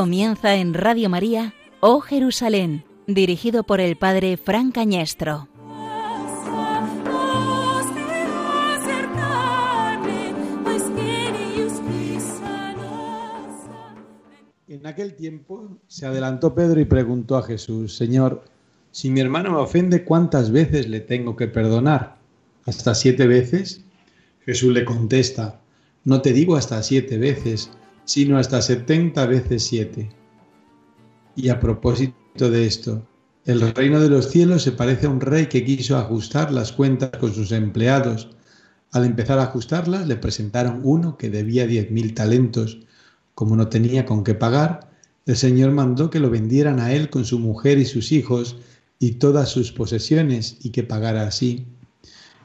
Comienza 0.00 0.54
en 0.54 0.72
Radio 0.72 1.10
María, 1.10 1.52
Oh 1.80 2.00
Jerusalén, 2.00 2.84
dirigido 3.06 3.64
por 3.64 3.80
el 3.80 3.96
Padre 3.96 4.38
Fran 4.38 4.72
Cañestro. 4.72 5.46
En 14.68 14.86
aquel 14.86 15.12
tiempo 15.16 15.76
se 15.86 16.06
adelantó 16.06 16.54
Pedro 16.54 16.80
y 16.80 16.86
preguntó 16.86 17.36
a 17.36 17.42
Jesús, 17.42 17.94
Señor, 17.94 18.42
si 18.92 19.10
mi 19.10 19.20
hermano 19.20 19.50
me 19.50 19.58
ofende, 19.58 20.04
¿cuántas 20.04 20.50
veces 20.50 20.88
le 20.88 21.00
tengo 21.00 21.36
que 21.36 21.46
perdonar? 21.46 22.16
¿Hasta 22.64 22.94
siete 22.94 23.26
veces? 23.26 23.84
Jesús 24.46 24.72
le 24.72 24.86
contesta, 24.86 25.60
no 26.04 26.22
te 26.22 26.32
digo 26.32 26.56
hasta 26.56 26.82
siete 26.82 27.18
veces, 27.18 27.70
sino 28.04 28.38
hasta 28.38 28.62
setenta 28.62 29.26
veces 29.26 29.64
siete. 29.64 30.10
Y 31.36 31.48
a 31.48 31.60
propósito 31.60 32.50
de 32.50 32.66
esto, 32.66 33.06
el 33.46 33.60
reino 33.74 34.00
de 34.00 34.10
los 34.10 34.30
cielos 34.30 34.62
se 34.62 34.72
parece 34.72 35.06
a 35.06 35.10
un 35.10 35.20
rey 35.20 35.46
que 35.46 35.64
quiso 35.64 35.96
ajustar 35.96 36.52
las 36.52 36.72
cuentas 36.72 37.10
con 37.18 37.32
sus 37.32 37.52
empleados. 37.52 38.28
Al 38.92 39.04
empezar 39.04 39.38
a 39.38 39.44
ajustarlas, 39.44 40.06
le 40.06 40.16
presentaron 40.16 40.80
uno 40.82 41.16
que 41.16 41.30
debía 41.30 41.66
diez 41.66 41.90
mil 41.90 42.12
talentos. 42.14 42.80
Como 43.34 43.56
no 43.56 43.68
tenía 43.68 44.04
con 44.04 44.24
qué 44.24 44.34
pagar, 44.34 44.90
el 45.26 45.36
Señor 45.36 45.70
mandó 45.70 46.10
que 46.10 46.20
lo 46.20 46.28
vendieran 46.28 46.80
a 46.80 46.92
él 46.92 47.08
con 47.08 47.24
su 47.24 47.38
mujer 47.38 47.78
y 47.78 47.84
sus 47.84 48.12
hijos 48.12 48.56
y 48.98 49.12
todas 49.12 49.48
sus 49.48 49.72
posesiones 49.72 50.58
y 50.62 50.70
que 50.70 50.82
pagara 50.82 51.26
así. 51.26 51.66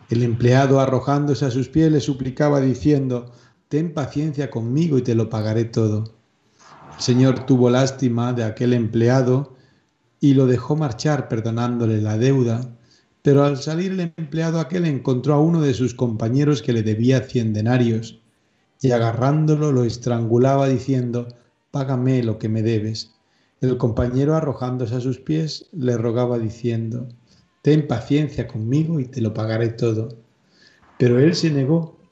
El 0.09 0.21
empleado, 0.23 0.79
arrojándose 0.79 1.45
a 1.45 1.51
sus 1.51 1.67
pies, 1.67 1.91
le 1.91 1.99
suplicaba 1.99 2.61
diciendo, 2.61 3.31
Ten 3.67 3.93
paciencia 3.93 4.51
conmigo 4.51 4.97
y 4.97 5.01
te 5.01 5.15
lo 5.15 5.29
pagaré 5.29 5.65
todo. 5.65 6.15
El 6.97 7.01
Señor 7.01 7.45
tuvo 7.45 7.69
lástima 7.69 8.31
de 8.33 8.43
aquel 8.43 8.73
empleado 8.73 9.55
y 10.19 10.35
lo 10.35 10.45
dejó 10.45 10.75
marchar 10.75 11.27
perdonándole 11.27 12.01
la 12.01 12.17
deuda, 12.17 12.77
pero 13.21 13.43
al 13.43 13.57
salir 13.57 13.91
el 13.93 14.13
empleado 14.17 14.59
aquel 14.59 14.85
encontró 14.85 15.33
a 15.33 15.39
uno 15.39 15.61
de 15.61 15.73
sus 15.73 15.95
compañeros 15.95 16.61
que 16.61 16.73
le 16.73 16.83
debía 16.83 17.21
cien 17.21 17.53
denarios, 17.53 18.21
y 18.81 18.91
agarrándolo 18.91 19.71
lo 19.71 19.83
estrangulaba 19.83 20.67
diciendo, 20.67 21.27
Págame 21.71 22.23
lo 22.23 22.37
que 22.37 22.49
me 22.49 22.61
debes. 22.61 23.15
El 23.61 23.77
compañero 23.77 24.35
arrojándose 24.35 24.95
a 24.95 25.01
sus 25.01 25.19
pies 25.19 25.69
le 25.71 25.97
rogaba 25.97 26.37
diciendo, 26.37 27.07
Ten 27.63 27.87
paciencia 27.87 28.47
conmigo 28.47 28.99
y 28.99 29.05
te 29.05 29.21
lo 29.21 29.33
pagaré 29.33 29.69
todo. 29.69 30.19
Pero 30.99 31.19
él 31.19 31.33
se 31.33 31.49
negó 31.49 31.97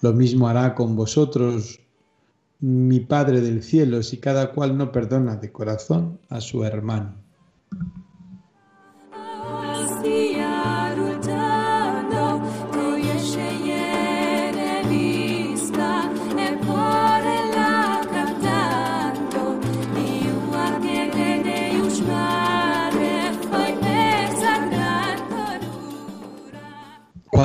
Lo 0.00 0.12
mismo 0.12 0.48
hará 0.48 0.74
con 0.74 0.96
vosotros 0.96 1.80
mi 2.60 3.00
Padre 3.00 3.40
del 3.40 3.62
cielo 3.62 4.02
si 4.02 4.18
cada 4.18 4.52
cual 4.52 4.76
no 4.76 4.90
perdona 4.90 5.36
de 5.36 5.52
corazón 5.52 6.18
a 6.28 6.40
su 6.40 6.64
hermano. 6.64 7.14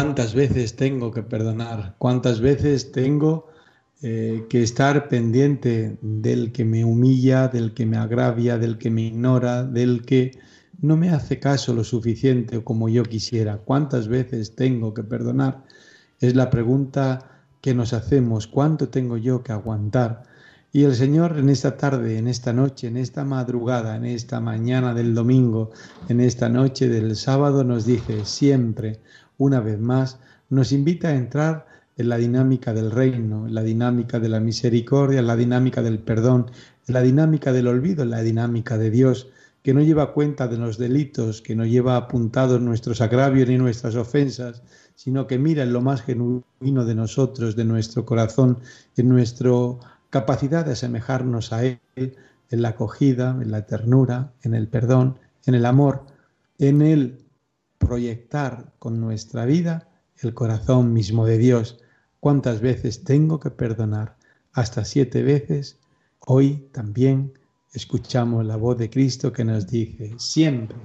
¿Cuántas 0.02 0.34
veces 0.34 0.78
tengo 0.78 1.12
que 1.12 1.24
perdonar? 1.24 1.96
¿Cuántas 1.98 2.40
veces 2.40 2.94
tengo 2.94 3.48
eh, 4.02 4.46
que 4.50 4.64
estar 4.64 5.10
pendiente 5.10 5.98
del 6.02 6.54
que 6.54 6.64
me 6.64 6.86
humilla, 6.86 7.50
del 7.50 7.74
que 7.74 7.86
me 7.86 7.98
agravia, 7.98 8.58
del 8.58 8.78
que 8.78 8.90
me 8.90 9.02
ignora, 9.02 9.66
del 9.66 10.06
que 10.06 10.40
no 10.80 10.96
me 10.96 11.10
hace 11.10 11.38
caso 11.38 11.74
lo 11.74 11.84
suficiente 11.84 12.64
como 12.64 12.88
yo 12.88 13.04
quisiera? 13.04 13.58
¿Cuántas 13.58 14.08
veces 14.08 14.56
tengo 14.56 14.94
que 14.94 15.04
perdonar? 15.04 15.66
Es 16.22 16.34
la 16.34 16.50
pregunta 16.50 17.44
que 17.60 17.76
nos 17.76 17.92
hacemos. 17.92 18.48
¿Cuánto 18.48 18.88
tengo 18.88 19.18
yo 19.18 19.44
que 19.44 19.52
aguantar? 19.52 20.24
Y 20.72 20.84
el 20.84 20.96
Señor 20.96 21.38
en 21.38 21.50
esta 21.50 21.76
tarde, 21.76 22.18
en 22.18 22.30
esta 22.30 22.54
noche, 22.54 22.88
en 22.88 22.96
esta 22.96 23.26
madrugada, 23.26 23.98
en 23.98 24.06
esta 24.06 24.40
mañana 24.40 24.94
del 24.94 25.14
domingo, 25.14 25.72
en 26.08 26.22
esta 26.22 26.48
noche 26.48 26.88
del 26.88 27.18
sábado 27.18 27.66
nos 27.66 27.86
dice 27.86 28.24
siempre, 28.24 29.02
una 29.40 29.60
vez 29.60 29.80
más, 29.80 30.20
nos 30.50 30.72
invita 30.72 31.08
a 31.08 31.16
entrar 31.16 31.66
en 31.98 32.10
la 32.10 32.18
dinámica 32.18 32.74
del 32.74 32.92
reino, 32.92 33.48
en 33.48 33.56
la 33.56 33.64
dinámica 33.64 34.20
de 34.20 34.30
la 34.30 34.40
misericordia, 34.40 35.20
en 35.20 35.28
la 35.28 35.36
dinámica 35.36 35.82
del 35.82 36.00
perdón, 36.00 36.52
en 36.88 36.94
la 36.94 37.02
dinámica 37.02 37.52
del 37.52 37.68
olvido, 37.68 38.04
en 38.04 38.12
la 38.12 38.22
dinámica 38.22 38.78
de 38.78 38.92
Dios, 38.92 39.28
que 39.64 39.74
no 39.74 39.82
lleva 39.82 40.14
cuenta 40.14 40.48
de 40.48 40.58
los 40.58 40.78
delitos, 40.78 41.42
que 41.42 41.56
no 41.56 41.66
lleva 41.66 41.98
apuntados 41.98 42.62
nuestros 42.62 43.02
agravios 43.02 43.50
ni 43.50 43.58
nuestras 43.58 43.96
ofensas, 43.96 44.62
sino 44.96 45.28
que 45.28 45.38
mira 45.38 45.64
en 45.64 45.74
lo 45.74 45.82
más 45.82 46.02
genuino 46.02 46.86
de 46.86 46.96
nosotros, 46.96 47.56
de 47.56 47.66
nuestro 47.66 48.06
corazón, 48.06 48.60
en 48.96 49.10
nuestra 49.10 49.52
capacidad 50.10 50.66
de 50.66 50.74
asemejarnos 50.74 51.54
a 51.54 51.66
Él, 51.66 51.80
en 51.96 52.62
la 52.62 52.70
acogida, 52.70 53.38
en 53.42 53.52
la 53.52 53.66
ternura, 53.66 54.32
en 54.44 54.54
el 54.56 54.68
perdón, 54.68 55.18
en 55.46 55.56
el 55.56 55.66
amor, 55.66 56.06
en 56.58 56.82
el 56.82 57.20
proyectar 57.90 58.72
con 58.78 59.02
nuestra 59.02 59.46
vida 59.46 59.90
el 60.22 60.36
corazón 60.36 60.94
mismo 60.94 61.26
de 61.26 61.40
Dios. 61.40 61.80
¿Cuántas 62.20 62.62
veces 62.62 63.04
tengo 63.04 63.40
que 63.40 63.50
perdonar? 63.50 64.16
Hasta 64.54 64.86
siete 64.86 65.24
veces. 65.24 65.80
Hoy 66.20 66.70
también 66.72 67.34
escuchamos 67.74 68.46
la 68.46 68.58
voz 68.58 68.78
de 68.78 68.92
Cristo 68.92 69.34
que 69.34 69.44
nos 69.44 69.66
dice, 69.66 70.14
siempre 70.20 70.78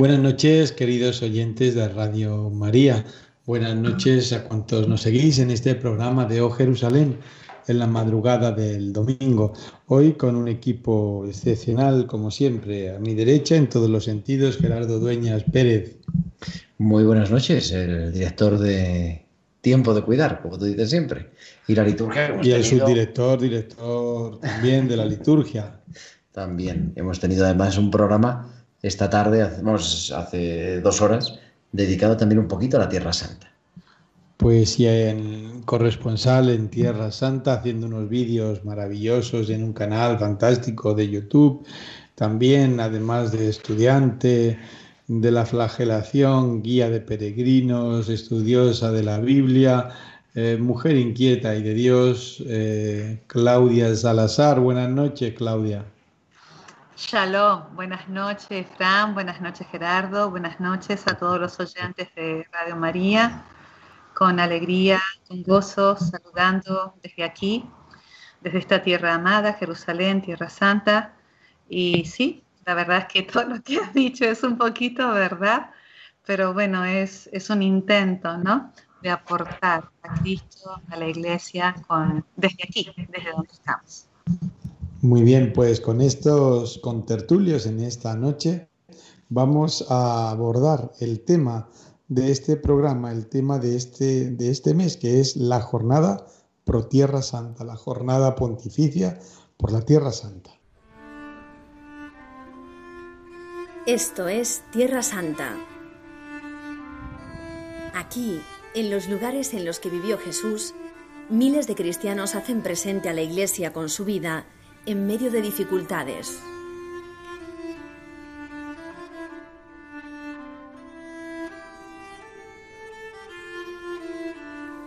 Buenas 0.00 0.20
noches, 0.20 0.72
queridos 0.72 1.20
oyentes 1.20 1.74
de 1.74 1.86
Radio 1.86 2.48
María. 2.48 3.04
Buenas 3.44 3.76
noches 3.76 4.32
a 4.32 4.44
cuantos 4.44 4.88
nos 4.88 5.02
seguís 5.02 5.38
en 5.38 5.50
este 5.50 5.74
programa 5.74 6.24
de 6.24 6.40
Oh 6.40 6.48
Jerusalén 6.48 7.18
en 7.68 7.78
la 7.78 7.86
madrugada 7.86 8.50
del 8.50 8.94
domingo. 8.94 9.52
Hoy 9.88 10.14
con 10.14 10.36
un 10.36 10.48
equipo 10.48 11.26
excepcional, 11.28 12.06
como 12.06 12.30
siempre, 12.30 12.96
a 12.96 12.98
mi 12.98 13.14
derecha, 13.14 13.56
en 13.56 13.68
todos 13.68 13.90
los 13.90 14.04
sentidos, 14.04 14.56
Gerardo 14.56 14.98
Dueñas 14.98 15.44
Pérez. 15.52 15.98
Muy 16.78 17.04
buenas 17.04 17.30
noches, 17.30 17.70
el 17.70 18.10
director 18.10 18.58
de 18.58 19.26
Tiempo 19.60 19.92
de 19.92 20.00
Cuidar, 20.00 20.40
como 20.40 20.58
tú 20.58 20.64
dices 20.64 20.88
siempre. 20.88 21.28
Y 21.68 21.74
la 21.74 21.84
liturgia. 21.84 22.40
Y 22.42 22.52
el 22.52 22.64
subdirector, 22.64 23.38
director 23.38 24.40
también 24.40 24.88
de 24.88 24.96
la 24.96 25.04
liturgia. 25.04 25.78
También. 26.32 26.94
Hemos 26.96 27.20
tenido 27.20 27.44
además 27.44 27.76
un 27.76 27.90
programa 27.90 28.59
esta 28.82 29.10
tarde, 29.10 29.42
hacemos 29.42 30.12
hace 30.12 30.80
dos 30.80 31.00
horas, 31.00 31.38
dedicado 31.72 32.16
también 32.16 32.38
un 32.38 32.48
poquito 32.48 32.76
a 32.76 32.80
la 32.80 32.88
Tierra 32.88 33.12
Santa. 33.12 33.50
Pues 34.36 34.70
sí, 34.70 34.86
en 34.86 35.62
corresponsal 35.66 36.48
en 36.48 36.70
Tierra 36.70 37.12
Santa, 37.12 37.54
haciendo 37.54 37.86
unos 37.86 38.08
vídeos 38.08 38.64
maravillosos 38.64 39.50
en 39.50 39.62
un 39.62 39.74
canal 39.74 40.18
fantástico 40.18 40.94
de 40.94 41.10
YouTube. 41.10 41.66
También, 42.14 42.80
además 42.80 43.32
de 43.32 43.50
estudiante 43.50 44.58
de 45.08 45.30
la 45.30 45.44
flagelación, 45.44 46.62
guía 46.62 46.88
de 46.88 47.00
peregrinos, 47.00 48.08
estudiosa 48.08 48.90
de 48.92 49.02
la 49.02 49.18
Biblia, 49.18 49.90
eh, 50.34 50.56
mujer 50.58 50.96
inquieta 50.96 51.54
y 51.54 51.62
de 51.62 51.74
Dios, 51.74 52.42
eh, 52.46 53.22
Claudia 53.26 53.94
Salazar. 53.94 54.60
Buenas 54.60 54.88
noches, 54.88 55.34
Claudia. 55.34 55.84
Shalom, 57.02 57.74
buenas 57.74 58.10
noches 58.10 58.66
Fran, 58.76 59.14
buenas 59.14 59.40
noches 59.40 59.66
Gerardo, 59.68 60.30
buenas 60.30 60.60
noches 60.60 61.08
a 61.08 61.16
todos 61.16 61.40
los 61.40 61.58
oyentes 61.58 62.14
de 62.14 62.46
Radio 62.52 62.76
María. 62.76 63.42
con 64.14 64.38
alegría, 64.38 65.00
con 65.26 65.42
gozo, 65.42 65.96
saludando 65.96 66.94
desde 67.02 67.24
aquí, 67.24 67.64
desde 68.42 68.58
esta 68.58 68.82
tierra 68.82 69.14
amada, 69.14 69.54
Jerusalén, 69.54 70.20
Tierra 70.20 70.50
Santa. 70.50 71.14
Y 71.70 72.04
sí, 72.04 72.44
la 72.66 72.74
verdad 72.74 72.98
es 72.98 73.06
que 73.06 73.22
todo 73.22 73.44
lo 73.44 73.62
que 73.62 73.78
has 73.78 73.94
dicho 73.94 74.26
es 74.26 74.42
un 74.42 74.58
poquito 74.58 75.10
verdad, 75.12 75.70
pero 76.26 76.52
bueno, 76.52 76.84
es, 76.84 77.30
es 77.32 77.48
un 77.48 77.62
intento, 77.62 78.36
¿no? 78.36 78.74
De 79.00 79.10
aportar 79.10 79.88
a 80.02 80.14
Cristo, 80.20 80.82
a 80.90 80.96
la 80.96 81.08
iglesia, 81.08 81.74
desde 82.36 82.62
aquí, 82.62 82.92
desde 83.08 83.32
donde 83.32 83.52
estamos. 83.52 84.06
Muy 85.02 85.22
bien, 85.22 85.54
pues 85.54 85.80
con 85.80 86.02
estos 86.02 86.76
contertulios 86.76 87.64
en 87.64 87.80
esta 87.80 88.14
noche 88.16 88.68
vamos 89.30 89.86
a 89.88 90.30
abordar 90.30 90.92
el 91.00 91.24
tema 91.24 91.70
de 92.08 92.30
este 92.30 92.56
programa, 92.56 93.10
el 93.10 93.26
tema 93.26 93.58
de 93.58 93.76
este, 93.76 94.30
de 94.30 94.50
este 94.50 94.74
mes, 94.74 94.98
que 94.98 95.20
es 95.20 95.36
la 95.36 95.62
jornada 95.62 96.26
pro 96.64 96.86
Tierra 96.86 97.22
Santa, 97.22 97.64
la 97.64 97.76
jornada 97.76 98.34
pontificia 98.34 99.18
por 99.56 99.72
la 99.72 99.80
Tierra 99.80 100.12
Santa. 100.12 100.50
Esto 103.86 104.28
es 104.28 104.62
Tierra 104.70 105.02
Santa. 105.02 105.56
Aquí, 107.94 108.42
en 108.74 108.90
los 108.90 109.08
lugares 109.08 109.54
en 109.54 109.64
los 109.64 109.80
que 109.80 109.88
vivió 109.88 110.18
Jesús, 110.18 110.74
miles 111.30 111.66
de 111.66 111.74
cristianos 111.74 112.34
hacen 112.34 112.62
presente 112.62 113.08
a 113.08 113.14
la 113.14 113.22
Iglesia 113.22 113.72
con 113.72 113.88
su 113.88 114.04
vida 114.04 114.44
en 114.86 115.06
medio 115.06 115.30
de 115.30 115.42
dificultades. 115.42 116.40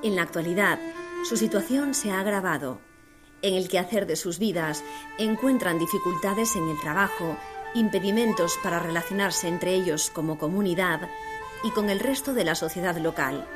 En 0.01 0.15
la 0.15 0.23
actualidad, 0.23 0.79
su 1.23 1.37
situación 1.37 1.93
se 1.93 2.11
ha 2.11 2.19
agravado. 2.19 2.81
En 3.41 3.53
el 3.53 3.69
quehacer 3.69 4.05
de 4.05 4.15
sus 4.15 4.39
vidas 4.39 4.83
encuentran 5.17 5.79
dificultades 5.79 6.55
en 6.55 6.67
el 6.67 6.79
trabajo, 6.81 7.37
impedimentos 7.73 8.57
para 8.61 8.79
relacionarse 8.79 9.47
entre 9.47 9.73
ellos 9.73 10.09
como 10.09 10.37
comunidad 10.37 11.07
y 11.63 11.71
con 11.71 11.89
el 11.89 11.99
resto 11.99 12.33
de 12.33 12.43
la 12.43 12.55
sociedad 12.55 12.97
local. 12.97 13.47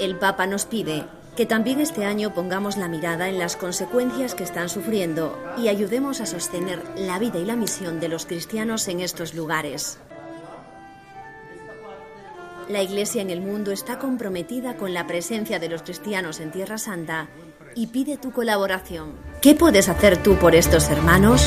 El 0.00 0.16
Papa 0.18 0.46
nos 0.46 0.66
pide 0.66 1.06
que 1.36 1.46
también 1.46 1.80
este 1.80 2.04
año 2.04 2.32
pongamos 2.32 2.78
la 2.78 2.88
mirada 2.88 3.28
en 3.28 3.38
las 3.38 3.56
consecuencias 3.56 4.34
que 4.34 4.42
están 4.42 4.68
sufriendo 4.68 5.38
y 5.58 5.68
ayudemos 5.68 6.20
a 6.20 6.26
sostener 6.26 6.82
la 6.96 7.18
vida 7.18 7.38
y 7.38 7.44
la 7.44 7.56
misión 7.56 8.00
de 8.00 8.08
los 8.08 8.24
cristianos 8.24 8.88
en 8.88 9.00
estos 9.00 9.34
lugares. 9.34 9.98
La 12.68 12.82
Iglesia 12.82 13.22
en 13.22 13.30
el 13.30 13.42
mundo 13.42 13.70
está 13.70 13.98
comprometida 13.98 14.76
con 14.76 14.92
la 14.92 15.06
presencia 15.06 15.60
de 15.60 15.68
los 15.68 15.82
cristianos 15.82 16.40
en 16.40 16.50
Tierra 16.50 16.78
Santa 16.78 17.28
y 17.76 17.88
pide 17.88 18.16
tu 18.16 18.32
colaboración. 18.32 19.12
¿Qué 19.40 19.54
puedes 19.54 19.88
hacer 19.88 20.22
tú 20.22 20.36
por 20.36 20.54
estos 20.54 20.88
hermanos? 20.88 21.46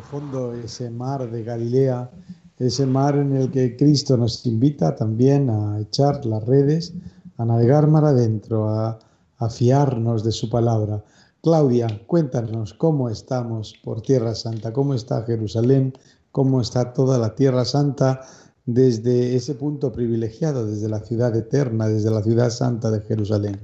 Fondo 0.00 0.54
ese 0.54 0.90
mar 0.90 1.30
de 1.30 1.42
Galilea, 1.42 2.10
ese 2.58 2.86
mar 2.86 3.16
en 3.16 3.34
el 3.36 3.50
que 3.50 3.76
Cristo 3.76 4.16
nos 4.16 4.44
invita 4.46 4.94
también 4.94 5.50
a 5.50 5.80
echar 5.80 6.24
las 6.24 6.44
redes, 6.44 6.94
a 7.36 7.44
navegar 7.44 7.86
mar 7.88 8.04
adentro, 8.04 8.68
a 8.68 8.98
a 9.38 9.48
fiarnos 9.48 10.24
de 10.24 10.32
su 10.32 10.48
palabra. 10.48 11.02
Claudia, 11.42 12.00
cuéntanos 12.06 12.72
cómo 12.74 13.10
estamos 13.10 13.74
por 13.84 14.00
Tierra 14.00 14.34
Santa, 14.34 14.72
cómo 14.72 14.94
está 14.94 15.24
Jerusalén, 15.24 15.92
cómo 16.32 16.60
está 16.60 16.92
toda 16.92 17.18
la 17.18 17.34
Tierra 17.34 17.64
Santa 17.64 18.22
desde 18.64 19.36
ese 19.36 19.54
punto 19.54 19.92
privilegiado, 19.92 20.66
desde 20.66 20.88
la 20.88 21.00
ciudad 21.00 21.36
eterna, 21.36 21.86
desde 21.86 22.10
la 22.10 22.22
ciudad 22.22 22.48
santa 22.48 22.90
de 22.90 23.02
Jerusalén. 23.02 23.60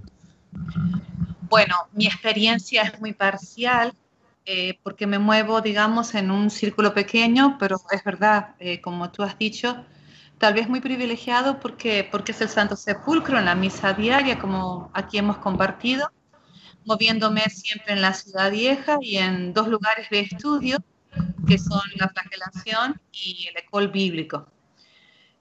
Bueno, 1.49 1.75
mi 1.95 2.07
experiencia 2.07 2.83
es 2.83 3.01
muy 3.01 3.15
parcial 3.15 3.95
eh, 4.47 4.79
porque 4.83 5.07
me 5.07 5.19
muevo, 5.19 5.61
digamos, 5.61 6.15
en 6.15 6.31
un 6.31 6.51
círculo 6.51 6.95
pequeño, 6.95 7.57
pero 7.59 7.77
es 7.91 8.03
verdad, 8.05 8.55
eh, 8.59 8.81
como 8.81 9.11
tú 9.11 9.23
has 9.23 9.39
dicho, 9.39 9.85
tal 10.39 10.55
vez 10.55 10.69
muy 10.69 10.81
privilegiado 10.81 11.61
porque, 11.61 12.09
porque 12.11 12.33
es 12.33 12.41
el 12.41 12.49
Santo 12.49 12.77
Sepulcro 12.77 13.39
en 13.39 13.45
la 13.45 13.55
misa 13.55 13.93
diaria, 13.93 14.39
como 14.39 14.91
aquí 14.95 15.19
hemos 15.19 15.39
compartido, 15.39 16.11
moviéndome 16.87 17.43
siempre 17.51 17.93
en 17.93 18.03
la 18.03 18.15
ciudad 18.15 18.51
vieja 18.51 18.99
y 19.01 19.19
en 19.19 19.53
dos 19.53 19.69
lugares 19.69 20.09
de 20.11 20.21
estudio, 20.21 20.79
que 21.47 21.59
son 21.59 21.83
la 21.97 22.09
flagelación 22.09 23.01
y 23.13 23.49
el 23.51 23.57
ecol 23.59 23.89
bíblico. 23.89 24.49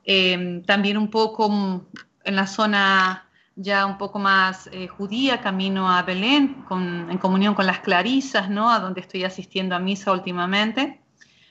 Em, 0.04 0.64
también 0.64 0.98
un 0.98 1.10
poco 1.10 1.86
en 2.24 2.36
la 2.36 2.48
zona 2.48 3.29
ya 3.62 3.86
un 3.86 3.98
poco 3.98 4.20
más 4.20 4.70
eh, 4.72 4.88
judía, 4.88 5.42
camino 5.42 5.92
a 5.92 6.02
Belén, 6.04 6.64
en 6.72 7.18
comunión 7.18 7.56
con 7.56 7.66
las 7.68 7.80
clarisas, 7.80 8.50
¿no? 8.50 8.72
a 8.72 8.80
donde 8.80 9.02
estoy 9.02 9.26
asistiendo 9.26 9.76
a 9.76 9.80
misa 9.80 10.14
últimamente, 10.14 11.02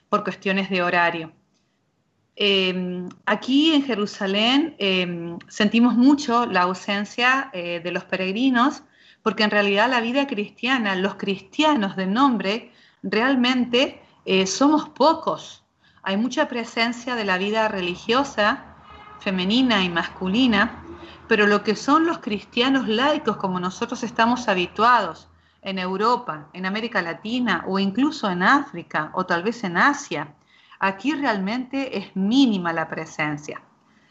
por 0.08 0.24
cuestiones 0.24 0.70
de 0.70 0.82
horario. 0.82 1.32
Em, 2.34 3.10
aquí 3.26 3.74
en 3.74 3.82
Jerusalén 3.82 4.74
em, 4.78 5.38
sentimos 5.48 5.96
mucho 5.96 6.46
la 6.46 6.62
ausencia 6.62 7.50
eh, 7.52 7.80
de 7.84 7.90
los 7.90 8.04
peregrinos, 8.04 8.84
porque 9.22 9.42
en 9.42 9.50
realidad 9.50 9.90
la 9.90 10.00
vida 10.00 10.26
cristiana, 10.26 10.94
los 10.94 11.16
cristianos 11.16 11.94
de 11.94 12.06
nombre, 12.06 12.72
realmente 13.02 14.00
eh, 14.24 14.46
somos 14.46 14.88
pocos. 14.88 15.62
Hay 16.02 16.16
mucha 16.16 16.48
presencia 16.48 17.16
de 17.16 17.24
la 17.26 17.36
vida 17.36 17.68
religiosa, 17.68 18.64
femenina 19.20 19.84
y 19.84 19.90
masculina, 19.90 20.84
pero 21.28 21.46
lo 21.46 21.62
que 21.62 21.76
son 21.76 22.06
los 22.06 22.18
cristianos 22.18 22.88
laicos 22.88 23.36
como 23.36 23.60
nosotros 23.60 24.02
estamos 24.02 24.48
habituados 24.48 25.28
en 25.62 25.78
Europa, 25.78 26.48
en 26.52 26.66
América 26.66 27.02
Latina 27.02 27.64
o 27.66 27.78
incluso 27.78 28.30
en 28.30 28.42
África 28.42 29.10
o 29.14 29.26
tal 29.26 29.42
vez 29.42 29.62
en 29.64 29.76
Asia, 29.76 30.34
Aquí 30.78 31.12
realmente 31.12 31.98
es 31.98 32.14
mínima 32.14 32.72
la 32.72 32.88
presencia. 32.88 33.60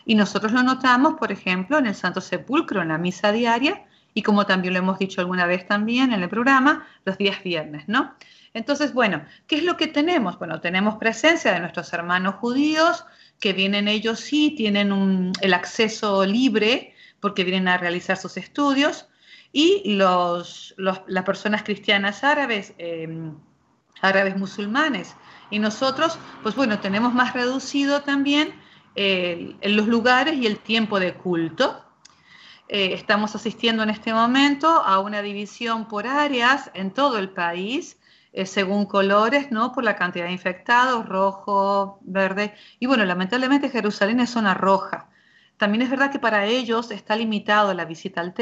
Y 0.06 0.16
nosotros 0.16 0.52
lo 0.52 0.64
notamos, 0.64 1.16
por 1.16 1.32
ejemplo, 1.32 1.78
en 1.78 1.86
el 1.86 1.96
Santo 1.96 2.22
Sepulcro, 2.22 2.82
en 2.82 2.90
la 2.90 2.98
misa 2.98 3.32
diaria, 3.32 3.86
y 4.14 4.22
como 4.22 4.46
también 4.46 4.74
lo 4.74 4.80
hemos 4.80 5.00
dicho 5.00 5.22
alguna 5.22 5.46
vez 5.46 5.68
también 5.68 6.12
en 6.12 6.24
el 6.24 6.30
programa, 6.30 6.86
los 7.06 7.18
días 7.18 7.42
viernes, 7.44 7.88
¿no? 7.88 8.16
Entonces, 8.54 8.94
bueno, 8.94 9.24
¿qué 9.48 9.58
es 9.58 9.64
lo 9.64 9.78
que 9.78 9.88
tenemos? 9.88 10.40
Bueno, 10.40 10.60
tenemos 10.60 10.96
presencia 10.96 11.54
de 11.54 11.60
nuestros 11.60 11.94
hermanos 11.94 12.36
judíos, 12.36 13.06
que 13.40 13.54
vienen 13.54 13.88
ellos 13.88 14.20
sí, 14.20 14.56
tienen 14.58 15.32
el 15.42 15.54
acceso 15.54 16.26
libre, 16.26 16.96
porque 17.20 17.44
vienen 17.44 17.68
a 17.68 17.78
realizar 17.78 18.18
sus 18.18 18.38
estudios, 18.38 19.08
y 19.52 19.96
los, 19.96 20.76
las 20.78 21.24
personas 21.24 21.64
cristianas 21.64 22.24
árabes, 22.24 22.74
eh, 22.78 23.08
árabes 24.02 24.38
musulmanes, 24.38 25.16
y 25.50 25.60
nosotros, 25.60 26.20
pues 26.44 26.56
bueno, 26.56 26.80
tenemos 26.80 27.14
más 27.14 27.34
reducido 27.34 28.02
también 28.02 28.54
eh, 28.96 29.56
los 29.62 29.88
lugares 29.88 30.36
y 30.36 30.48
el 30.48 30.60
tiempo 30.60 31.00
de 31.00 31.14
culto. 31.14 31.84
Eh, 32.68 32.94
estamos 32.94 33.34
asistiendo 33.36 33.84
en 33.84 33.90
este 33.90 34.14
momento 34.14 34.68
a 34.68 35.00
una 35.00 35.22
división 35.22 35.88
por 35.88 36.06
áreas 36.06 36.70
en 36.74 36.92
todo 36.92 37.18
el 37.18 37.30
país, 37.30 37.98
eh, 38.34 38.46
según 38.46 38.86
colores, 38.86 39.52
¿no? 39.52 39.72
Por 39.72 39.86
la 39.86 39.96
cantidad 39.96 40.26
de 40.26 40.34
infectados, 40.34 41.08
rojo, 41.08 42.00
verde. 42.02 42.54
Y 42.80 42.88
bueno, 42.88 43.06
lamentablemente 43.06 43.70
Jerusalén 43.70 44.20
es 44.20 44.32
zona 44.32 44.54
roja. 44.54 45.07
También 45.58 45.82
es 45.82 45.90
verdad 45.90 46.12
que 46.12 46.20
para 46.20 46.46
ellos 46.46 46.92
está 46.92 47.16
limitado 47.16 47.74
la 47.74 47.86
visita 47.86 48.22
al 48.22 48.34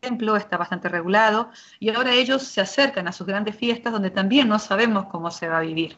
templo 0.00 0.36
está 0.36 0.56
bastante 0.56 0.88
regulado 0.88 1.50
y 1.78 1.90
ahora 1.90 2.12
ellos 2.12 2.42
se 2.42 2.60
acercan 2.60 3.06
a 3.08 3.12
sus 3.12 3.26
grandes 3.26 3.56
fiestas 3.56 3.92
donde 3.92 4.10
también 4.10 4.48
no 4.48 4.58
sabemos 4.58 5.06
cómo 5.06 5.30
se 5.30 5.48
va 5.48 5.58
a 5.58 5.62
vivir. 5.62 5.96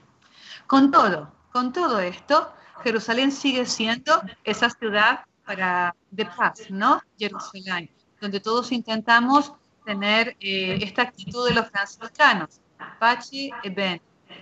Con 0.66 0.90
todo, 0.90 1.32
con 1.52 1.72
todo 1.72 2.00
esto, 2.00 2.52
Jerusalén 2.82 3.32
sigue 3.32 3.66
siendo 3.66 4.22
esa 4.44 4.70
ciudad 4.70 5.20
para, 5.44 5.94
de 6.10 6.26
paz, 6.26 6.70
¿no? 6.70 7.00
Jerusalén, 7.18 7.90
donde 8.20 8.40
todos 8.40 8.72
intentamos 8.72 9.52
tener 9.84 10.36
eh, 10.40 10.78
esta 10.82 11.02
actitud 11.02 11.48
de 11.48 11.54
los 11.54 11.68
franciscanos, 11.68 12.60
pace 12.98 13.50
e 13.62 13.70
ben, 13.70 14.00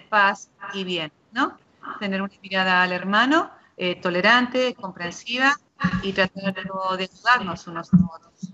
paz 0.08 0.50
y 0.74 0.84
bien, 0.84 1.12
¿no? 1.32 1.58
Tener 1.98 2.22
una 2.22 2.34
mirada 2.42 2.82
al 2.82 2.92
hermano, 2.92 3.50
eh, 3.82 3.98
tolerante, 3.98 4.74
comprensiva 4.74 5.58
y 6.02 6.12
tratar 6.12 6.52
de 6.52 6.60
ayudarnos 6.60 7.66
unos 7.66 7.88
a 7.94 7.96
otros. 7.96 8.52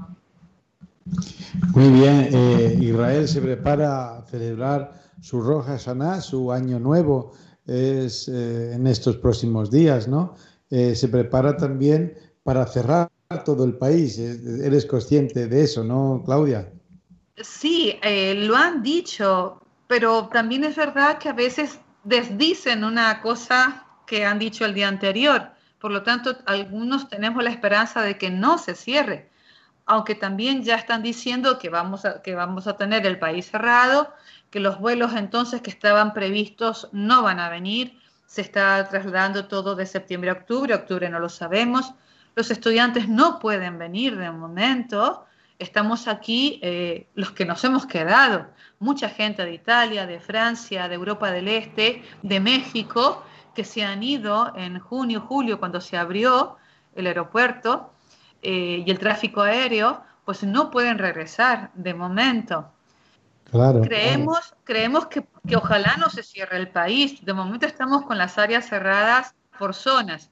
Muy 1.74 1.88
bien, 1.88 2.28
eh, 2.32 2.78
Israel 2.80 3.26
se 3.26 3.40
prepara 3.42 4.18
a 4.18 4.22
celebrar 4.26 5.02
su 5.20 5.40
Roja 5.40 5.80
Saná, 5.80 6.20
su 6.20 6.52
año 6.52 6.78
nuevo, 6.78 7.32
es 7.66 8.28
eh, 8.28 8.74
en 8.74 8.86
estos 8.86 9.16
próximos 9.16 9.68
días, 9.68 10.06
¿no? 10.06 10.36
Se 10.70 11.08
prepara 11.08 11.56
también 11.56 12.16
para 12.44 12.64
cerrar 12.64 13.10
todo 13.44 13.64
el 13.64 13.76
país. 13.78 14.20
Eres 14.20 14.86
consciente 14.86 15.48
de 15.48 15.64
eso, 15.64 15.82
¿no, 15.82 16.22
Claudia? 16.24 16.70
Sí, 17.42 17.98
lo 18.36 18.54
han 18.54 18.80
dicho, 18.80 19.60
pero 19.88 20.28
también 20.28 20.62
es 20.62 20.76
verdad 20.76 21.18
que 21.18 21.30
a 21.30 21.32
veces 21.32 21.80
desdicen 22.04 22.84
una 22.84 23.20
cosa 23.20 23.85
que 24.06 24.24
han 24.24 24.38
dicho 24.38 24.64
el 24.64 24.74
día 24.74 24.88
anterior. 24.88 25.50
Por 25.78 25.90
lo 25.90 26.02
tanto, 26.02 26.36
algunos 26.46 27.08
tenemos 27.08 27.42
la 27.44 27.50
esperanza 27.50 28.02
de 28.02 28.16
que 28.18 28.30
no 28.30 28.58
se 28.58 28.74
cierre, 28.74 29.28
aunque 29.84 30.14
también 30.14 30.62
ya 30.62 30.76
están 30.76 31.02
diciendo 31.02 31.58
que 31.58 31.68
vamos 31.68 32.04
a, 32.04 32.22
que 32.22 32.34
vamos 32.34 32.66
a 32.66 32.76
tener 32.76 33.06
el 33.06 33.18
país 33.18 33.50
cerrado, 33.50 34.12
que 34.50 34.60
los 34.60 34.78
vuelos 34.78 35.14
entonces 35.14 35.60
que 35.60 35.70
estaban 35.70 36.12
previstos 36.12 36.88
no 36.92 37.22
van 37.22 37.40
a 37.40 37.50
venir, 37.50 37.98
se 38.26 38.40
está 38.40 38.88
trasladando 38.88 39.46
todo 39.46 39.76
de 39.76 39.86
septiembre 39.86 40.30
a 40.30 40.34
octubre, 40.34 40.74
octubre 40.74 41.08
no 41.08 41.20
lo 41.20 41.28
sabemos, 41.28 41.94
los 42.34 42.50
estudiantes 42.50 43.08
no 43.08 43.38
pueden 43.38 43.78
venir 43.78 44.16
de 44.16 44.30
momento, 44.30 45.24
estamos 45.58 46.08
aquí 46.08 46.58
eh, 46.62 47.06
los 47.14 47.30
que 47.30 47.44
nos 47.44 47.64
hemos 47.64 47.86
quedado, 47.86 48.46
mucha 48.78 49.08
gente 49.08 49.44
de 49.44 49.54
Italia, 49.54 50.06
de 50.06 50.20
Francia, 50.20 50.88
de 50.88 50.94
Europa 50.96 51.30
del 51.30 51.48
Este, 51.48 52.02
de 52.22 52.40
México, 52.40 53.24
que 53.56 53.64
se 53.64 53.82
han 53.82 54.02
ido 54.02 54.52
en 54.54 54.78
junio, 54.78 55.22
julio, 55.22 55.58
cuando 55.58 55.80
se 55.80 55.96
abrió 55.96 56.56
el 56.94 57.06
aeropuerto 57.06 57.92
eh, 58.42 58.84
y 58.86 58.90
el 58.90 58.98
tráfico 58.98 59.40
aéreo, 59.40 60.02
pues 60.24 60.44
no 60.44 60.70
pueden 60.70 60.98
regresar 60.98 61.70
de 61.74 61.94
momento. 61.94 62.70
Claro, 63.50 63.80
creemos 63.80 64.54
creemos 64.64 65.06
que, 65.06 65.24
que, 65.46 65.56
ojalá 65.56 65.96
no 65.96 66.10
se 66.10 66.22
cierre 66.22 66.58
el 66.58 66.68
país. 66.68 67.24
De 67.24 67.32
momento 67.32 67.66
estamos 67.66 68.04
con 68.04 68.18
las 68.18 68.36
áreas 68.36 68.68
cerradas 68.68 69.34
por 69.58 69.74
zonas. 69.74 70.30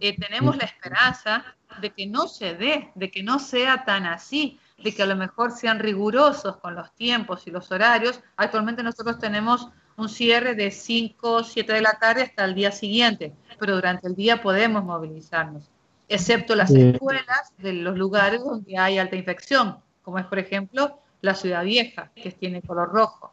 Eh, 0.00 0.16
tenemos 0.18 0.56
la 0.56 0.64
esperanza 0.64 1.44
de 1.80 1.90
que 1.90 2.06
no 2.06 2.26
se 2.26 2.54
dé, 2.54 2.90
de 2.94 3.10
que 3.10 3.22
no 3.22 3.38
sea 3.38 3.84
tan 3.84 4.06
así, 4.06 4.58
de 4.82 4.94
que 4.94 5.02
a 5.02 5.06
lo 5.06 5.16
mejor 5.16 5.52
sean 5.52 5.78
rigurosos 5.78 6.56
con 6.56 6.74
los 6.74 6.92
tiempos 6.94 7.46
y 7.46 7.50
los 7.50 7.70
horarios. 7.70 8.20
Actualmente 8.36 8.82
nosotros 8.82 9.18
tenemos 9.18 9.68
un 9.98 10.08
cierre 10.08 10.54
de 10.54 10.70
5, 10.70 11.44
7 11.44 11.72
de 11.72 11.80
la 11.82 11.98
tarde 12.00 12.22
hasta 12.22 12.44
el 12.44 12.54
día 12.54 12.72
siguiente, 12.72 13.32
pero 13.58 13.74
durante 13.74 14.06
el 14.06 14.14
día 14.14 14.40
podemos 14.40 14.84
movilizarnos, 14.84 15.64
excepto 16.08 16.54
las 16.54 16.70
escuelas 16.70 17.52
de 17.58 17.74
los 17.74 17.98
lugares 17.98 18.42
donde 18.42 18.78
hay 18.78 18.98
alta 18.98 19.16
infección, 19.16 19.76
como 20.02 20.18
es 20.18 20.26
por 20.26 20.38
ejemplo 20.38 21.00
la 21.20 21.34
ciudad 21.34 21.64
vieja, 21.64 22.10
que 22.14 22.30
tiene 22.30 22.62
color 22.62 22.90
rojo. 22.90 23.32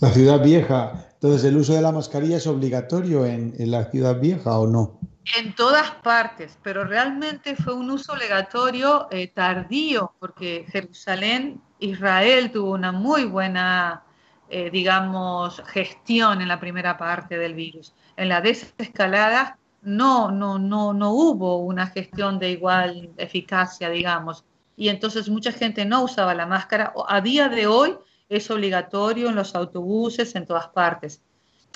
La 0.00 0.10
ciudad 0.10 0.42
vieja, 0.42 1.08
entonces 1.14 1.44
el 1.44 1.56
uso 1.56 1.74
de 1.74 1.82
la 1.82 1.92
mascarilla 1.92 2.38
es 2.38 2.46
obligatorio 2.46 3.24
en, 3.24 3.54
en 3.58 3.70
la 3.70 3.84
ciudad 3.84 4.18
vieja 4.18 4.58
o 4.58 4.66
no? 4.66 4.98
En 5.36 5.54
todas 5.54 5.90
partes, 6.02 6.58
pero 6.62 6.84
realmente 6.84 7.54
fue 7.54 7.74
un 7.74 7.90
uso 7.90 8.14
obligatorio 8.14 9.06
eh, 9.10 9.28
tardío, 9.28 10.12
porque 10.18 10.64
Jerusalén, 10.72 11.60
Israel 11.78 12.50
tuvo 12.50 12.72
una 12.72 12.90
muy 12.90 13.24
buena, 13.24 14.02
eh, 14.50 14.70
digamos, 14.70 15.62
gestión 15.66 16.40
en 16.40 16.48
la 16.48 16.60
primera 16.60 16.96
parte 16.98 17.38
del 17.38 17.54
virus. 17.54 17.94
En 18.16 18.28
la 18.28 18.40
desescalada 18.40 19.58
no, 19.82 20.30
no, 20.30 20.58
no, 20.58 20.92
no 20.92 21.10
hubo 21.12 21.58
una 21.58 21.86
gestión 21.86 22.38
de 22.38 22.50
igual 22.50 23.10
eficacia, 23.16 23.88
digamos. 23.88 24.44
Y 24.76 24.88
entonces 24.88 25.28
mucha 25.28 25.52
gente 25.52 25.84
no 25.84 26.04
usaba 26.04 26.34
la 26.34 26.46
máscara. 26.46 26.92
A 27.08 27.20
día 27.20 27.48
de 27.48 27.66
hoy 27.66 27.96
es 28.28 28.50
obligatorio 28.50 29.28
en 29.28 29.36
los 29.36 29.54
autobuses, 29.54 30.34
en 30.34 30.46
todas 30.46 30.68
partes. 30.68 31.22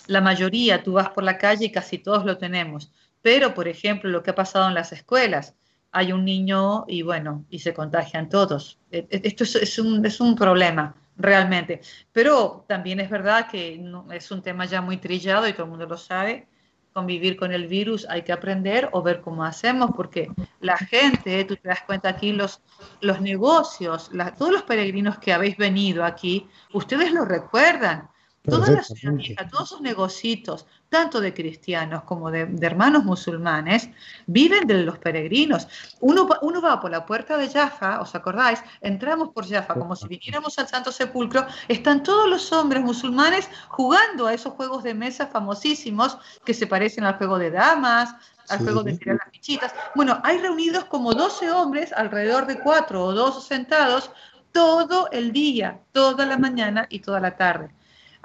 La 0.06 0.20
mayoría, 0.20 0.82
tú 0.82 0.92
vas 0.94 1.08
por 1.10 1.24
la 1.24 1.38
calle 1.38 1.66
y 1.66 1.72
casi 1.72 1.98
todos 1.98 2.24
lo 2.24 2.36
tenemos 2.36 2.90
pero, 3.24 3.54
por 3.54 3.68
ejemplo, 3.68 4.10
lo 4.10 4.22
que 4.22 4.32
ha 4.32 4.34
pasado 4.34 4.68
en 4.68 4.74
las 4.74 4.92
escuelas, 4.92 5.54
hay 5.92 6.12
un 6.12 6.26
niño 6.26 6.84
y 6.86 7.00
bueno, 7.00 7.46
y 7.48 7.60
se 7.60 7.72
contagian 7.72 8.28
todos. 8.28 8.78
E, 8.90 8.98
e, 9.08 9.22
esto 9.24 9.44
es, 9.44 9.78
un, 9.78 10.04
es 10.04 10.20
un, 10.20 10.34
problema, 10.36 10.94
realmente. 11.16 11.80
Pero 12.12 12.64
también 12.68 13.00
es 13.00 13.10
verdad 13.10 13.48
que 13.50 13.82
es 14.12 14.30
un 14.30 14.42
tema 14.42 14.64
ya 14.66 14.80
muy 14.80 14.96
trillado 14.96 15.48
y 15.48 15.52
todo 15.52 15.64
el 15.64 15.70
mundo 15.70 15.86
lo 15.86 15.96
sabe. 15.96 16.46
Convivir 16.92 17.36
con 17.36 17.52
el 17.52 17.66
virus 17.66 18.06
hay 18.08 18.22
que 18.22 18.32
aprender 18.32 18.88
o 18.92 19.02
ver 19.02 19.20
cómo 19.20 19.44
hacemos, 19.44 19.90
porque 19.96 20.30
la 20.60 20.76
gente, 20.76 21.44
tú 21.44 21.56
te 21.56 21.68
das 21.68 21.82
cuenta 21.82 22.08
aquí, 22.08 22.32
los, 22.32 22.62
los 23.00 23.20
negocios, 23.20 24.10
todos 24.38 24.52
los 24.52 24.62
peregrinos 24.62 25.18
que 25.18 25.32
habéis 25.32 25.56
venido 25.56 26.04
aquí, 26.04 26.48
ustedes 26.72 27.12
lo 27.12 27.24
recuerdan 27.24 28.08
Toda 28.46 28.70
la 28.70 28.82
ciudad 28.82 29.48
todos 29.50 29.70
sus 29.70 29.80
negocios, 29.80 30.66
tanto 30.90 31.22
de 31.22 31.32
cristianos 31.32 32.02
como 32.02 32.30
de, 32.30 32.46
hermanos 32.60 33.02
musulmanes, 33.02 33.88
viven 34.26 34.66
de 34.66 34.82
los 34.82 34.98
peregrinos. 34.98 35.66
Uno, 36.00 36.28
uno 36.42 36.60
va 36.60 36.78
por 36.78 36.90
la 36.90 37.06
puerta 37.06 37.38
de 37.38 37.48
Jaffa, 37.48 38.02
¿os 38.02 38.14
acordáis? 38.14 38.62
Entramos 38.82 39.30
por 39.30 39.48
Jaffa 39.48 39.72
como 39.72 39.96
si 39.96 40.08
viniéramos 40.08 40.58
al 40.58 40.68
Santo 40.68 40.92
Sepulcro. 40.92 41.46
Están 41.68 42.02
todos 42.02 42.28
los 42.28 42.52
hombres 42.52 42.82
musulmanes 42.82 43.48
jugando 43.68 44.26
a 44.26 44.34
esos 44.34 44.52
juegos 44.52 44.82
de 44.82 44.92
mesa 44.92 45.26
famosísimos 45.26 46.18
que 46.44 46.52
se 46.52 46.66
parecen 46.66 47.04
al 47.04 47.16
juego 47.16 47.38
de 47.38 47.50
damas, 47.50 48.14
al 48.50 48.58
juego 48.58 48.82
de 48.82 48.98
tirar 48.98 49.16
las 49.24 49.32
fichitas. 49.32 49.74
Bueno, 49.94 50.20
hay 50.22 50.36
reunidos 50.36 50.84
como 50.84 51.14
12 51.14 51.50
hombres 51.50 51.94
alrededor 51.94 52.44
de 52.44 52.60
cuatro 52.60 53.04
o 53.04 53.14
dos 53.14 53.46
sentados 53.46 54.10
todo 54.52 55.08
el 55.12 55.32
día, 55.32 55.80
toda 55.92 56.26
la 56.26 56.36
mañana 56.36 56.86
y 56.90 56.98
toda 56.98 57.20
la 57.20 57.38
tarde 57.38 57.74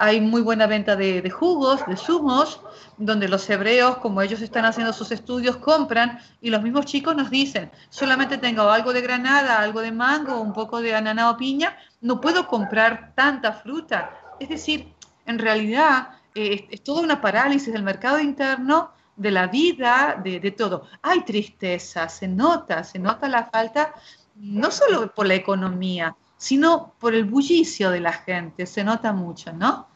hay 0.01 0.21
muy 0.21 0.41
buena 0.41 0.65
venta 0.65 0.95
de, 0.95 1.29
jugos, 1.29 1.85
de 1.85 1.97
zumos, 1.97 2.61
donde 2.97 3.27
los 3.27 3.49
hebreos, 3.49 3.97
como 3.97 4.21
ellos 4.21 4.41
están 4.41 4.63
haciendo 4.63 4.93
sus 4.93 5.11
estudios, 5.11 5.57
compran 5.57 6.19
y 6.39 6.49
los 6.49 6.61
mismos 6.61 6.85
chicos 6.85 7.17
nos 7.17 7.29
dicen, 7.29 7.69
solamente 7.89 8.37
tengo 8.37 8.61
algo 8.69 8.93
de 8.93 9.01
granada, 9.01 9.59
algo 9.59 9.81
de 9.81 9.91
mango, 9.91 10.39
un 10.39 10.53
poco 10.53 10.79
de 10.79 10.95
ananá 10.95 11.29
o 11.29 11.35
piña, 11.35 11.75
no 11.99 12.21
puedo 12.21 12.47
comprar 12.47 13.11
tanta 13.13 13.51
fruta. 13.51 14.11
Es 14.39 14.47
decir, 14.47 14.93
en 15.25 15.37
realidad 15.37 16.11
eh, 16.33 16.69
es 16.71 16.81
toda 16.81 17.01
una 17.01 17.19
parálisis 17.19 17.73
del 17.73 17.83
mercado 17.83 18.21
interno, 18.21 18.91
de 19.17 19.31
la 19.31 19.47
vida, 19.47 20.17
de, 20.23 20.39
de 20.39 20.51
todo. 20.51 20.87
Hay 21.01 21.25
tristeza, 21.25 22.07
se 22.07 22.25
nota, 22.25 22.85
se 22.85 22.99
nota 22.99 23.27
la 23.27 23.49
falta, 23.51 23.93
no 24.35 24.71
solo 24.71 25.13
por 25.13 25.27
la 25.27 25.35
economía, 25.35 26.15
sino 26.37 26.93
por 26.99 27.13
el 27.13 27.25
bullicio 27.25 27.91
de 27.91 27.99
la 27.99 28.13
gente, 28.13 28.65
se 28.65 28.81
nota 28.85 29.11
mucho, 29.11 29.51
¿no? 29.51 29.88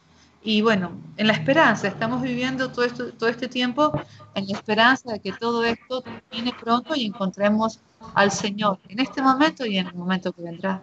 Y 0.46 0.60
bueno, 0.60 0.92
en 1.16 1.26
la 1.26 1.32
esperanza, 1.32 1.88
estamos 1.88 2.20
viviendo 2.20 2.70
todo, 2.70 2.84
esto, 2.84 3.12
todo 3.14 3.30
este 3.30 3.48
tiempo 3.48 3.92
en 4.34 4.46
la 4.46 4.52
esperanza 4.52 5.12
de 5.12 5.18
que 5.18 5.32
todo 5.32 5.64
esto 5.64 6.02
termine 6.02 6.52
pronto 6.62 6.94
y 6.94 7.06
encontremos 7.06 7.80
al 8.12 8.30
Señor 8.30 8.78
en 8.90 9.00
este 9.00 9.22
momento 9.22 9.64
y 9.64 9.78
en 9.78 9.86
el 9.86 9.94
momento 9.94 10.34
que 10.34 10.42
vendrá. 10.42 10.82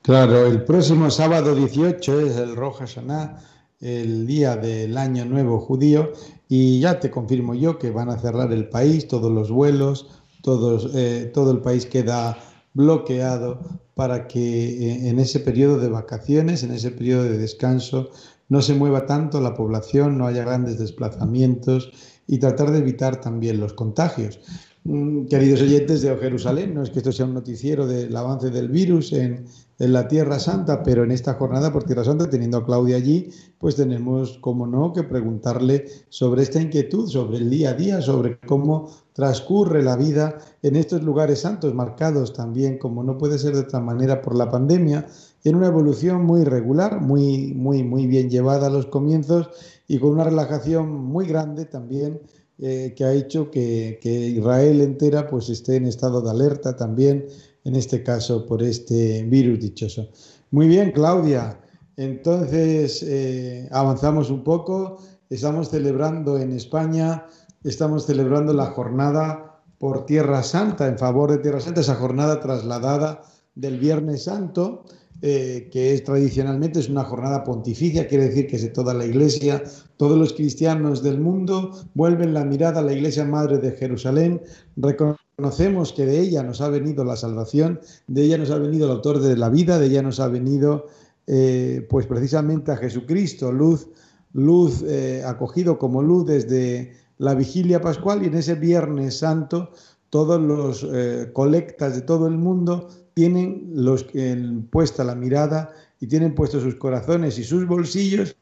Claro, 0.00 0.46
el 0.46 0.64
próximo 0.64 1.10
sábado 1.10 1.54
18 1.54 2.20
es 2.22 2.36
el 2.36 2.56
Roja 2.56 2.86
Hashanah, 2.86 3.38
el 3.82 4.26
día 4.26 4.56
del 4.56 4.96
Año 4.96 5.26
Nuevo 5.26 5.60
Judío, 5.60 6.14
y 6.48 6.80
ya 6.80 6.98
te 6.98 7.10
confirmo 7.10 7.54
yo 7.54 7.78
que 7.78 7.90
van 7.90 8.08
a 8.08 8.18
cerrar 8.18 8.52
el 8.52 8.70
país, 8.70 9.06
todos 9.06 9.30
los 9.30 9.50
vuelos, 9.50 10.08
todos, 10.40 10.90
eh, 10.94 11.30
todo 11.34 11.52
el 11.52 11.58
país 11.58 11.84
queda 11.84 12.38
bloqueado 12.72 13.60
para 13.94 14.26
que 14.26 14.40
eh, 14.40 15.08
en 15.08 15.18
ese 15.18 15.40
periodo 15.40 15.78
de 15.78 15.88
vacaciones, 15.88 16.62
en 16.62 16.72
ese 16.72 16.90
periodo 16.90 17.24
de 17.24 17.36
descanso, 17.36 18.10
no 18.52 18.60
se 18.60 18.74
mueva 18.74 19.06
tanto 19.06 19.40
la 19.40 19.54
población, 19.54 20.18
no 20.18 20.26
haya 20.26 20.44
grandes 20.44 20.78
desplazamientos 20.78 21.90
y 22.26 22.36
tratar 22.36 22.70
de 22.70 22.80
evitar 22.80 23.18
también 23.18 23.58
los 23.58 23.72
contagios. 23.72 24.40
Mm, 24.84 25.24
queridos 25.24 25.62
oyentes 25.62 26.02
de 26.02 26.14
Jerusalén, 26.16 26.74
no 26.74 26.82
es 26.82 26.90
que 26.90 26.98
esto 26.98 27.12
sea 27.12 27.24
un 27.24 27.32
noticiero 27.32 27.86
del 27.86 28.14
avance 28.14 28.50
del 28.50 28.68
virus 28.68 29.14
en, 29.14 29.46
la 29.78 30.06
Tierra 30.06 30.38
Santa, 30.38 30.82
pero 30.82 31.02
en 31.02 31.10
esta 31.10 31.34
jornada 31.34 31.72
por 31.72 31.82
Tierra 31.82 32.04
Santa, 32.04 32.28
teniendo 32.28 32.58
a 32.58 32.64
Claudia 32.64 32.96
allí, 32.96 33.30
pues 33.58 33.74
tenemos, 33.74 34.38
como 34.38 34.66
no, 34.66 34.92
que 34.92 35.02
preguntarle 35.02 35.86
sobre 36.08 36.42
esta 36.42 36.60
inquietud, 36.60 37.08
sobre 37.08 37.38
el 37.38 37.50
día 37.50 37.70
a 37.70 37.74
día, 37.74 38.00
sobre 38.00 38.38
cómo 38.38 38.90
transcurre 39.12 39.82
la 39.82 39.96
vida 39.96 40.38
en 40.62 40.76
estos 40.76 41.02
lugares 41.02 41.40
santos, 41.40 41.74
marcados 41.74 42.32
también, 42.32 42.78
como 42.78 43.02
no 43.02 43.18
puede 43.18 43.38
ser 43.38 43.54
de 43.54 43.60
otra 43.62 43.80
manera, 43.80 44.22
por 44.22 44.36
la 44.36 44.50
pandemia, 44.50 45.06
en 45.44 45.56
una 45.56 45.66
evolución 45.66 46.24
muy 46.24 46.44
regular, 46.44 47.00
muy, 47.00 47.52
muy, 47.54 47.82
muy 47.82 48.06
bien 48.06 48.30
llevada 48.30 48.68
a 48.68 48.70
los 48.70 48.86
comienzos 48.86 49.50
y 49.88 49.98
con 49.98 50.10
una 50.10 50.24
relajación 50.24 50.90
muy 50.92 51.26
grande 51.26 51.64
también 51.64 52.20
eh, 52.58 52.94
que 52.96 53.04
ha 53.04 53.12
hecho 53.12 53.50
que, 53.50 53.98
Israel 54.36 54.80
entera 54.80 55.28
pues 55.28 55.48
esté 55.48 55.76
en 55.76 55.86
estado 55.86 56.20
de 56.20 56.30
alerta 56.30 56.76
también, 56.76 57.26
en 57.64 57.74
este 57.74 58.02
caso 58.02 58.46
por 58.46 58.62
este 58.62 59.24
virus 59.24 59.58
dichoso. 59.58 60.08
Muy 60.50 60.68
bien, 60.68 60.92
Claudia. 60.92 61.58
Entonces 61.96 63.02
eh, 63.02 63.68
avanzamos 63.72 64.30
un 64.30 64.44
poco. 64.44 64.98
Estamos 65.28 65.70
celebrando 65.70 66.38
en 66.38 66.52
España, 66.52 67.26
estamos 67.64 68.06
celebrando 68.06 68.52
la 68.52 68.66
jornada 68.66 69.60
por 69.78 70.06
Tierra 70.06 70.42
Santa, 70.42 70.86
en 70.86 70.98
favor 70.98 71.32
de 71.32 71.38
Tierra 71.38 71.60
Santa, 71.60 71.80
esa 71.80 71.96
jornada 71.96 72.38
trasladada 72.38 73.22
del 73.54 73.80
Viernes 73.80 74.24
Santo 74.24 74.84
eh, 75.24 75.68
que 75.70 75.94
es 75.94 76.02
tradicionalmente 76.02 76.80
es 76.80 76.88
una 76.88 77.04
jornada 77.04 77.44
pontificia, 77.44 78.08
quiere 78.08 78.24
decir 78.24 78.48
que 78.48 78.56
es 78.56 78.72
toda 78.72 78.92
la 78.92 79.06
iglesia, 79.06 79.62
todos 79.96 80.18
los 80.18 80.32
cristianos 80.32 81.00
del 81.00 81.20
mundo 81.20 81.70
vuelven 81.94 82.34
la 82.34 82.44
mirada 82.44 82.80
a 82.80 82.82
la 82.82 82.92
iglesia 82.92 83.24
madre 83.24 83.58
de 83.58 83.70
Jerusalén, 83.70 84.42
reconocemos 84.76 85.92
que 85.92 86.06
de 86.06 86.18
ella 86.18 86.42
nos 86.42 86.60
ha 86.60 86.68
venido 86.70 87.04
la 87.04 87.14
salvación, 87.14 87.78
de 88.08 88.24
ella 88.24 88.36
nos 88.36 88.50
ha 88.50 88.58
venido 88.58 88.86
el 88.86 88.96
autor 88.96 89.20
de 89.20 89.36
la 89.36 89.48
vida, 89.48 89.78
de 89.78 89.86
ella 89.86 90.02
nos 90.02 90.18
ha 90.18 90.26
venido 90.26 90.86
eh, 91.28 91.86
pues 91.88 92.08
precisamente 92.08 92.72
a 92.72 92.76
Jesucristo, 92.76 93.52
luz, 93.52 93.90
luz 94.32 94.82
eh, 94.82 95.22
acogido 95.24 95.78
como 95.78 96.02
luz 96.02 96.26
desde 96.26 96.94
la 97.18 97.36
vigilia 97.36 97.80
pascual. 97.80 98.24
Y 98.24 98.26
en 98.26 98.34
ese 98.34 98.56
Viernes 98.56 99.18
Santo 99.18 99.70
todos 100.10 100.42
los 100.42 100.86
colectas 101.32 101.94
de 101.94 102.02
todo 102.02 102.26
el 102.26 102.36
mundo 102.36 102.88
tienen 103.14 103.70
los 103.74 104.04
que 104.04 104.36
puesta 104.70 105.04
la 105.04 105.14
mirada 105.14 105.70
y 106.00 106.06
tienen 106.06 106.34
puestos 106.34 106.62
sus 106.62 106.76
corazones 106.76 107.38
y 107.38 107.44
sus 107.44 107.66
bolsillos 107.66 108.36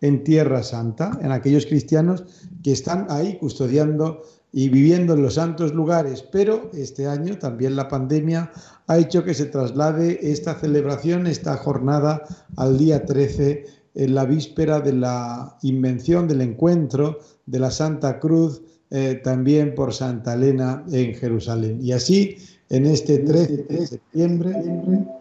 en 0.00 0.24
Tierra 0.24 0.62
Santa, 0.62 1.18
en 1.22 1.32
aquellos 1.32 1.66
cristianos 1.66 2.24
que 2.62 2.72
están 2.72 3.06
ahí 3.10 3.36
custodiando 3.38 4.22
y 4.52 4.68
viviendo 4.68 5.14
en 5.14 5.22
los 5.22 5.34
santos 5.34 5.74
lugares. 5.74 6.22
Pero 6.22 6.70
este 6.74 7.06
año 7.06 7.38
también 7.38 7.76
la 7.76 7.88
pandemia 7.88 8.50
ha 8.86 8.98
hecho 8.98 9.24
que 9.24 9.34
se 9.34 9.46
traslade 9.46 10.18
esta 10.22 10.54
celebración, 10.54 11.26
esta 11.26 11.56
jornada, 11.56 12.24
al 12.56 12.78
día 12.78 13.04
13, 13.04 13.64
en 13.94 14.14
la 14.14 14.24
víspera 14.24 14.80
de 14.80 14.92
la 14.92 15.56
invención 15.62 16.26
del 16.28 16.40
encuentro 16.40 17.18
de 17.46 17.58
la 17.58 17.70
Santa 17.70 18.18
Cruz, 18.18 18.62
eh, 18.90 19.20
también 19.22 19.74
por 19.74 19.92
Santa 19.92 20.34
Elena 20.34 20.84
en 20.90 21.14
Jerusalén. 21.14 21.78
Y 21.80 21.92
así, 21.92 22.36
en 22.70 22.86
este 22.86 23.18
13 23.18 23.56
de 23.68 23.86
septiembre, 23.86 24.54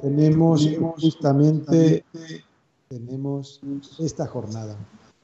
tenemos 0.01 0.69
justamente 0.97 2.05
tenemos 2.87 3.59
esta 3.99 4.25
jornada. 4.25 4.75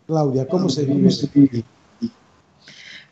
Claudia, 0.05 0.47
¿cómo 0.47 0.69
se 0.69 0.85
vive? 0.85 1.63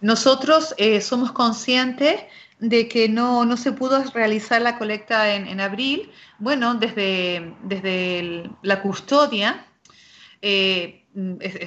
Nosotros 0.01 0.75
eh, 0.77 1.01
somos 1.01 1.31
conscientes 1.31 2.21
de 2.59 2.87
que 2.87 3.09
no, 3.09 3.45
no, 3.45 3.57
se 3.57 3.71
pudo 3.71 4.03
realizar 4.13 4.61
la 4.61 4.77
colecta 4.77 5.33
en, 5.33 5.59
abril. 5.59 6.11
Bueno, 6.39 6.75
desde, 6.75 7.55
desde 7.63 8.49
la 8.61 8.81
custodia 8.81 9.65
eh, 10.41 11.05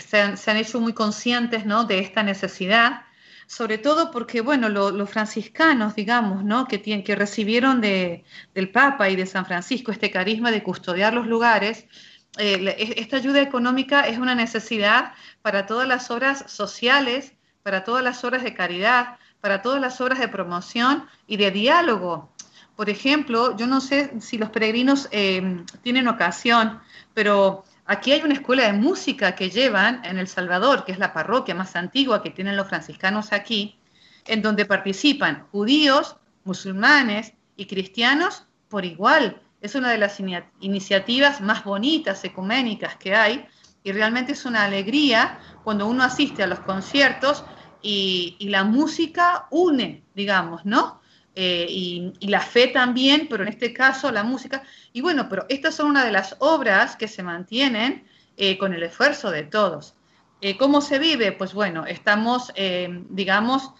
se, 0.06 0.20
han, 0.20 0.56
hecho 0.56 0.80
muy 0.80 0.92
conscientes 0.92 1.66
¿no? 1.66 1.84
de 1.84 1.98
esta 1.98 2.22
necesidad, 2.22 3.02
sobre 3.46 3.78
todo 3.78 4.10
porque, 4.10 4.40
bueno, 4.40 4.68
los 4.68 5.10
franciscanos, 5.10 5.94
digamos, 5.94 6.44
¿no? 6.44 6.66
que, 6.66 6.78
tienen, 6.78 7.04
que 7.04 7.14
recibieron 7.14 7.80
de, 7.80 8.24
del 8.54 8.70
Papa 8.70 9.08
y 9.08 9.16
de 9.16 9.26
San 9.26 9.46
Francisco 9.46 9.92
este 9.92 10.10
carisma 10.10 10.50
de 10.50 10.62
custodiar 10.62 11.14
los 11.14 11.26
lugares, 11.26 11.86
eh, 12.38 12.94
esta 12.98 13.16
ayuda 13.16 13.40
económica 13.40 14.06
es 14.06 14.18
una 14.18 14.34
necesidad 14.34 15.12
para 15.42 15.66
todas 15.66 15.88
las 15.88 16.10
obras 16.10 16.44
sociales 16.50 17.32
para 17.66 17.82
todas 17.82 18.04
las 18.04 18.22
obras 18.22 18.44
de 18.44 18.54
caridad, 18.54 19.18
para 19.40 19.60
todas 19.60 19.80
las 19.80 20.00
obras 20.00 20.20
de 20.20 20.28
promoción 20.28 21.08
y 21.26 21.36
de 21.36 21.50
diálogo. 21.50 22.30
Por 22.76 22.88
ejemplo, 22.88 23.56
yo 23.56 23.66
no 23.66 23.80
sé 23.80 24.12
si 24.20 24.38
los 24.38 24.50
peregrinos 24.50 25.08
eh, 25.10 25.64
tienen 25.82 26.06
ocasión, 26.06 26.78
pero 27.12 27.64
aquí 27.87 28.12
hay 28.12 28.23
una 28.23 28.35
escuela 28.35 28.64
de 28.64 28.73
música 28.73 29.35
que 29.35 29.50
llevan 29.50 30.05
en 30.05 30.19
El 30.19 30.28
Salvador, 30.28 30.85
que 30.85 30.93
es 30.93 30.99
la 30.99 31.12
parroquia 31.12 31.55
más 31.55 31.76
antigua 31.76 32.23
que 32.23 32.31
tienen 32.31 32.57
los 32.57 32.69
franciscanos 32.69 33.33
aquí, 33.33 33.78
en 34.26 34.43
donde 34.43 34.66
participan 34.66 35.47
judíos, 35.52 36.16
musulmanes 36.45 37.33
y 37.57 37.66
cristianos 37.66 38.47
por 38.69 38.85
igual. 38.85 39.40
Es 39.61 39.75
una 39.75 39.90
de 39.90 39.99
las 39.99 40.20
iniciativas 40.61 41.40
más 41.40 41.64
bonitas, 41.64 42.22
ecuménicas 42.25 42.96
que 42.96 43.14
hay, 43.14 43.46
y 43.83 43.92
realmente 43.92 44.33
es 44.33 44.44
una 44.44 44.64
alegría 44.64 45.38
cuando 45.62 45.87
uno 45.87 46.03
asiste 46.03 46.42
a 46.42 46.49
los 46.49 46.61
conciertos 46.61 47.44
y, 47.83 48.37
la 48.40 48.64
música 48.64 49.46
une, 49.51 50.03
digamos, 50.14 50.64
¿no? 50.64 51.01
Eh, 51.38 51.66
y, 51.68 52.12
la 52.29 52.40
fe 52.40 52.68
también, 52.68 53.27
pero 53.29 53.42
en 53.42 53.51
este 53.51 53.75
caso 53.75 54.11
la 54.11 54.25
música. 54.25 54.62
Y 54.94 55.03
bueno, 55.03 55.29
pero 55.29 55.44
estas 55.51 55.75
son 55.75 55.90
una 55.90 56.05
de 56.05 56.11
las 56.11 56.35
obras 56.38 56.96
que 56.96 57.09
se 57.09 57.22
mantienen 57.22 58.07
eh, 58.38 58.57
con 58.57 58.72
el 58.72 58.83
esfuerzo 58.83 59.31
de 59.31 59.42
todos. 59.42 59.94
Eh, 60.40 60.57
¿Cómo 60.57 60.81
se 60.81 60.99
vive? 60.99 61.33
Pues 61.33 61.53
bueno, 61.53 61.87
estamos, 61.87 62.53
digamos, 63.09 63.72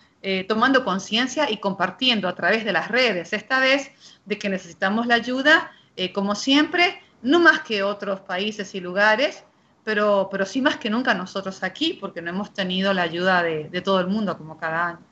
tomando 0.49 0.85
conciencia 0.85 1.49
y 1.51 1.59
compartiendo 1.59 2.29
a 2.29 2.35
través 2.35 2.65
de 2.65 2.73
las 2.73 2.89
redes, 2.89 3.33
esta 3.33 3.61
vez 3.61 3.93
de 4.25 4.39
que 4.39 4.49
necesitamos 4.49 5.07
la 5.07 5.15
ayuda, 5.15 5.71
como 6.15 6.35
siempre, 6.35 7.01
no 7.23 7.39
más 7.39 7.61
que 7.61 7.83
otros 7.85 8.21
países 8.21 8.75
y 8.75 8.81
lugares, 8.81 9.45
pero, 9.85 10.29
pero 10.33 10.45
sí 10.45 10.61
más 10.61 10.79
que 10.79 10.91
nunca 10.91 11.15
nosotros 11.15 11.63
aquí, 11.63 11.97
porque 12.01 12.21
no 12.21 12.31
hemos 12.31 12.53
tenido 12.53 12.93
la 12.93 13.03
ayuda 13.03 13.43
de, 13.45 13.81
todo 13.83 14.01
el 14.01 14.09
mundo 14.09 14.37
como 14.37 14.57
cada 14.57 14.89
año. 14.89 15.06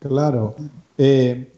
Claro. 0.00 0.54
Eh, 0.98 1.50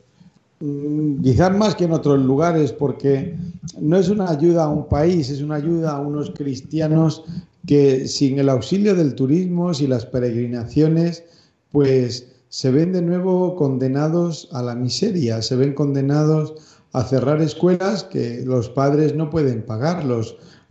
mm, 0.60 1.22
quizás 1.22 1.56
más 1.56 1.74
que 1.74 1.84
en 1.84 1.92
otros 1.92 2.18
lugares, 2.20 2.72
porque 2.72 3.36
no 3.80 3.96
es 3.96 4.08
una 4.08 4.30
ayuda 4.30 4.64
a 4.64 4.68
un 4.68 4.88
país, 4.88 5.30
es 5.30 5.42
una 5.42 5.56
ayuda 5.56 5.96
a 5.96 6.00
unos 6.00 6.30
cristianos 6.30 7.24
que 7.66 8.08
sin 8.08 8.38
el 8.38 8.48
auxilio 8.48 8.94
del 8.94 9.14
turismo, 9.14 9.72
y 9.78 9.86
las 9.86 10.06
peregrinaciones, 10.06 11.24
pues 11.72 12.28
se 12.48 12.70
ven 12.70 12.92
de 12.92 13.02
nuevo 13.02 13.54
condenados 13.56 14.48
a 14.52 14.62
la 14.62 14.74
miseria, 14.74 15.42
se 15.42 15.54
ven 15.56 15.74
condenados 15.74 16.54
a 16.92 17.04
cerrar 17.04 17.42
escuelas 17.42 18.04
que 18.04 18.42
los 18.46 18.70
padres 18.70 19.14
no 19.14 19.28
pueden 19.28 19.62
pagar, 19.62 20.04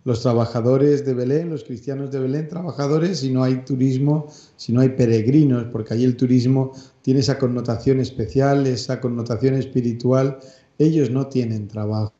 los, 0.07 0.21
trabajadores 0.21 1.05
de 1.05 1.13
Belén, 1.13 1.49
los 1.49 1.65
cristianos 1.65 2.11
de 2.11 2.19
Belén, 2.19 2.47
trabajadores, 2.47 3.19
si 3.19 3.29
no 3.29 3.43
hay 3.43 3.57
turismo, 3.65 4.27
si 4.55 4.71
no 4.71 4.79
hay 4.81 4.89
peregrinos, 4.89 5.65
porque 5.71 5.93
allí 5.93 6.05
el 6.05 6.15
turismo 6.15 6.71
tiene 7.01 7.19
esa 7.19 7.37
connotación 7.37 7.99
especial, 7.99 8.65
esa 8.67 9.01
connotación 9.01 9.55
espiritual, 9.55 10.39
ellos 10.77 11.11
no 11.11 11.27
tienen 11.27 11.67
trabajo. 11.67 12.13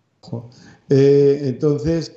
Eh, 0.90 1.42
entonces, 1.44 2.14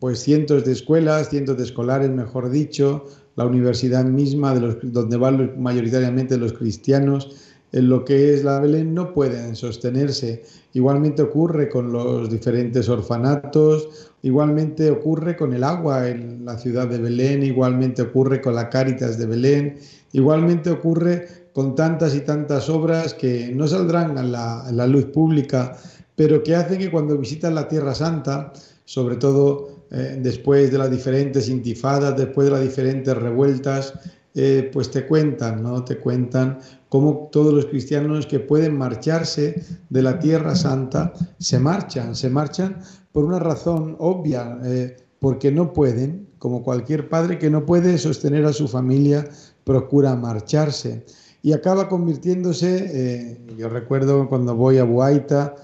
pues 0.00 0.20
cientos 0.20 0.64
de 0.64 0.72
escuelas, 0.72 1.28
cientos 1.28 1.58
de 1.58 1.64
escolares, 1.64 2.10
mejor 2.10 2.50
dicho, 2.50 3.04
la 3.36 3.44
universidad 3.44 4.04
misma, 4.04 4.54
de 4.54 4.60
los, 4.60 4.76
donde 4.82 5.16
van 5.16 5.60
mayoritariamente 5.60 6.38
los 6.38 6.52
cristianos, 6.52 7.53
en 7.74 7.88
lo 7.88 8.04
que 8.04 8.32
es 8.32 8.44
la 8.44 8.60
Belén 8.60 8.94
no 8.94 9.12
pueden 9.12 9.56
sostenerse. 9.56 10.44
Igualmente 10.74 11.22
ocurre 11.22 11.68
con 11.68 11.92
los 11.92 12.30
diferentes 12.30 12.88
orfanatos, 12.88 14.12
igualmente 14.22 14.92
ocurre 14.92 15.36
con 15.36 15.52
el 15.54 15.64
agua 15.64 16.08
en 16.08 16.44
la 16.44 16.56
ciudad 16.56 16.86
de 16.86 16.98
Belén, 16.98 17.42
igualmente 17.42 18.02
ocurre 18.02 18.40
con 18.40 18.54
la 18.54 18.70
Cáritas 18.70 19.18
de 19.18 19.26
Belén, 19.26 19.78
igualmente 20.12 20.70
ocurre 20.70 21.26
con 21.52 21.74
tantas 21.74 22.14
y 22.14 22.20
tantas 22.20 22.70
obras 22.70 23.12
que 23.12 23.50
no 23.52 23.66
saldrán 23.66 24.18
a 24.18 24.22
la, 24.22 24.86
luz 24.86 25.06
pública, 25.06 25.76
pero 26.14 26.44
que 26.44 26.54
hacen 26.54 26.78
que 26.78 26.92
cuando 26.92 27.18
visitan 27.18 27.56
la 27.56 27.66
Tierra 27.66 27.96
Santa, 27.96 28.52
sobre 28.84 29.16
todo 29.16 29.86
eh, 29.90 30.20
después 30.22 30.70
de 30.70 30.78
las 30.78 30.92
diferentes 30.92 31.48
intifadas, 31.48 32.16
después 32.16 32.44
de 32.46 32.52
las 32.52 32.62
diferentes 32.62 33.16
revueltas, 33.16 33.94
eh, 34.36 34.68
pues 34.72 34.90
te 34.90 35.06
cuentan, 35.06 35.62
¿no? 35.62 35.84
Te 35.84 35.98
cuentan 35.98 36.58
cómo 36.88 37.28
todos 37.30 37.54
los 37.54 37.66
cristianos 37.66 38.26
que 38.26 38.40
pueden 38.40 38.76
marcharse 38.76 39.62
de 39.88 40.02
la 40.02 40.18
Tierra 40.18 40.56
Santa 40.56 41.12
se 41.38 41.60
marchan, 41.60 42.16
se 42.16 42.30
marchan 42.30 42.80
por 43.12 43.24
una 43.24 43.38
razón 43.38 43.94
obvia, 44.00 44.58
eh, 44.64 44.96
porque 45.20 45.52
no 45.52 45.72
pueden, 45.72 46.28
como 46.38 46.64
cualquier 46.64 47.08
padre 47.08 47.38
que 47.38 47.48
no 47.48 47.64
puede 47.64 47.96
sostener 47.96 48.44
a 48.44 48.52
su 48.52 48.66
familia, 48.66 49.24
procura 49.62 50.16
marcharse. 50.16 51.04
Y 51.40 51.52
acaba 51.52 51.88
convirtiéndose, 51.88 52.90
eh, 52.92 53.46
yo 53.56 53.68
recuerdo 53.68 54.28
cuando 54.28 54.56
voy 54.56 54.78
a 54.78 54.84
Buaita, 54.84 55.54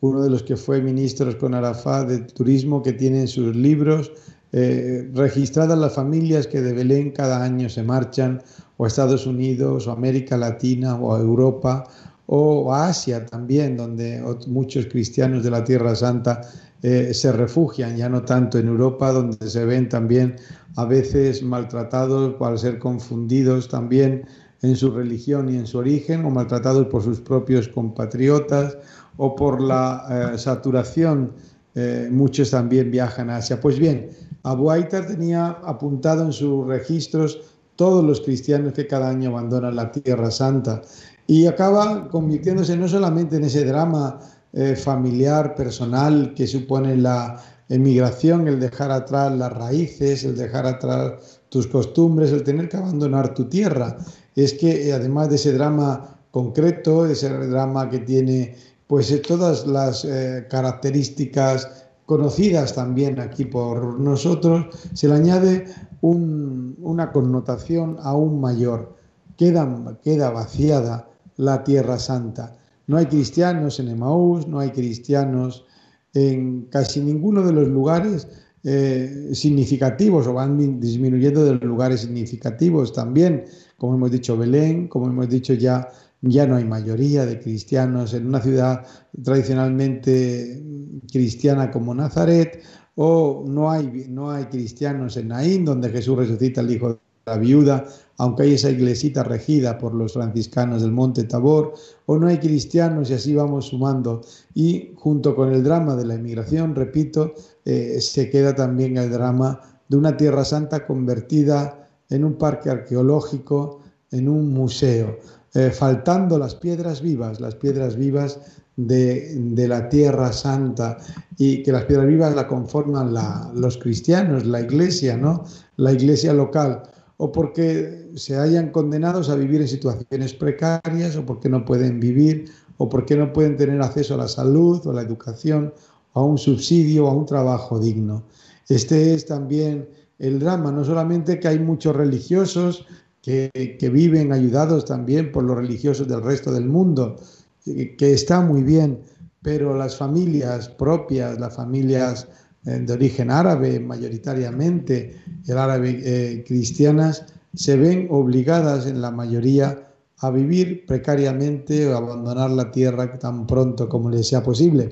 uno 0.00 0.22
de 0.22 0.30
los 0.30 0.42
que 0.42 0.56
fue 0.56 0.82
ministros 0.82 1.36
con 1.36 1.54
Arafat 1.54 2.08
de 2.08 2.18
turismo, 2.18 2.82
que 2.82 2.92
tiene 2.92 3.20
en 3.20 3.28
sus 3.28 3.54
libros 3.54 4.10
eh, 4.58 5.10
registradas 5.12 5.78
las 5.78 5.92
familias 5.92 6.46
que 6.46 6.62
de 6.62 6.72
Belén 6.72 7.10
cada 7.10 7.44
año 7.44 7.68
se 7.68 7.82
marchan 7.82 8.40
o 8.78 8.86
a 8.86 8.88
Estados 8.88 9.26
Unidos, 9.26 9.86
o 9.86 9.92
América 9.92 10.38
Latina, 10.38 10.94
o 10.94 11.14
a 11.14 11.20
Europa, 11.20 11.84
o 12.24 12.72
a 12.72 12.88
Asia 12.88 13.26
también, 13.26 13.76
donde 13.76 14.24
muchos 14.46 14.86
cristianos 14.86 15.44
de 15.44 15.50
la 15.50 15.62
Tierra 15.62 15.94
Santa 15.94 16.40
eh, 16.82 17.12
se 17.12 17.32
refugian, 17.32 17.98
ya 17.98 18.08
no 18.08 18.22
tanto 18.22 18.58
en 18.58 18.68
Europa, 18.68 19.12
donde 19.12 19.46
se 19.46 19.66
ven 19.66 19.90
también 19.90 20.36
a 20.76 20.86
veces 20.86 21.42
maltratados 21.42 22.32
por 22.36 22.58
ser 22.58 22.78
confundidos 22.78 23.68
también 23.68 24.24
en 24.62 24.74
su 24.74 24.90
religión 24.90 25.50
y 25.50 25.56
en 25.56 25.66
su 25.66 25.76
origen, 25.76 26.24
o 26.24 26.30
maltratados 26.30 26.86
por 26.86 27.02
sus 27.02 27.20
propios 27.20 27.68
compatriotas, 27.68 28.78
o 29.18 29.36
por 29.36 29.60
la 29.60 30.32
eh, 30.34 30.38
saturación. 30.38 31.32
Eh, 31.78 32.08
muchos 32.10 32.50
también 32.50 32.90
viajan 32.90 33.28
a 33.28 33.36
Asia. 33.36 33.60
Pues 33.60 33.78
bien, 33.78 34.08
Abu 34.44 34.70
Aita 34.70 35.06
tenía 35.06 35.48
apuntado 35.62 36.24
en 36.24 36.32
sus 36.32 36.66
registros 36.66 37.38
todos 37.76 38.02
los 38.02 38.22
cristianos 38.22 38.72
que 38.72 38.86
cada 38.86 39.10
año 39.10 39.28
abandonan 39.30 39.76
la 39.76 39.92
Tierra 39.92 40.30
Santa. 40.30 40.80
Y 41.26 41.44
acaba 41.44 42.08
convirtiéndose 42.08 42.78
no 42.78 42.88
solamente 42.88 43.36
en 43.36 43.44
ese 43.44 43.66
drama 43.66 44.18
eh, 44.54 44.74
familiar, 44.74 45.54
personal 45.54 46.32
que 46.34 46.46
supone 46.46 46.96
la 46.96 47.42
emigración, 47.68 48.48
el 48.48 48.58
dejar 48.58 48.90
atrás 48.90 49.36
las 49.36 49.52
raíces, 49.52 50.24
el 50.24 50.34
dejar 50.34 50.64
atrás 50.66 51.40
tus 51.50 51.66
costumbres, 51.66 52.32
el 52.32 52.42
tener 52.42 52.70
que 52.70 52.78
abandonar 52.78 53.34
tu 53.34 53.44
tierra. 53.50 53.98
Es 54.34 54.54
que 54.54 54.88
eh, 54.88 54.94
además 54.94 55.28
de 55.28 55.36
ese 55.36 55.52
drama 55.52 56.20
concreto, 56.30 57.04
ese 57.04 57.28
drama 57.28 57.90
que 57.90 57.98
tiene 57.98 58.54
pues 58.86 59.10
eh, 59.10 59.18
todas 59.18 59.66
las 59.66 60.06
características 60.48 61.86
conocidas 62.06 62.74
también 62.74 63.18
aquí 63.20 63.44
por 63.44 63.98
nosotros, 63.98 64.66
se 64.94 65.08
le 65.08 65.14
añade 65.14 65.66
una 66.00 67.10
connotación 67.10 67.96
aún 68.00 68.40
mayor. 68.40 68.96
Queda, 69.36 69.98
queda 70.02 70.30
vaciada 70.30 71.10
la 71.36 71.64
Tierra 71.64 71.98
Santa. 71.98 72.56
No 72.86 72.96
hay 72.96 73.06
cristianos 73.06 73.80
en 73.80 73.88
Emaús, 73.88 74.46
no 74.46 74.60
hay 74.60 74.70
cristianos 74.70 75.66
en 76.14 76.62
casi 76.70 77.00
ninguno 77.00 77.42
de 77.42 77.52
los 77.52 77.68
lugares 77.68 78.28
eh, 78.62 79.30
significativos 79.32 80.26
o 80.26 80.32
van 80.32 80.80
disminuyendo 80.80 81.44
de 81.44 81.52
los 81.52 81.62
lugares 81.62 82.00
significativos 82.00 82.92
también, 82.92 83.44
como 83.76 83.94
hemos 83.94 84.10
dicho 84.10 84.36
Belén, 84.36 84.88
como 84.88 85.06
hemos 85.06 85.28
dicho 85.28 85.54
ya, 85.54 85.88
ya 86.30 86.46
no 86.46 86.56
hay 86.56 86.64
mayoría 86.64 87.26
de 87.26 87.40
cristianos 87.40 88.14
en 88.14 88.26
una 88.26 88.40
ciudad 88.40 88.86
tradicionalmente 89.22 90.62
cristiana 91.10 91.70
como 91.70 91.94
Nazaret, 91.94 92.62
o 92.96 93.44
no 93.46 93.70
hay, 93.70 94.06
no 94.08 94.30
hay 94.30 94.46
cristianos 94.46 95.16
en 95.16 95.28
Naín, 95.28 95.64
donde 95.64 95.90
Jesús 95.90 96.16
resucita 96.16 96.60
al 96.62 96.70
hijo 96.70 96.88
de 96.88 96.98
la 97.26 97.36
viuda, 97.36 97.84
aunque 98.18 98.44
hay 98.44 98.54
esa 98.54 98.70
iglesita 98.70 99.22
regida 99.22 99.76
por 99.76 99.94
los 99.94 100.14
franciscanos 100.14 100.82
del 100.82 100.92
Monte 100.92 101.24
Tabor, 101.24 101.74
o 102.06 102.18
no 102.18 102.26
hay 102.28 102.38
cristianos 102.38 103.10
y 103.10 103.14
así 103.14 103.34
vamos 103.34 103.66
sumando. 103.66 104.22
Y 104.54 104.92
junto 104.96 105.36
con 105.36 105.52
el 105.52 105.62
drama 105.62 105.94
de 105.96 106.06
la 106.06 106.14
inmigración, 106.14 106.74
repito, 106.74 107.34
eh, 107.64 108.00
se 108.00 108.30
queda 108.30 108.54
también 108.54 108.96
el 108.96 109.10
drama 109.10 109.60
de 109.88 109.96
una 109.96 110.16
Tierra 110.16 110.44
Santa 110.44 110.86
convertida 110.86 111.88
en 112.08 112.24
un 112.24 112.36
parque 112.38 112.70
arqueológico, 112.70 113.82
en 114.10 114.28
un 114.28 114.52
museo, 114.52 115.18
eh, 115.56 115.70
faltando 115.70 116.38
las 116.38 116.54
piedras 116.54 117.00
vivas, 117.00 117.40
las 117.40 117.54
piedras 117.54 117.96
vivas 117.96 118.38
de, 118.76 119.64
la 119.66 119.88
Tierra 119.88 120.30
Santa 120.30 120.98
y 121.38 121.62
que 121.62 121.72
las 121.72 121.84
piedras 121.84 122.06
vivas 122.06 122.34
la 122.34 122.46
conforman 122.46 123.14
los 123.54 123.78
cristianos, 123.78 124.44
la 124.44 124.60
iglesia, 124.60 125.16
¿no? 125.16 125.44
La 125.76 125.92
iglesia 125.92 126.34
local 126.34 126.82
o 127.16 127.32
porque 127.32 128.10
se 128.16 128.36
hayan 128.36 128.70
condenados 128.70 129.30
a 129.30 129.34
vivir 129.34 129.62
en 129.62 129.68
situaciones 129.68 130.34
precarias, 130.34 131.16
o 131.16 131.24
porque 131.24 131.48
no 131.48 131.64
pueden 131.64 132.00
vivir, 132.00 132.50
o 132.76 132.90
porque 132.90 133.16
no 133.16 133.32
pueden 133.32 133.56
tener 133.56 133.80
acceso 133.80 134.12
a 134.12 134.18
la 134.18 134.28
salud 134.28 134.86
o 134.86 134.90
a 134.90 134.94
la 134.94 135.00
educación, 135.00 135.72
o 136.12 136.20
a 136.20 136.24
un 136.24 136.36
subsidio 136.36 137.06
o 137.06 137.08
a 137.08 137.14
un 137.14 137.24
trabajo 137.24 137.78
digno. 137.78 138.24
Este 138.68 139.14
es 139.14 139.24
también 139.24 139.88
el 140.18 140.38
drama, 140.38 140.70
no 140.70 140.84
solamente 140.84 141.40
que 141.40 141.48
hay 141.48 141.58
muchos 141.58 141.96
religiosos 141.96 142.84
que, 143.26 143.76
que 143.76 143.90
viven 143.90 144.32
ayudados 144.32 144.84
también 144.84 145.32
por 145.32 145.42
los 145.42 145.56
religiosos 145.56 146.06
del 146.06 146.22
resto 146.22 146.52
del 146.52 146.66
mundo, 146.66 147.16
que 147.64 148.12
está 148.12 148.40
muy 148.40 148.62
bien, 148.62 149.00
pero 149.42 149.76
las 149.76 149.96
familias 149.96 150.68
propias, 150.68 151.40
las 151.40 151.56
familias 151.56 152.28
eh, 152.64 152.78
de 152.78 152.92
origen 152.92 153.32
árabe 153.32 153.80
mayoritariamente, 153.80 155.16
el 155.44 155.58
árabe 155.58 156.00
eh, 156.04 156.44
cristianas, 156.46 157.26
se 157.52 157.76
ven 157.76 158.06
obligadas 158.12 158.86
en 158.86 159.00
la 159.00 159.10
mayoría 159.10 159.88
a 160.18 160.30
vivir 160.30 160.86
precariamente 160.86 161.84
o 161.88 161.96
abandonar 161.96 162.50
la 162.50 162.70
tierra 162.70 163.18
tan 163.18 163.44
pronto 163.44 163.88
como 163.88 164.08
les 164.08 164.28
sea 164.28 164.44
posible. 164.44 164.90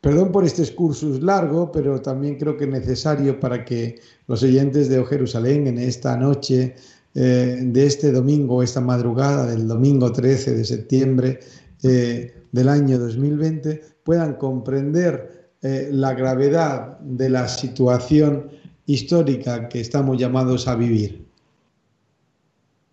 Perdón 0.00 0.32
por 0.32 0.44
este 0.44 0.62
excursus 0.62 1.22
largo, 1.22 1.70
pero 1.70 2.00
también 2.00 2.36
creo 2.36 2.56
que 2.56 2.64
es 2.64 2.70
necesario 2.70 3.38
para 3.38 3.66
que 3.66 4.00
los 4.28 4.42
oyentes 4.42 4.88
de 4.88 5.04
Jerusalén 5.04 5.66
en 5.66 5.78
esta 5.78 6.16
noche 6.16 6.74
eh, 7.16 7.60
de 7.62 7.86
este 7.86 8.12
domingo, 8.12 8.62
esta 8.62 8.82
madrugada 8.82 9.46
del 9.46 9.66
domingo 9.66 10.12
13 10.12 10.54
de 10.54 10.64
septiembre 10.64 11.40
del 11.80 12.68
año 12.68 12.98
2020, 12.98 13.96
puedan 14.02 14.34
comprender 14.34 15.36
eh, 15.62 15.88
la 15.90 16.12
gravedad 16.12 16.98
de 17.00 17.30
la 17.30 17.48
situación 17.48 18.50
histórica 18.84 19.68
que 19.68 19.80
estamos 19.80 20.18
llamados 20.18 20.68
a 20.68 20.76
vivir. 20.76 21.26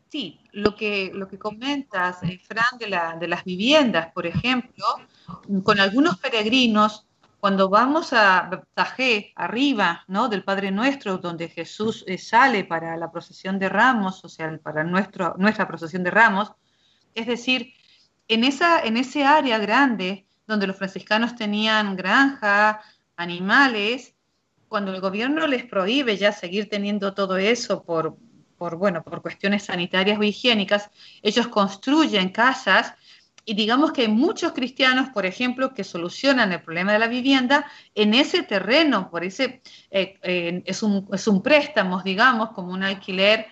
Sí, 0.10 0.40
lo 0.54 0.76
que, 0.76 1.12
lo 1.14 1.28
que 1.28 1.38
comentas, 1.38 2.24
eh, 2.24 2.40
Fran, 2.42 2.80
de, 2.80 2.88
de 3.20 3.28
las 3.28 3.44
viviendas, 3.44 4.12
por 4.14 4.26
ejemplo, 4.26 4.86
con 5.64 5.80
algunos 5.80 6.18
peregrinos, 6.18 7.06
cuando 7.44 7.68
vamos 7.68 8.14
a 8.14 8.64
Tajé, 8.74 9.34
arriba 9.36 10.06
¿no? 10.08 10.30
del 10.30 10.46
Padre 10.46 10.72
Nuestro, 10.72 11.18
donde 11.18 11.50
Jesús 11.50 12.06
eh, 12.08 12.18
sale 12.18 12.64
para 12.64 12.96
la 12.96 13.12
procesión 13.12 13.60
de 13.60 13.68
ramos, 13.68 14.24
o 14.24 14.30
sea, 14.30 14.58
para 14.64 14.86
nuestro, 14.86 15.36
nuestra 15.38 15.68
procesión 15.68 16.06
de 16.06 16.12
ramos, 16.12 16.54
es 17.14 17.28
decir, 17.28 17.74
en, 18.30 18.46
esa, 18.46 18.80
en 18.80 18.96
ese 18.96 19.26
área 19.26 19.58
grande 19.58 20.26
donde 20.48 20.68
los 20.68 20.78
franciscanos 20.78 21.36
tenían 21.36 21.98
granja, 21.98 22.80
animales, 23.18 24.16
cuando 24.70 24.94
el 24.94 25.02
gobierno 25.02 25.46
les 25.46 25.66
prohíbe 25.66 26.16
ya 26.16 26.32
seguir 26.32 26.70
teniendo 26.70 27.14
todo 27.14 27.36
eso 27.36 27.84
por, 27.84 28.16
por, 28.58 28.78
bueno, 28.78 29.04
por 29.04 29.22
cuestiones 29.22 29.64
sanitarias 29.64 30.18
o 30.18 30.24
higiénicas, 30.24 30.90
ellos 31.22 31.50
construyen 31.50 32.30
casas 32.30 32.94
y 33.46 33.54
digamos 33.56 33.92
que 33.92 34.04
hay 34.04 34.08
muchos 34.08 34.54
cristianos, 34.54 35.10
por 35.10 35.26
ejemplo, 35.26 35.74
que 35.74 35.84
solucionan 35.84 36.52
el 36.52 36.62
problema 36.62 36.94
de 36.94 37.00
la 37.00 37.08
vivienda 37.08 37.66
en 37.94 38.14
ese 38.14 38.44
terreno, 38.44 39.10
por 39.10 39.24
ese, 39.24 39.62
eh, 39.92 40.64
es, 40.66 40.84
un, 40.84 41.08
es, 41.12 41.28
un, 41.28 41.42
préstamo, 41.42 42.02
digamos, 42.02 42.52
como 42.52 42.72
un 42.72 42.84
alquiler, 42.84 43.48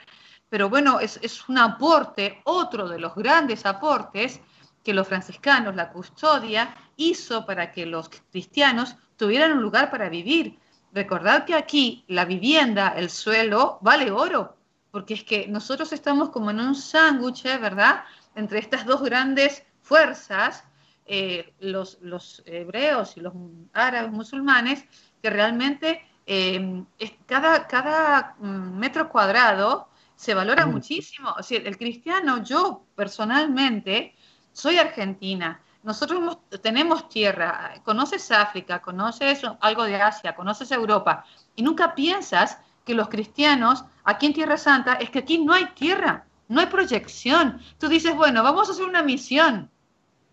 pero 0.49 0.69
bueno, 0.69 0.99
es, 0.99 1.19
es 1.21 1.47
un 1.49 1.57
aporte, 1.57 2.41
otro 2.45 2.87
de 2.87 2.99
los 2.99 3.15
grandes 3.15 3.65
aportes 3.65 4.39
que 4.83 4.93
los 4.93 5.07
franciscanos, 5.07 5.75
la 5.75 5.91
custodia, 5.91 6.73
hizo 6.95 7.45
para 7.45 7.71
que 7.71 7.85
los 7.85 8.09
cristianos 8.31 8.95
tuvieran 9.17 9.53
un 9.53 9.61
lugar 9.61 9.91
para 9.91 10.09
vivir. 10.09 10.57
Recordad 10.93 11.45
que 11.45 11.53
aquí 11.53 12.03
la 12.07 12.25
vivienda, 12.25 12.93
el 12.95 13.09
suelo, 13.09 13.77
vale 13.81 14.11
oro, 14.11 14.57
porque 14.89 15.13
es 15.13 15.23
que 15.23 15.47
nosotros 15.47 15.93
estamos 15.93 16.29
como 16.29 16.49
en 16.51 16.59
un 16.59 16.75
sándwich, 16.75 17.43
¿verdad? 17.43 18.03
Entre 18.35 18.59
estas 18.59 18.85
dos 18.85 19.01
grandes 19.01 19.63
fuerzas, 19.91 20.63
eh, 21.05 21.53
los, 21.59 21.97
los, 22.01 22.41
hebreos 22.45 23.17
y 23.17 23.19
los 23.19 23.33
árabes 23.73 24.09
musulmanes, 24.09 24.85
que 25.21 25.29
realmente 25.29 26.01
eh, 26.25 26.85
cada, 27.25 27.67
cada 27.67 28.37
mm, 28.39 28.77
metro 28.79 29.09
cuadrado 29.09 29.89
se 30.15 30.33
valora 30.33 30.65
mm. 30.65 30.71
muchísimo. 30.71 31.35
O 31.37 31.43
sea, 31.43 31.59
el 31.59 31.77
cristiano, 31.77 32.41
yo 32.41 32.85
personalmente, 32.95 34.15
soy 34.53 34.77
argentina, 34.77 35.59
nosotros 35.83 36.37
tenemos 36.61 37.09
tierra, 37.09 37.73
conoces 37.83 38.31
África, 38.31 38.81
conoces 38.81 39.41
algo 39.59 39.83
de 39.83 40.01
Asia, 40.01 40.35
conoces 40.35 40.71
Europa, 40.71 41.25
y 41.53 41.63
nunca 41.63 41.95
piensas 41.95 42.59
que 42.85 42.93
los 42.93 43.09
cristianos 43.09 43.83
aquí 44.05 44.27
en 44.27 44.33
Tierra 44.35 44.57
Santa 44.57 44.93
es 44.93 45.09
que 45.09 45.19
aquí 45.19 45.37
no 45.37 45.51
hay 45.51 45.65
tierra, 45.73 46.23
no 46.47 46.61
hay 46.61 46.67
proyección. 46.67 47.59
Tú 47.77 47.89
dices, 47.89 48.15
bueno, 48.15 48.41
vamos 48.41 48.69
a 48.69 48.71
hacer 48.71 48.85
una 48.85 49.03
misión. 49.03 49.69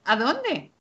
¿A 0.09 0.16
dónde? 0.16 0.73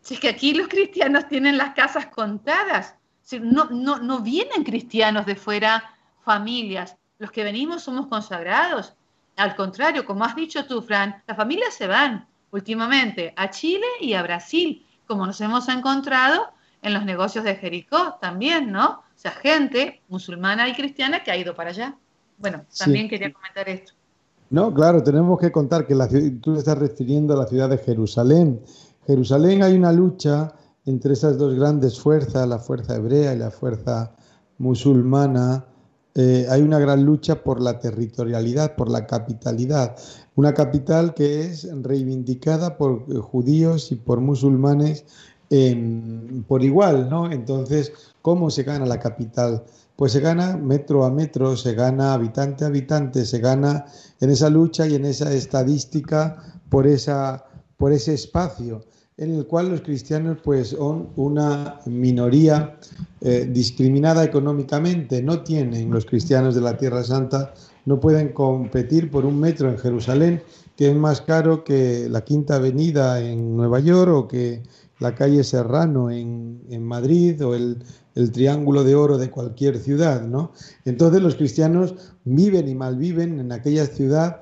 Si 0.00 0.14
es 0.14 0.20
que 0.20 0.30
aquí 0.30 0.54
los 0.54 0.66
cristianos 0.66 1.28
tienen 1.28 1.58
las 1.58 1.74
casas 1.74 2.06
contadas. 2.06 2.94
Si 3.20 3.38
no, 3.38 3.66
no, 3.66 3.98
no 3.98 4.20
vienen 4.20 4.64
cristianos 4.64 5.26
de 5.26 5.36
fuera, 5.36 5.94
familias. 6.24 6.96
Los 7.18 7.30
que 7.30 7.44
venimos 7.44 7.82
somos 7.82 8.06
consagrados. 8.06 8.94
Al 9.36 9.54
contrario, 9.56 10.06
como 10.06 10.24
has 10.24 10.34
dicho 10.34 10.64
tú, 10.64 10.80
Fran, 10.80 11.22
las 11.26 11.36
familias 11.36 11.74
se 11.74 11.86
van 11.86 12.26
últimamente 12.50 13.34
a 13.36 13.50
Chile 13.50 13.86
y 14.00 14.14
a 14.14 14.22
Brasil, 14.22 14.86
como 15.06 15.26
nos 15.26 15.38
hemos 15.42 15.68
encontrado 15.68 16.54
en 16.80 16.94
los 16.94 17.04
negocios 17.04 17.44
de 17.44 17.56
Jericó 17.56 18.14
también, 18.22 18.72
¿no? 18.72 18.88
O 18.88 19.04
sea, 19.18 19.32
gente 19.32 20.00
musulmana 20.08 20.66
y 20.66 20.74
cristiana 20.74 21.22
que 21.22 21.30
ha 21.30 21.36
ido 21.36 21.54
para 21.54 21.70
allá. 21.70 21.94
Bueno, 22.38 22.64
también 22.78 23.06
quería 23.06 23.34
comentar 23.34 23.68
esto. 23.68 23.92
No, 24.52 24.74
claro, 24.74 25.02
tenemos 25.02 25.40
que 25.40 25.50
contar 25.50 25.86
que 25.86 25.94
la, 25.94 26.06
tú 26.06 26.52
te 26.52 26.58
estás 26.58 26.76
refiriendo 26.76 27.32
a 27.32 27.38
la 27.38 27.46
ciudad 27.46 27.70
de 27.70 27.78
Jerusalén. 27.78 28.60
Jerusalén 29.06 29.62
hay 29.62 29.74
una 29.74 29.92
lucha 29.92 30.52
entre 30.84 31.14
esas 31.14 31.38
dos 31.38 31.54
grandes 31.54 31.98
fuerzas, 31.98 32.46
la 32.46 32.58
fuerza 32.58 32.96
hebrea 32.96 33.34
y 33.34 33.38
la 33.38 33.50
fuerza 33.50 34.12
musulmana, 34.58 35.64
eh, 36.14 36.46
hay 36.50 36.60
una 36.60 36.78
gran 36.78 37.02
lucha 37.02 37.42
por 37.42 37.62
la 37.62 37.78
territorialidad, 37.78 38.76
por 38.76 38.90
la 38.90 39.06
capitalidad. 39.06 39.96
Una 40.34 40.52
capital 40.52 41.14
que 41.14 41.46
es 41.46 41.66
reivindicada 41.82 42.76
por 42.76 43.06
eh, 43.08 43.14
judíos 43.20 43.90
y 43.90 43.96
por 43.96 44.20
musulmanes 44.20 45.06
por 46.48 46.64
igual, 46.64 47.10
¿no? 47.10 47.30
Entonces, 47.30 47.92
¿cómo 48.22 48.48
se 48.48 48.62
gana 48.62 48.86
la 48.86 48.98
capital? 48.98 49.62
Pues 49.96 50.12
se 50.12 50.20
gana 50.20 50.56
metro 50.56 51.04
a 51.04 51.10
metro, 51.10 51.56
se 51.56 51.74
gana 51.74 52.14
habitante 52.14 52.64
a 52.64 52.68
habitante, 52.68 53.26
se 53.26 53.38
gana 53.38 53.84
en 54.22 54.30
esa 54.30 54.48
lucha 54.48 54.86
y 54.86 54.94
en 54.94 55.04
esa 55.04 55.34
estadística 55.34 56.36
por, 56.70 56.86
esa, 56.86 57.44
por 57.76 57.92
ese 57.92 58.14
espacio. 58.14 58.84
en 59.18 59.34
el 59.34 59.46
cual 59.46 59.68
los 59.68 59.82
cristianos 59.82 60.38
pues 60.42 60.68
son 60.68 61.10
una 61.16 61.80
minoría 61.86 62.78
eh, 63.20 63.48
discriminada 63.52 64.24
económicamente. 64.24 65.22
No 65.22 65.42
tienen 65.42 65.90
los 65.90 66.06
cristianos 66.06 66.54
de 66.54 66.60
la 66.60 66.76
Tierra 66.78 67.02
Santa, 67.02 67.52
no 67.84 67.98
pueden 67.98 68.28
competir 68.32 69.10
por 69.10 69.26
un 69.26 69.38
metro 69.38 69.68
en 69.68 69.76
Jerusalén, 69.76 70.42
que 70.76 70.88
es 70.88 70.96
más 70.96 71.20
caro 71.20 71.64
que 71.64 72.08
la 72.08 72.22
Quinta 72.22 72.56
Avenida 72.56 73.20
en 73.20 73.56
Nueva 73.56 73.80
York 73.80 74.12
o 74.14 74.28
que 74.28 74.62
la 75.02 75.14
calle 75.14 75.44
Serrano 75.44 76.10
en, 76.10 76.62
en 76.70 76.84
Madrid 76.84 77.44
o 77.44 77.54
el, 77.54 77.82
el, 78.14 78.32
Triángulo 78.32 78.84
de 78.84 78.94
Oro 78.94 79.18
de 79.18 79.30
cualquier 79.30 79.78
ciudad, 79.78 80.22
¿no? 80.22 80.52
Entonces 80.84 81.20
los 81.20 81.34
cristianos 81.34 81.94
viven 82.24 82.68
y 82.68 82.74
malviven 82.74 83.40
en 83.40 83.52
aquella 83.52 83.86
ciudad 83.86 84.40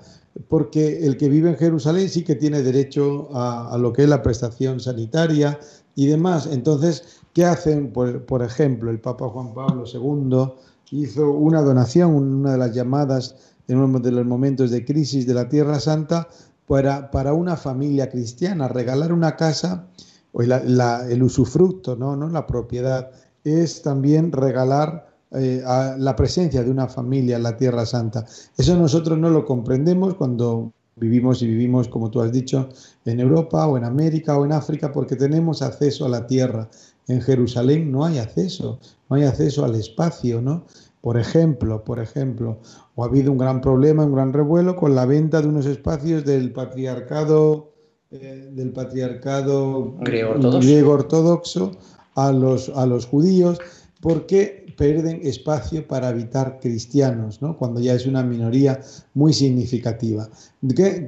porque 0.49 1.07
el 1.07 1.17
que 1.17 1.29
vive 1.29 1.51
en 1.51 1.57
Jerusalén 1.57 2.09
sí 2.09 2.23
que 2.23 2.37
tiene 2.37 2.63
derecho 2.63 3.29
a, 3.35 3.77
lo 3.79 3.93
que 3.93 4.05
es 4.05 4.09
la 4.09 4.23
prestación 4.23 4.81
sanitaria 4.81 5.59
y 5.95 6.07
demás. 6.07 6.49
Entonces, 6.51 7.21
¿qué 7.33 7.45
hacen? 7.45 7.93
Por, 7.93 8.43
ejemplo, 8.43 8.91
el 8.91 9.01
Papa 9.01 9.29
Juan 9.29 9.53
Pablo 9.55 9.85
II 9.93 10.53
hizo 10.93 11.31
una 11.31 11.63
donación, 11.63 12.15
una 12.15 12.53
de 12.53 12.59
las 12.59 12.75
llamadas 12.75 13.37
en 13.69 13.79
uno 13.79 13.99
de 14.01 14.13
los 14.13 14.27
momentos 14.27 14.71
de 14.71 14.85
crisis 14.85 15.27
de 15.27 15.35
la 15.35 15.49
Tierra 15.49 15.79
Santa, 15.81 16.29
para, 16.67 17.11
para 17.11 17.33
una 17.33 17.57
familia 17.57 18.09
cristiana, 18.09 18.69
regalar 18.69 19.13
una 19.13 19.35
casa, 19.35 19.89
o 20.33 20.43
el 20.43 21.23
usufructo, 21.23 21.97
¿no? 21.97 22.17
¿no? 22.17 22.29
la 22.29 22.47
propiedad, 22.47 23.11
es 23.45 23.83
también 23.83 24.33
regalar 24.33 25.09
eh, 25.33 25.63
la 25.65 26.17
presencia 26.17 26.63
de 26.63 26.71
una 26.71 26.89
familia 26.89 27.37
en 27.37 27.45
la 27.45 27.57
Tierra 27.57 27.87
Santa. 27.87 28.27
Eso 28.57 28.77
nosotros 28.77 29.19
no 29.19 29.31
lo 29.31 29.45
comprendemos 29.45 30.15
cuando 30.15 30.73
vivimos 30.97 31.41
y 31.43 31.47
vivimos, 31.47 31.89
como 31.89 32.11
tú 32.11 32.21
has 32.21 32.33
dicho, 32.33 32.69
en 33.05 33.21
Europa 33.21 33.67
o 33.67 33.79
en 33.79 33.85
América 33.85 34.37
o 34.37 34.45
en 34.45 34.53
África, 34.53 34.93
porque 34.93 35.17
tenemos 35.17 35.63
acceso 35.63 36.05
a 36.05 36.09
la 36.09 36.27
tierra. 36.27 36.69
En 37.09 37.23
Jerusalén 37.23 37.91
no 37.91 38.05
hay 38.05 38.19
acceso, 38.19 38.79
no 39.09 39.17
hay 39.17 39.25
acceso 39.25 39.65
al 39.65 39.75
espacio, 39.75 40.43
¿no? 40.43 40.65
Por 41.01 41.19
ejemplo, 41.19 41.83
por 41.83 41.99
ejemplo, 41.99 42.59
o 42.95 43.03
ha 43.03 43.07
habido 43.07 43.33
un 43.33 43.39
gran 43.39 43.63
problema, 43.63 44.05
un 44.05 44.15
gran 44.15 44.33
revuelo 44.33 44.77
con 44.77 44.95
la 44.95 45.07
venta 45.07 45.41
de 45.41 45.49
unos 45.49 45.65
espacios 45.65 46.25
del 46.25 46.53
patriarcado, 46.53 47.70
eh, 48.13 48.51
del 48.53 48.73
patriarcado 48.73 49.95
griego 50.01 50.91
ortodoxo, 50.91 51.71
a, 52.17 52.33
los, 52.33 52.69
a 52.71 52.85
los 52.85 53.07
judíos, 53.07 53.59
porque 54.01 54.67
pierden 54.77 55.21
espacio 55.23 55.87
para 55.87 56.09
habitar 56.09 56.59
cristianos, 56.59 57.41
¿no? 57.41 57.57
cuando 57.57 57.79
ya 57.79 57.95
es 57.95 58.07
una 58.07 58.25
minoría 58.25 58.81
muy 59.15 59.33
significativa. 59.33 60.29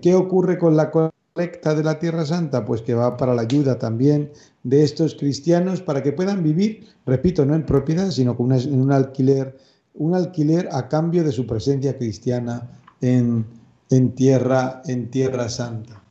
¿Qué, 0.01 0.15
ocurre 0.15 0.59
con 0.59 0.77
la 0.77 0.93
colecta 0.93 1.75
de 1.75 1.83
la 1.83 1.99
Tierra 1.99 2.25
Santa? 2.25 2.65
Pues 2.65 2.83
que 2.83 2.95
va 2.95 3.17
para 3.17 3.35
la 3.35 3.43
ayuda 3.43 3.81
también 3.81 4.31
de 4.63 4.85
estos 4.85 5.17
cristianos 5.17 5.81
para 5.81 6.05
que 6.05 6.13
puedan 6.13 6.45
vivir, 6.45 6.87
repito, 7.05 7.45
no 7.45 7.57
en 7.57 7.67
propiedad, 7.67 8.11
sino 8.11 8.37
con 8.37 8.53
un 8.53 8.93
alquiler, 8.93 9.59
un 9.95 10.15
alquiler 10.15 10.69
a 10.71 10.87
cambio 10.87 11.25
de 11.25 11.33
su 11.33 11.47
presencia 11.49 11.99
cristiana 11.99 12.69
en, 13.01 13.45
en, 13.91 14.15
tierra, 14.15 14.83
en 14.85 15.11
Tierra 15.11 15.49
Santa. 15.49 16.02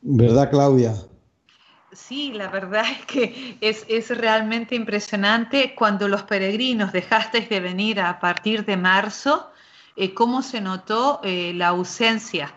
¿Verdad, 0.00 0.50
Claudia? 0.50 0.94
Sí, 1.92 2.32
la 2.32 2.48
verdad 2.48 2.84
es 2.98 3.04
que 3.06 3.56
es, 3.60 4.08
realmente 4.16 4.74
impresionante 4.74 5.74
cuando 5.74 6.08
los 6.08 6.22
peregrinos 6.22 6.92
dejasteis 6.92 7.48
de 7.48 7.60
venir 7.60 8.00
a 8.00 8.20
partir 8.20 8.64
de 8.64 8.76
marzo, 8.76 9.50
eh, 9.96 10.14
cómo 10.14 10.42
se 10.42 10.60
notó 10.60 11.20
eh, 11.24 11.52
la 11.54 11.68
ausencia. 11.68 12.54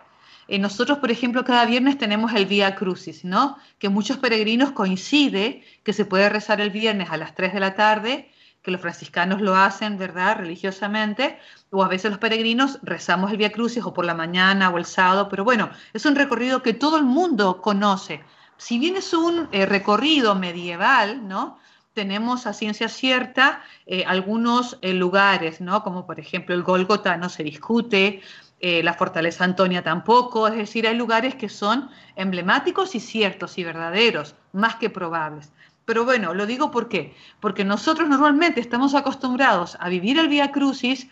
Eh, 0.48 0.60
nosotros, 0.60 1.00
por 1.00 1.12
ejemplo, 1.12 1.46
cada 1.46 1.66
viernes 1.66 1.98
tenemos 1.98 2.34
el 2.34 2.46
Vía 2.46 2.76
Crucis, 2.76 3.24
¿no? 3.24 3.58
Que 3.80 3.90
muchos 3.90 4.18
peregrinos 4.18 4.72
coincide 4.72 5.64
que 5.84 5.94
se 5.94 6.06
puede 6.06 6.30
rezar 6.30 6.60
el 6.60 6.72
viernes 6.72 7.10
a 7.10 7.18
las 7.18 7.34
3 7.36 7.54
de 7.54 7.60
la 7.60 7.76
tarde, 7.76 8.30
que 8.62 8.72
los 8.72 8.82
franciscanos 8.82 9.42
lo 9.42 9.56
hacen, 9.56 9.98
¿verdad?, 9.98 10.38
religiosamente, 10.38 11.40
o 11.72 11.84
a 11.84 11.88
veces 11.88 12.12
los 12.12 12.20
peregrinos 12.20 12.80
rezamos 12.84 13.32
el 13.32 13.38
Vía 13.38 13.52
Crucis 13.52 13.84
o 13.84 13.94
por 13.94 14.06
la 14.06 14.14
mañana 14.14 14.70
o 14.70 14.78
el 14.78 14.86
sábado, 14.86 15.30
pero 15.30 15.44
bueno, 15.44 15.70
es 15.94 16.06
un 16.06 16.16
recorrido 16.16 16.62
que 16.62 16.74
todo 16.74 16.98
el 16.98 17.04
mundo 17.04 17.62
conoce 17.62 18.24
si 18.62 18.78
bien 18.78 18.96
es 18.96 19.12
un 19.12 19.50
eh, 19.52 19.66
recorrido 19.66 20.36
medieval, 20.36 21.28
¿no? 21.28 21.58
Tenemos 21.94 22.46
a 22.46 22.54
ciencia 22.54 22.90
cierta 22.90 23.64
eh, 23.88 24.04
algunos 24.06 24.78
eh, 24.84 24.94
lugares, 24.94 25.62
¿no? 25.62 25.82
Como 25.84 26.06
por 26.06 26.20
ejemplo 26.20 26.54
el 26.54 26.62
Gólgota 26.62 27.18
no 27.18 27.28
se 27.30 27.44
discute, 27.44 28.22
la 28.64 28.94
Fortaleza 28.94 29.44
Antonia 29.44 29.82
tampoco, 29.82 30.48
es 30.48 30.56
decir, 30.56 30.86
hay 30.86 30.96
lugares 30.96 31.34
que 31.34 31.50
son 31.50 31.90
emblemáticos 32.16 32.94
y 32.94 33.00
ciertos 33.00 33.58
y 33.58 33.64
verdaderos, 33.64 34.36
más 34.54 34.76
que 34.76 34.92
probables. 34.92 35.52
Pero 35.86 36.06
bueno, 36.06 36.34
lo 36.34 36.46
digo 36.46 36.72
por 36.72 36.90
qué, 36.90 37.16
porque 37.40 37.66
nosotros 37.66 38.08
normalmente 38.08 38.62
estamos 38.62 38.96
acostumbrados 38.96 39.78
a 39.80 39.90
vivir 39.90 40.20
el 40.20 40.28
Vía 40.28 40.52
Crucis 40.52 41.08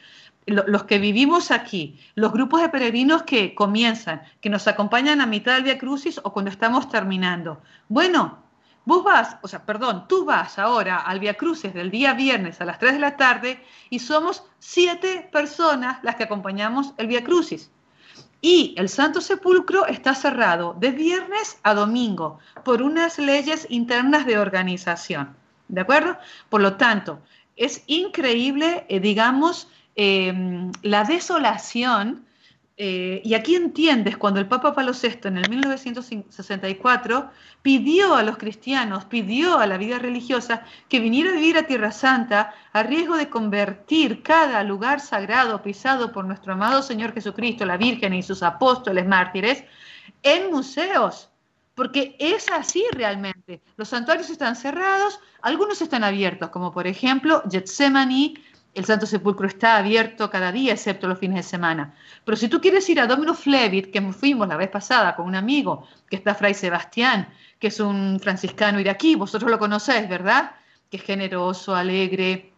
los 0.45 0.83
que 0.85 0.99
vivimos 0.99 1.51
aquí, 1.51 1.99
los 2.15 2.31
grupos 2.31 2.61
de 2.61 2.69
peregrinos 2.69 3.23
que 3.23 3.53
comienzan, 3.53 4.21
que 4.41 4.49
nos 4.49 4.67
acompañan 4.67 5.21
a 5.21 5.25
mitad 5.25 5.53
del 5.53 5.63
Via 5.63 5.77
Crucis 5.77 6.19
o 6.23 6.33
cuando 6.33 6.49
estamos 6.49 6.89
terminando. 6.89 7.61
Bueno, 7.87 8.39
vos 8.85 9.03
vas, 9.03 9.37
o 9.41 9.47
sea, 9.47 9.65
perdón, 9.65 10.07
tú 10.07 10.25
vas 10.25 10.57
ahora 10.57 10.97
al 10.97 11.19
Via 11.19 11.35
Crucis 11.35 11.73
del 11.73 11.91
día 11.91 12.13
viernes 12.13 12.61
a 12.61 12.65
las 12.65 12.79
3 12.79 12.93
de 12.93 12.99
la 12.99 13.17
tarde 13.17 13.63
y 13.89 13.99
somos 13.99 14.43
siete 14.59 15.29
personas 15.31 15.99
las 16.03 16.15
que 16.15 16.23
acompañamos 16.23 16.93
el 16.97 17.07
Via 17.07 17.23
Crucis. 17.23 17.71
Y 18.41 18.73
el 18.77 18.89
Santo 18.89 19.21
Sepulcro 19.21 19.85
está 19.85 20.15
cerrado 20.15 20.75
de 20.79 20.91
viernes 20.91 21.59
a 21.63 21.73
domingo 21.73 22.39
por 22.63 22.81
unas 22.81 23.19
leyes 23.19 23.67
internas 23.69 24.25
de 24.25 24.37
organización. 24.37 25.35
¿De 25.67 25.81
acuerdo? 25.81 26.17
Por 26.49 26.61
lo 26.61 26.77
tanto, 26.77 27.19
es 27.55 27.83
increíble, 27.87 28.85
eh, 28.87 28.99
digamos, 28.99 29.67
Em, 30.01 30.71
la 30.81 31.03
desolación, 31.03 32.25
eh, 32.81 33.21
y 33.25 33.33
aquí 33.33 33.55
entiendes 33.55 34.15
cuando 34.15 34.39
el 34.39 34.47
Papa 34.47 34.73
Pablo 34.73 34.93
VI 34.93 35.27
en 35.27 35.37
el 35.37 35.49
1964 35.49 37.29
pidió 37.61 38.15
a 38.15 38.23
los 38.23 38.37
cristianos, 38.37 39.03
pidió 39.03 39.59
a 39.59 39.67
la 39.67 39.77
vida 39.77 39.99
religiosa 39.99 40.63
que 40.87 41.01
viniera 41.01 41.31
a 41.31 41.33
vivir 41.33 41.57
a 41.57 41.67
Tierra 41.67 41.91
Santa 41.91 42.53
a 42.71 42.83
riesgo 42.83 43.17
de 43.17 43.27
convertir 43.27 44.23
cada 44.23 44.63
lugar 44.63 45.01
sagrado 45.01 45.61
pisado 45.61 46.13
por 46.13 46.23
nuestro 46.23 46.53
amado 46.53 46.81
Señor 46.81 47.13
Jesucristo, 47.13 47.65
la 47.65 47.75
Virgen 47.75 48.13
y 48.13 48.23
sus 48.23 48.43
apóstoles 48.43 49.05
mártires, 49.05 49.65
en 50.23 50.49
museos 50.49 51.29
porque 51.79 52.17
es 52.19 52.51
así 52.51 52.83
realmente. 52.91 53.61
Los 53.77 53.87
santuarios 53.87 54.29
están 54.29 54.57
cerrados, 54.57 55.21
algunos 55.41 55.81
están 55.81 56.03
abiertos, 56.03 56.49
como 56.49 56.73
por 56.73 56.87
ejemplo 56.87 57.41
Getsemaní, 57.49 58.35
el 58.75 58.85
Santo 58.85 59.05
Sepulcro 59.05 59.47
está 59.47 59.77
abierto 59.77 60.29
cada 60.29 60.51
día, 60.51 60.73
excepto 60.73 61.07
los 61.07 61.19
fines 61.19 61.37
de 61.37 61.43
semana. 61.43 61.95
Pero 62.23 62.37
si 62.37 62.47
tú 62.47 62.61
quieres 62.61 62.87
ir 62.89 62.99
a 62.99 63.07
Domino 63.07 63.33
Flevit, 63.33 63.91
que 63.91 64.01
fuimos 64.13 64.47
la 64.47 64.57
vez 64.57 64.69
pasada 64.69 65.15
con 65.15 65.25
un 65.25 65.35
amigo, 65.35 65.87
que 66.09 66.15
está 66.15 66.35
Fray 66.35 66.53
Sebastián, 66.53 67.27
que 67.59 67.67
es 67.67 67.79
un 67.79 68.19
franciscano 68.19 68.79
iraquí, 68.79 69.15
vosotros 69.15 69.49
lo 69.49 69.59
conocéis, 69.59 70.07
¿verdad? 70.07 70.51
Que 70.89 70.97
es 70.97 71.03
generoso, 71.03 71.75
alegre. 71.75 72.51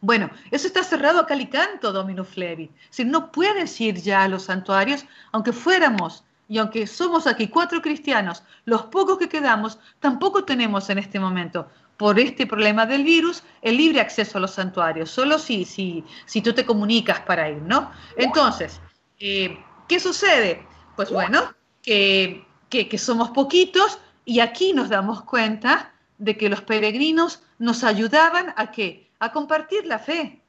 Bueno, 0.00 0.30
eso 0.50 0.66
está 0.66 0.82
cerrado 0.84 1.20
a 1.20 1.26
calicanto, 1.26 1.92
Domino 1.92 2.24
Flevit. 2.24 2.70
Si 2.90 3.04
no 3.04 3.32
puedes 3.32 3.80
ir 3.80 3.96
ya 3.96 4.22
a 4.22 4.28
los 4.28 4.44
santuarios, 4.44 5.04
aunque 5.32 5.52
fuéramos 5.52 6.24
y 6.48 6.58
aunque 6.58 6.86
somos 6.86 7.26
aquí 7.26 7.48
cuatro 7.48 7.82
cristianos, 7.82 8.44
los 8.66 8.84
pocos 8.84 9.18
que 9.18 9.28
quedamos, 9.28 9.78
tampoco 9.98 10.44
tenemos 10.44 10.88
en 10.90 10.98
este 10.98 11.18
momento 11.18 11.68
por 11.96 12.18
este 12.20 12.46
problema 12.46 12.86
del 12.86 13.04
virus 13.04 13.42
el 13.62 13.76
libre 13.76 14.00
acceso 14.00 14.38
a 14.38 14.40
los 14.40 14.52
santuarios, 14.52 15.10
solo 15.10 15.38
si, 15.38 15.64
si, 15.64 16.04
si 16.26 16.42
tú 16.42 16.52
te 16.52 16.66
comunicas 16.66 17.20
para 17.20 17.50
ir, 17.50 17.62
¿no? 17.62 17.90
Entonces, 18.16 18.80
eh, 19.18 19.58
¿qué 19.88 19.98
sucede? 19.98 20.66
Pues 20.94 21.10
bueno, 21.10 21.54
que, 21.82 22.44
que, 22.68 22.98
somos 22.98 23.30
poquitos 23.30 23.98
y 24.24 24.40
aquí 24.40 24.72
nos 24.72 24.88
damos 24.88 25.22
cuenta 25.22 25.92
de 26.18 26.36
que 26.36 26.48
los 26.48 26.62
peregrinos 26.62 27.42
nos 27.58 27.84
ayudaban 27.84 28.52
a 28.56 28.70
qué? 28.70 29.10
A 29.18 29.32
compartir 29.32 29.86
la 29.86 29.98
fe. 29.98 30.42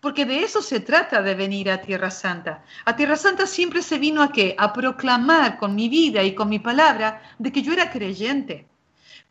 Porque 0.00 0.24
de 0.24 0.42
eso 0.42 0.62
se 0.62 0.80
trata 0.80 1.20
de 1.20 1.34
venir 1.34 1.70
a 1.70 1.82
Tierra 1.82 2.10
Santa. 2.10 2.64
A 2.86 2.96
Tierra 2.96 3.16
Santa 3.16 3.46
siempre 3.46 3.82
se 3.82 3.98
vino 3.98 4.22
a 4.22 4.32
qué? 4.32 4.54
A 4.58 4.72
proclamar 4.72 5.58
con 5.58 5.74
mi 5.74 5.90
vida 5.90 6.22
y 6.22 6.34
con 6.34 6.48
mi 6.48 6.58
palabra 6.58 7.20
de 7.38 7.52
que 7.52 7.60
yo 7.60 7.74
era 7.74 7.90
creyente 7.90 8.66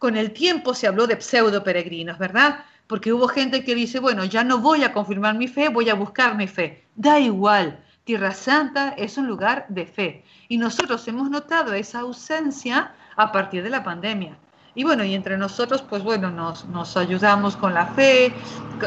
con 0.04 0.18
el 0.18 0.34
tiempo 0.34 0.74
se 0.74 0.86
habló 0.86 1.08
de 1.08 1.22
pseudo 1.22 1.64
peregrinos, 1.64 2.18
¿verdad? 2.18 2.66
Porque 2.88 3.14
hubo 3.14 3.30
gente 3.30 3.64
que 3.64 3.74
dice, 3.74 4.02
bueno, 4.02 4.26
ya 4.26 4.44
no 4.44 4.58
voy 4.58 4.84
a 4.84 4.92
confirmar 4.92 5.36
mi 5.36 5.48
fe, 5.48 5.70
voy 5.70 5.90
a 5.90 5.94
buscar 5.94 6.36
mi 6.36 6.46
fe. 6.46 6.86
Da 6.94 7.22
igual, 7.22 7.82
Tierra 8.04 8.34
Santa 8.34 8.90
es 8.98 9.18
un 9.18 9.28
lugar 9.28 9.66
de 9.70 9.86
fe. 9.86 10.26
Y 10.50 10.58
nosotros 10.58 11.08
hemos 11.08 11.30
notado 11.30 11.74
esa 11.74 12.02
ausencia 12.02 12.92
a 13.16 13.32
partir 13.32 13.64
de 13.64 13.70
la 13.70 13.82
pandemia. 13.82 14.38
Y 14.76 14.84
bueno, 14.84 15.06
y 15.06 15.16
entre 15.16 15.38
nosotros, 15.38 15.82
pues 15.84 16.04
bueno, 16.04 16.30
nos, 16.30 16.98
ayudamos 16.98 17.56
con 17.56 17.74
la 17.74 17.86
fe, 17.86 18.34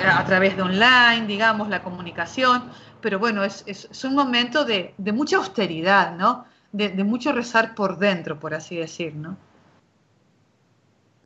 a 0.06 0.22
través 0.26 0.54
de 0.54 0.64
online, 0.64 1.26
digamos, 1.26 1.70
la 1.70 1.82
comunicación. 1.82 2.64
Pero 3.00 3.18
bueno, 3.18 3.42
es, 3.42 4.04
un 4.04 4.14
momento 4.14 4.66
de, 4.66 4.92
de, 4.98 5.12
mucha 5.12 5.38
austeridad, 5.38 6.14
¿no? 6.14 6.44
De, 6.72 6.90
de 6.90 7.04
mucho 7.04 7.32
rezar 7.32 7.74
por 7.74 7.96
dentro, 7.96 8.38
por 8.38 8.52
así 8.52 8.76
decir, 8.76 9.14
¿no? 9.14 9.38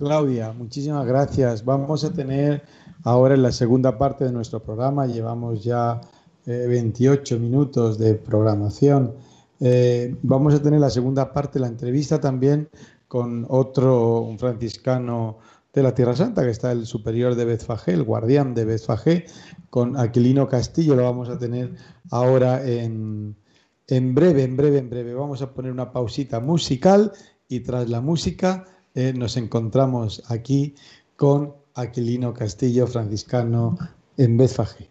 Claudia, 0.00 0.54
muchísimas 0.54 1.06
gracias. 1.06 1.62
Vamos 1.62 2.04
a 2.04 2.10
tener 2.10 2.62
ahora 3.04 3.34
en 3.34 3.42
la 3.42 3.52
segunda 3.52 3.98
parte 3.98 4.24
de 4.24 4.32
nuestro 4.32 4.62
programa, 4.62 5.06
llevamos 5.06 5.62
ya 5.62 6.00
28 6.46 7.34
eh, 7.34 7.38
minutos 7.38 7.98
de 7.98 8.14
programación. 8.14 9.12
Eh, 9.60 10.16
vamos 10.22 10.54
a 10.54 10.62
tener 10.62 10.80
la 10.80 10.88
segunda 10.88 11.34
parte 11.34 11.58
de 11.58 11.66
la 11.66 11.66
entrevista 11.66 12.18
también 12.18 12.70
con 13.08 13.44
otro 13.50 14.22
un 14.22 14.38
franciscano 14.38 15.36
de 15.70 15.82
la 15.82 15.94
Tierra 15.94 16.16
Santa, 16.16 16.44
que 16.44 16.50
está 16.50 16.72
el 16.72 16.86
superior 16.86 17.34
de 17.34 17.44
Betfagé, 17.44 17.92
el 17.92 18.04
guardián 18.04 18.54
de 18.54 18.64
Betfagé, 18.64 19.26
con 19.68 19.98
Aquilino 19.98 20.48
Castillo, 20.48 20.96
lo 20.96 21.02
vamos 21.02 21.28
a 21.28 21.38
tener 21.38 21.74
ahora 22.10 22.66
en, 22.66 23.36
en 23.86 24.14
breve, 24.14 24.44
en 24.44 24.56
breve, 24.56 24.78
en 24.78 24.88
breve. 24.88 25.12
Vamos 25.12 25.42
a 25.42 25.52
poner 25.52 25.70
una 25.70 25.92
pausita 25.92 26.40
musical 26.40 27.12
y 27.48 27.60
tras 27.60 27.90
la 27.90 28.00
música 28.00 28.64
eh, 28.94 29.12
nos 29.14 29.36
encontramos 29.36 30.22
aquí 30.28 30.74
con 31.16 31.54
Aquilino 31.74 32.34
Castillo, 32.34 32.86
franciscano 32.86 33.78
en 34.16 34.36
Betfagé. 34.36 34.90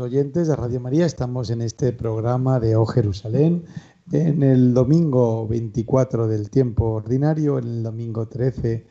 Oyentes 0.00 0.48
de 0.48 0.56
Radio 0.56 0.80
María, 0.80 1.06
estamos 1.06 1.50
en 1.50 1.60
este 1.60 1.92
programa 1.92 2.58
de 2.58 2.76
O 2.76 2.86
Jerusalén, 2.86 3.64
en 4.10 4.42
el 4.42 4.74
domingo 4.74 5.46
24 5.46 6.26
del 6.26 6.50
tiempo 6.50 6.86
ordinario, 6.92 7.58
en 7.58 7.64
el 7.64 7.82
domingo 7.82 8.26
13 8.26 8.86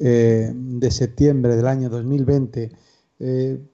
eh, 0.00 0.52
de 0.54 0.90
septiembre 0.90 1.56
del 1.56 1.66
año 1.66 1.90
2020, 1.90 2.72
eh, 3.20 3.64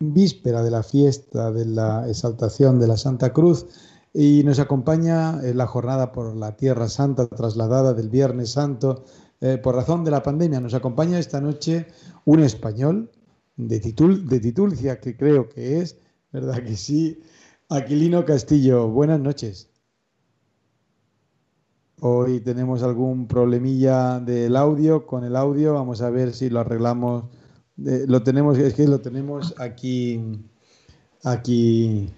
víspera 0.00 0.62
de 0.62 0.70
la 0.70 0.82
fiesta 0.82 1.52
de 1.52 1.66
la 1.66 2.08
exaltación 2.08 2.80
de 2.80 2.88
la 2.88 2.96
Santa 2.96 3.32
Cruz, 3.32 3.66
y 4.14 4.42
nos 4.44 4.58
acompaña 4.58 5.40
en 5.42 5.56
la 5.56 5.66
jornada 5.66 6.12
por 6.12 6.34
la 6.36 6.56
Tierra 6.56 6.88
Santa 6.88 7.26
trasladada 7.28 7.94
del 7.94 8.08
Viernes 8.08 8.50
Santo 8.50 9.04
eh, 9.40 9.58
por 9.58 9.74
razón 9.74 10.04
de 10.04 10.10
la 10.10 10.22
pandemia. 10.22 10.60
Nos 10.60 10.74
acompaña 10.74 11.18
esta 11.18 11.40
noche 11.40 11.86
un 12.24 12.40
español, 12.40 13.10
de, 13.56 13.80
Titul, 13.80 14.28
de 14.28 14.40
Titulcia, 14.40 15.00
que 15.00 15.16
creo 15.16 15.48
que 15.48 15.80
es, 15.80 15.98
¿Verdad 16.32 16.62
que 16.64 16.76
sí? 16.76 17.20
Aquilino 17.68 18.24
Castillo, 18.24 18.88
buenas 18.88 19.20
noches. 19.20 19.68
Hoy 22.00 22.40
tenemos 22.40 22.82
algún 22.82 23.28
problemilla 23.28 24.18
del 24.18 24.56
audio, 24.56 25.06
con 25.06 25.24
el 25.24 25.36
audio, 25.36 25.74
vamos 25.74 26.00
a 26.00 26.08
ver 26.08 26.32
si 26.32 26.48
lo 26.48 26.60
arreglamos. 26.60 27.24
Eh, 27.84 28.06
lo 28.08 28.22
tenemos, 28.22 28.56
es 28.56 28.72
que 28.72 28.88
lo 28.88 29.02
tenemos 29.02 29.54
aquí, 29.58 30.20
aquí 31.22 32.08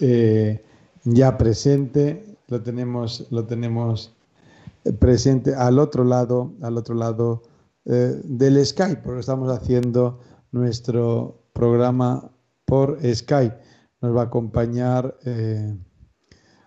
eh, 0.00 0.64
ya 1.04 1.36
presente, 1.36 2.38
lo 2.48 2.62
tenemos, 2.62 3.26
lo 3.30 3.44
tenemos 3.44 4.14
presente 4.98 5.54
al 5.54 5.78
otro 5.78 6.04
lado, 6.04 6.54
al 6.62 6.78
otro 6.78 6.94
lado 6.94 7.42
eh, 7.84 8.18
del 8.24 8.64
Skype, 8.64 9.02
porque 9.02 9.20
estamos 9.20 9.50
haciendo 9.50 10.20
nuestro 10.52 11.42
programa 11.52 12.30
por 12.68 12.98
Skype. 13.02 13.56
Nos 14.02 14.14
va 14.14 14.20
a 14.20 14.24
acompañar 14.26 15.16
eh, 15.24 15.74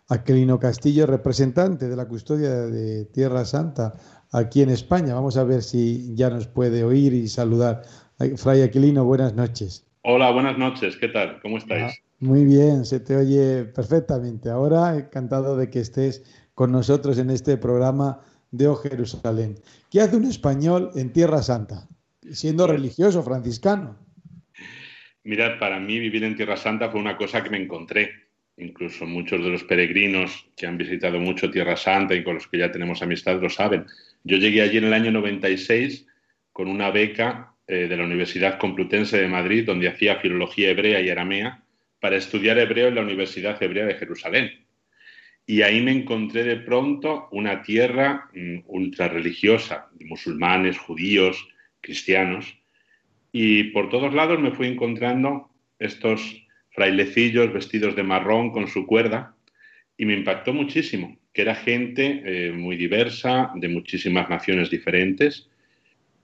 Aquelino 0.09 0.59
Castillo, 0.59 1.05
representante 1.05 1.87
de 1.87 1.95
la 1.95 2.07
custodia 2.07 2.49
de 2.49 3.05
Tierra 3.05 3.45
Santa 3.45 3.93
aquí 4.31 4.63
en 4.63 4.71
España. 4.71 5.13
Vamos 5.13 5.37
a 5.37 5.43
ver 5.43 5.61
si 5.61 6.13
ya 6.15 6.29
nos 6.29 6.47
puede 6.47 6.83
oír 6.83 7.13
y 7.13 7.27
saludar. 7.27 7.83
Fray 8.35 8.63
Aquilino, 8.63 9.05
buenas 9.05 9.35
noches. 9.35 9.85
Hola, 10.03 10.31
buenas 10.31 10.57
noches. 10.57 10.97
¿Qué 10.97 11.07
tal? 11.07 11.39
¿Cómo 11.41 11.59
estáis? 11.59 11.83
Ah, 11.83 11.91
muy 12.19 12.45
bien, 12.45 12.83
se 12.85 12.99
te 12.99 13.15
oye 13.15 13.65
perfectamente. 13.65 14.49
Ahora 14.49 14.97
encantado 14.97 15.55
de 15.55 15.69
que 15.69 15.79
estés 15.79 16.23
con 16.55 16.71
nosotros 16.71 17.19
en 17.19 17.29
este 17.29 17.57
programa 17.57 18.21
de 18.49 18.67
O 18.67 18.75
Jerusalén. 18.75 19.59
¿Qué 19.91 20.01
hace 20.01 20.17
un 20.17 20.25
español 20.25 20.91
en 20.95 21.13
Tierra 21.13 21.43
Santa, 21.43 21.87
siendo 22.31 22.65
religioso 22.65 23.21
franciscano? 23.23 23.97
Mirad, 25.23 25.59
para 25.59 25.79
mí 25.79 25.99
vivir 25.99 26.23
en 26.23 26.35
Tierra 26.35 26.57
Santa 26.57 26.89
fue 26.89 26.99
una 26.99 27.17
cosa 27.17 27.43
que 27.43 27.49
me 27.49 27.57
encontré. 27.57 28.13
Incluso 28.57 29.05
muchos 29.05 29.43
de 29.43 29.49
los 29.49 29.63
peregrinos 29.63 30.47
que 30.55 30.67
han 30.67 30.77
visitado 30.77 31.19
mucho 31.19 31.49
Tierra 31.49 31.77
Santa 31.77 32.15
y 32.15 32.23
con 32.23 32.35
los 32.35 32.47
que 32.47 32.57
ya 32.57 32.71
tenemos 32.71 33.01
amistad 33.01 33.41
lo 33.41 33.49
saben. 33.49 33.85
Yo 34.23 34.37
llegué 34.37 34.61
allí 34.61 34.77
en 34.77 34.85
el 34.85 34.93
año 34.93 35.11
96 35.11 36.07
con 36.51 36.67
una 36.67 36.91
beca 36.91 37.53
eh, 37.67 37.87
de 37.87 37.97
la 37.97 38.03
Universidad 38.03 38.59
Complutense 38.59 39.19
de 39.19 39.27
Madrid, 39.27 39.65
donde 39.65 39.87
hacía 39.87 40.17
filología 40.17 40.69
hebrea 40.69 40.99
y 40.99 41.09
aramea, 41.09 41.63
para 41.99 42.17
estudiar 42.17 42.59
hebreo 42.59 42.89
en 42.89 42.95
la 42.95 43.01
Universidad 43.01 43.61
Hebrea 43.61 43.85
de 43.85 43.95
Jerusalén. 43.95 44.51
Y 45.45 45.61
ahí 45.61 45.81
me 45.81 45.91
encontré 45.91 46.43
de 46.43 46.57
pronto 46.57 47.29
una 47.31 47.61
tierra 47.61 48.29
mm, 48.33 48.63
ultra 48.67 49.07
religiosa, 49.07 49.89
de 49.93 50.05
musulmanes, 50.05 50.77
judíos, 50.77 51.47
cristianos. 51.79 52.57
Y 53.31 53.65
por 53.65 53.89
todos 53.89 54.13
lados 54.13 54.39
me 54.39 54.51
fui 54.51 54.67
encontrando 54.67 55.49
estos 55.79 56.45
frailecillos 56.71 57.53
vestidos 57.53 57.95
de 57.95 58.03
marrón 58.03 58.51
con 58.51 58.67
su 58.67 58.85
cuerda 58.85 59.35
y 59.97 60.05
me 60.05 60.13
impactó 60.13 60.53
muchísimo, 60.53 61.17
que 61.33 61.43
era 61.43 61.55
gente 61.55 62.21
eh, 62.25 62.51
muy 62.51 62.75
diversa, 62.75 63.51
de 63.55 63.67
muchísimas 63.67 64.29
naciones 64.29 64.69
diferentes 64.69 65.49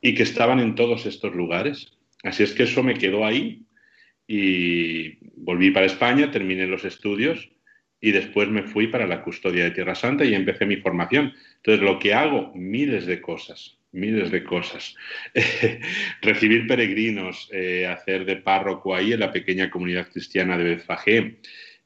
y 0.01 0.13
que 0.15 0.23
estaban 0.23 0.59
en 0.59 0.75
todos 0.75 1.05
estos 1.05 1.35
lugares. 1.35 1.93
Así 2.23 2.43
es 2.43 2.53
que 2.53 2.63
eso 2.63 2.83
me 2.83 2.95
quedó 2.95 3.25
ahí 3.25 3.63
y 4.27 5.17
volví 5.35 5.71
para 5.71 5.85
España, 5.85 6.31
terminé 6.31 6.67
los 6.67 6.85
estudios 6.85 7.49
y 8.01 8.11
después 8.11 8.49
me 8.49 8.63
fui 8.63 8.87
para 8.87 9.07
la 9.07 9.23
custodia 9.23 9.63
de 9.63 9.71
Tierra 9.71 9.95
Santa 9.95 10.25
y 10.25 10.35
empecé 10.35 10.65
mi 10.65 10.77
formación. 10.77 11.33
Entonces, 11.57 11.83
lo 11.83 11.99
que 11.99 12.13
hago, 12.13 12.51
miles 12.53 13.05
de 13.05 13.21
cosas, 13.21 13.76
miles 13.91 14.31
de 14.31 14.43
cosas. 14.43 14.95
Recibir 16.21 16.67
peregrinos, 16.67 17.49
eh, 17.51 17.87
hacer 17.87 18.25
de 18.25 18.37
párroco 18.37 18.95
ahí 18.95 19.13
en 19.13 19.19
la 19.19 19.31
pequeña 19.31 19.69
comunidad 19.69 20.07
cristiana 20.09 20.57
de 20.57 20.63
Betfagé, 20.63 21.37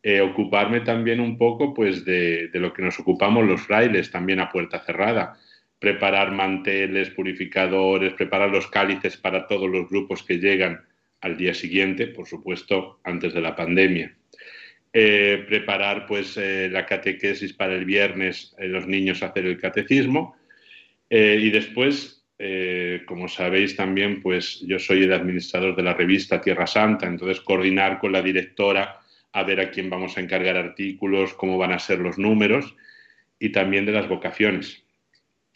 eh, 0.04 0.22
ocuparme 0.22 0.82
también 0.82 1.20
un 1.20 1.38
poco 1.38 1.74
pues, 1.74 2.04
de, 2.06 2.48
de, 2.48 2.60
lo 2.60 2.74
que 2.74 2.82
nos 2.82 3.00
ocupamos 3.00 3.46
los 3.46 3.62
frailes, 3.62 4.12
también 4.12 4.40
a 4.40 4.50
puerta 4.50 4.80
cerrada, 4.80 5.38
preparar 5.80 6.32
manteles, 6.32 7.10
purificadores, 7.12 8.14
preparar 8.14 8.50
los 8.50 8.68
cálices 8.68 9.18
para 9.18 9.48
todos 9.48 9.70
los 9.70 9.90
grupos 9.90 10.24
que 10.24 10.40
llegan 10.40 10.84
al 11.22 11.38
día 11.38 11.54
siguiente, 11.54 12.08
por 12.08 12.28
supuesto, 12.28 13.00
antes 13.04 13.34
de 13.34 13.42
la 13.42 13.56
pandemia. 13.56 14.16
Eh, 14.94 15.46
preparar 15.48 16.06
pues 16.06 16.36
la 16.36 16.86
catequesis 16.86 17.54
para 17.54 17.76
el 17.76 17.86
viernes, 17.86 18.54
los 18.60 18.88
niños 18.88 19.24
hacer 19.24 19.46
el 19.46 19.58
catecismo 19.58 20.36
y 21.12 21.50
después, 21.50 22.24
como 23.06 23.28
sabéis 23.28 23.76
también, 23.76 24.22
pues 24.22 24.62
yo 24.62 24.80
soy 24.80 25.04
el 25.04 25.14
administrador 25.14 25.76
de 25.76 25.84
la 25.84 25.94
revista 25.94 26.40
Tierra 26.40 26.66
Santa, 26.66 27.06
entonces 27.06 27.42
coordinar 27.42 28.00
con 28.00 28.14
la 28.14 28.22
directora 28.22 28.98
a 29.34 29.44
ver 29.44 29.60
a 29.60 29.70
quién 29.72 29.90
vamos 29.90 30.18
a 30.18 30.22
encargar 30.22 30.56
artículos, 30.56 31.34
cómo 31.34 31.58
van 31.58 31.74
a 31.74 31.80
ser 31.80 32.00
los 32.00 32.18
números 32.18 32.76
y 33.40 33.52
también 33.52 33.86
de 33.86 33.92
las 33.92 34.08
vocaciones. 34.08 34.84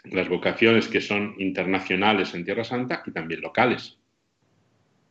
Las 0.04 0.28
vocaciones 0.28 0.88
que 0.88 1.02
son 1.02 1.36
internacionales 1.40 2.34
en 2.34 2.44
Tierra 2.44 2.64
Santa 2.64 3.02
y 3.06 3.12
también 3.12 3.42
locales 3.42 3.98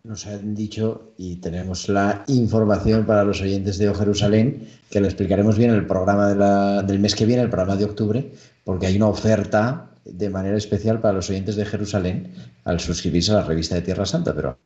nos 0.05 0.27
han 0.27 0.55
dicho 0.55 1.15
y 1.17 1.37
tenemos 1.37 1.89
la 1.89 2.25
información 2.29 3.07
para 3.07 3.25
los 3.25 3.41
oyentes 3.41 3.79
de 3.79 3.89
O 3.89 3.95
Jerusalén, 3.95 4.69
que 4.91 5.01
lo 5.01 5.07
explicaremos 5.07 5.57
bien 5.57 5.71
en 5.71 5.77
el 5.77 5.87
programa 5.87 6.83
del 6.83 6.99
mes 6.99 7.15
que 7.15 7.25
viene, 7.25 7.41
el 7.41 7.49
programa 7.49 7.77
de 7.77 7.87
octubre, 7.87 8.31
porque 8.65 8.87
hay 8.87 8.97
una 8.97 9.09
oferta 9.09 9.94
de 10.05 10.31
manera 10.31 10.57
especial 10.57 11.01
para 11.01 11.15
los 11.15 11.31
oyentes 11.31 11.57
de 11.57 11.65
Jerusalén 11.65 12.33
al 12.65 12.81
suscribirse 12.81 13.33
a 13.33 13.37
la 13.37 13.45
revista 13.45 13.75
de 13.75 13.83
Tierra 13.83 14.07
Santa, 14.07 14.35
pero 14.35 14.59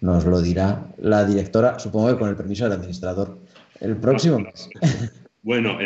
nos 0.00 0.24
lo 0.24 0.40
dirá 0.40 0.86
la 0.98 1.24
directora, 1.24 1.78
supongo 1.78 2.08
que 2.08 2.18
con 2.18 2.28
el 2.28 2.36
permiso 2.36 2.64
del 2.64 2.74
administrador, 2.74 3.38
el 3.80 3.96
próximo 3.96 4.38
mes. 4.40 4.70
Bueno, 5.42 5.78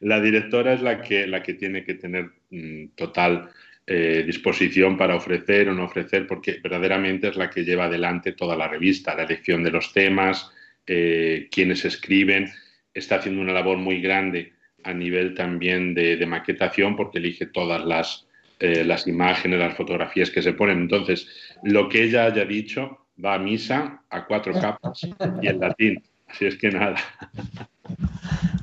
la 0.00 0.20
directora 0.20 0.72
es 0.72 0.82
la 0.82 1.00
que, 1.00 1.26
la 1.26 1.42
que 1.42 1.54
tiene 1.54 1.84
que 1.84 1.94
tener 1.94 2.30
mm, 2.50 2.88
total 2.94 3.50
eh, 3.86 4.22
disposición 4.26 4.96
para 4.96 5.16
ofrecer 5.16 5.68
o 5.68 5.74
no 5.74 5.84
ofrecer, 5.84 6.26
porque 6.26 6.60
verdaderamente 6.62 7.28
es 7.28 7.36
la 7.36 7.50
que 7.50 7.64
lleva 7.64 7.86
adelante 7.86 8.32
toda 8.32 8.56
la 8.56 8.68
revista, 8.68 9.14
la 9.14 9.24
elección 9.24 9.62
de 9.64 9.70
los 9.70 9.92
temas, 9.92 10.50
eh, 10.86 11.48
quienes 11.50 11.84
escriben, 11.84 12.50
está 12.92 13.16
haciendo 13.16 13.40
una 13.40 13.52
labor 13.52 13.78
muy 13.78 14.00
grande 14.00 14.52
a 14.88 14.94
nivel 14.94 15.34
también 15.34 15.94
de, 15.94 16.24
maquetación, 16.26 16.96
porque 16.96 17.18
elige 17.18 17.46
todas 17.46 17.84
las, 17.84 18.26
eh, 18.60 18.84
las 18.84 19.06
imágenes, 19.06 19.58
las 19.58 19.76
fotografías 19.76 20.30
que 20.30 20.42
se 20.42 20.52
ponen. 20.52 20.78
Entonces, 20.78 21.28
lo 21.62 21.88
que 21.88 22.04
ella 22.04 22.24
haya 22.24 22.44
dicho 22.44 22.98
va 23.22 23.34
a 23.34 23.38
misa 23.38 24.02
a 24.10 24.26
cuatro 24.26 24.52
capas 24.60 25.06
y 25.42 25.46
en 25.46 25.60
latín. 25.60 26.02
Así 26.26 26.46
es 26.46 26.56
que 26.56 26.70
nada. 26.70 26.96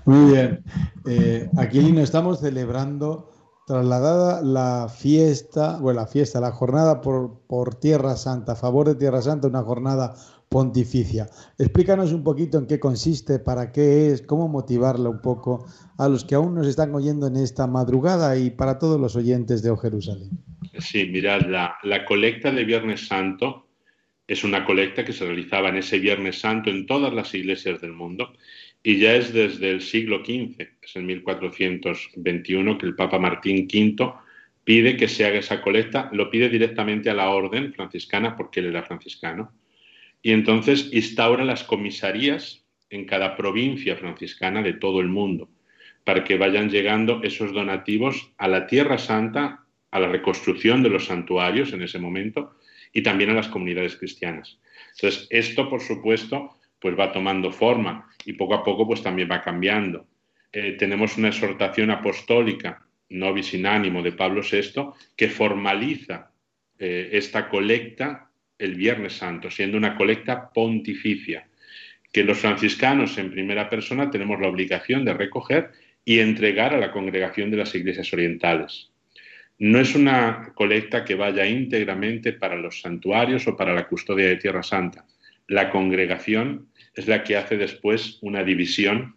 Muy 0.06 0.34
bien. 0.34 0.64
aquí 1.58 1.80
no 1.92 2.02
estamos 2.02 2.40
celebrando 2.40 3.32
trasladada 3.66 4.42
la 4.44 4.88
fiesta, 4.90 5.78
bueno, 5.78 6.02
la 6.02 6.08
fiesta, 6.08 6.40
la 6.40 6.52
jornada 6.52 7.02
por, 7.02 7.40
por 7.48 7.76
Tierra 7.76 8.16
Santa, 8.16 8.52
a 8.52 8.56
favor 8.56 8.88
de 8.88 8.96
Tierra 8.96 9.22
Santa, 9.22 9.48
una 9.48 9.64
jornada 9.64 10.16
pontificia. 10.50 11.28
Explícanos 11.58 12.14
un 12.14 12.24
poquito 12.24 12.58
en 12.58 12.68
qué 12.68 12.80
consiste, 12.80 13.40
para 13.40 13.72
qué 13.72 14.12
es, 14.12 14.22
cómo 14.22 14.48
motivarla 14.48 15.10
un 15.10 15.22
poco 15.22 15.66
a 15.98 16.08
los 16.08 16.24
que 16.24 16.36
aún 16.36 16.56
nos 16.56 16.68
están 16.68 16.94
oyendo 16.94 17.28
en 17.28 17.36
esta 17.36 17.68
madrugada 17.68 18.38
y 18.38 18.52
para 18.52 18.80
todos 18.80 19.00
los 19.00 19.16
oyentes 19.16 19.62
de 19.64 19.72
O 19.72 19.78
Jerusalén. 19.78 20.30
Sí, 20.80 21.06
mirad, 21.06 21.42
la, 21.42 21.76
la 21.84 22.06
colecta 22.06 22.52
de 22.52 22.64
Viernes 22.64 23.08
Santo 23.08 23.68
es 24.28 24.44
una 24.44 24.66
colecta 24.66 25.06
que 25.06 25.14
se 25.14 25.26
realizaba 25.26 25.70
en 25.70 25.78
ese 25.78 26.00
Viernes 26.00 26.40
Santo 26.40 26.70
en 26.70 26.86
todas 26.86 27.14
las 27.14 27.34
iglesias 27.34 27.82
del 27.82 27.94
mundo 27.94 28.34
y 28.88 29.00
ya 29.00 29.16
es 29.16 29.34
desde 29.34 29.72
el 29.72 29.82
siglo 29.82 30.24
XV, 30.24 30.62
es 30.82 30.96
en 30.96 31.08
1421, 31.08 32.78
que 32.78 32.86
el 32.86 32.96
Papa 32.96 33.18
Martín 33.18 33.68
V 33.68 34.14
pide 34.64 34.96
que 34.96 35.08
se 35.08 35.26
haga 35.26 35.40
esa 35.40 35.60
colecta, 35.60 36.08
lo 36.14 36.30
pide 36.30 36.50
directamente 36.50 37.10
a 37.10 37.16
la 37.16 37.30
orden 37.30 37.74
franciscana 37.74 38.36
porque 38.36 38.60
él 38.60 38.68
era 38.68 38.84
franciscano. 38.84 39.52
Y 40.26 40.32
entonces 40.32 40.90
instaura 40.92 41.46
las 41.46 41.64
comisarías 41.64 42.66
en 42.90 43.06
cada 43.06 43.36
provincia 43.36 43.96
franciscana 43.96 44.64
de 44.64 44.74
todo 44.74 45.00
el 45.00 45.08
mundo 45.08 45.52
para 46.04 46.24
que 46.24 46.36
vayan 46.40 46.72
llegando 46.72 47.22
esos 47.22 47.54
donativos 47.54 48.32
a 48.40 48.48
la 48.48 48.66
Tierra 48.66 48.98
Santa, 48.98 49.68
a 49.92 50.00
la 50.00 50.08
reconstrucción 50.08 50.82
de 50.82 50.90
los 50.90 51.06
santuarios 51.06 51.74
en 51.74 51.84
ese 51.84 52.00
momento 52.00 52.56
y 52.92 53.04
también 53.04 53.30
a 53.30 53.34
las 53.36 53.50
comunidades 53.50 53.98
cristianas. 53.98 54.58
Entonces, 54.96 55.28
esto, 55.30 55.70
por 55.70 55.82
supuesto, 55.82 56.58
pues 56.80 56.98
va 56.98 57.12
tomando 57.12 57.52
forma 57.52 58.10
y 58.26 58.34
poco 58.34 58.56
a 58.56 58.64
poco 58.64 58.88
pues 58.88 59.04
también 59.04 59.30
va 59.30 59.44
cambiando. 59.44 60.08
Eh, 60.52 60.72
tenemos 60.72 61.18
una 61.18 61.28
exhortación 61.28 61.92
apostólica, 61.92 62.84
no 63.10 63.44
sin 63.44 63.68
ánimo, 63.68 64.02
de 64.02 64.14
Pablo 64.14 64.42
VI, 64.42 64.90
que 65.16 65.30
formaliza 65.30 66.32
eh, 66.80 67.10
esta 67.12 67.48
colecta 67.48 68.25
el 68.58 68.76
Viernes 68.76 69.14
Santo, 69.14 69.52
siendo 69.52 69.78
una 69.78 69.96
colecta 69.96 70.50
pontificia, 70.54 71.48
que 72.12 72.24
los 72.24 72.38
franciscanos 72.38 73.18
en 73.18 73.32
primera 73.32 73.70
persona 73.70 74.10
tenemos 74.10 74.40
la 74.40 74.48
obligación 74.48 75.04
de 75.04 75.14
recoger 75.14 75.72
y 76.06 76.20
entregar 76.20 76.74
a 76.74 76.78
la 76.78 76.92
congregación 76.92 77.52
de 77.52 77.58
las 77.58 77.76
iglesias 77.76 78.14
orientales. 78.14 78.92
No 79.58 79.80
es 79.80 79.96
una 79.96 80.52
colecta 80.54 81.04
que 81.04 81.16
vaya 81.16 81.46
íntegramente 81.46 82.34
para 82.34 82.56
los 82.56 82.82
santuarios 82.82 83.48
o 83.48 83.56
para 83.56 83.74
la 83.74 83.88
custodia 83.88 84.28
de 84.28 84.36
Tierra 84.36 84.64
Santa. 84.64 85.06
La 85.48 85.70
congregación 85.70 86.68
es 86.94 87.08
la 87.08 87.24
que 87.24 87.38
hace 87.38 87.58
después 87.58 88.20
una 88.22 88.44
división 88.44 89.16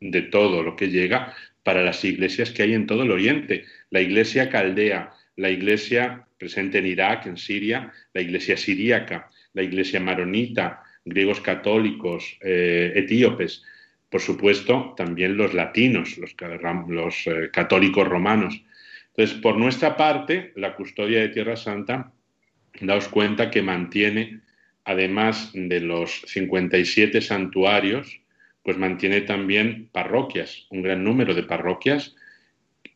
de 0.00 0.22
todo 0.22 0.62
lo 0.62 0.76
que 0.76 0.88
llega 0.88 1.34
para 1.62 1.82
las 1.82 2.04
iglesias 2.04 2.50
que 2.50 2.62
hay 2.62 2.74
en 2.74 2.86
todo 2.86 3.02
el 3.02 3.10
Oriente. 3.10 3.64
La 3.90 4.00
iglesia 4.00 4.48
caldea, 4.48 5.12
la 5.40 5.50
iglesia 5.50 6.26
presente 6.38 6.78
en 6.78 6.86
Irak, 6.86 7.26
en 7.26 7.38
Siria, 7.38 7.90
la 8.12 8.20
iglesia 8.20 8.56
siríaca, 8.56 9.30
la 9.54 9.62
iglesia 9.62 9.98
maronita, 9.98 10.82
griegos 11.04 11.40
católicos, 11.40 12.36
eh, 12.42 12.92
etíopes, 12.94 13.62
por 14.10 14.20
supuesto, 14.20 14.92
también 14.96 15.36
los 15.36 15.54
latinos, 15.54 16.18
los, 16.18 17.26
eh, 17.26 17.50
católicos 17.50 18.06
romanos. 18.06 18.62
Entonces, 19.08 19.38
por 19.38 19.56
nuestra 19.56 19.96
parte, 19.96 20.52
la 20.56 20.74
custodia 20.74 21.20
de 21.20 21.28
Tierra 21.30 21.56
Santa, 21.56 22.12
daos 22.80 23.08
cuenta 23.08 23.50
que 23.50 23.62
mantiene 23.62 24.40
además 24.84 25.52
de 25.54 25.80
los 25.80 26.22
57 26.26 27.20
santuarios, 27.20 28.20
pues 28.62 28.76
mantiene 28.76 29.22
también 29.22 29.88
parroquias, 29.92 30.66
un 30.70 30.82
gran 30.82 31.02
número 31.02 31.34
de 31.34 31.44
parroquias, 31.44 32.16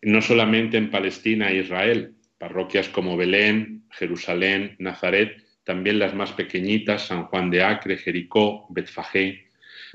no 0.03 0.21
solamente 0.21 0.77
en 0.77 0.91
Palestina 0.91 1.51
e 1.51 1.59
Israel, 1.59 2.14
parroquias 2.39 2.89
como 2.89 3.17
Belén, 3.17 3.85
Jerusalén, 3.91 4.77
Nazaret, 4.79 5.45
también 5.65 5.99
las 5.99 6.15
más 6.15 6.33
pequeñitas, 6.33 7.07
San 7.07 7.25
Juan 7.25 7.51
de 7.51 7.63
Acre, 7.63 7.97
Jericó, 7.97 8.67
Betfagé, 8.71 9.49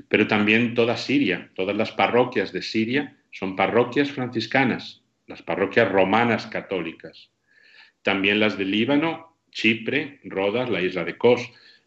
pero 0.08 0.26
también 0.26 0.74
toda 0.74 0.96
Siria, 0.96 1.50
todas 1.54 1.76
las 1.76 1.92
parroquias 1.92 2.52
de 2.52 2.62
Siria 2.62 3.16
son 3.30 3.56
parroquias 3.56 4.10
franciscanas, 4.10 5.02
las 5.26 5.42
parroquias 5.42 5.90
romanas 5.90 6.46
católicas. 6.46 7.30
También 8.02 8.40
las 8.40 8.58
del 8.58 8.70
Líbano, 8.70 9.36
Chipre, 9.50 10.20
Rodas, 10.24 10.70
la 10.70 10.80
isla 10.80 11.04
de 11.04 11.16
Kos. 11.16 11.40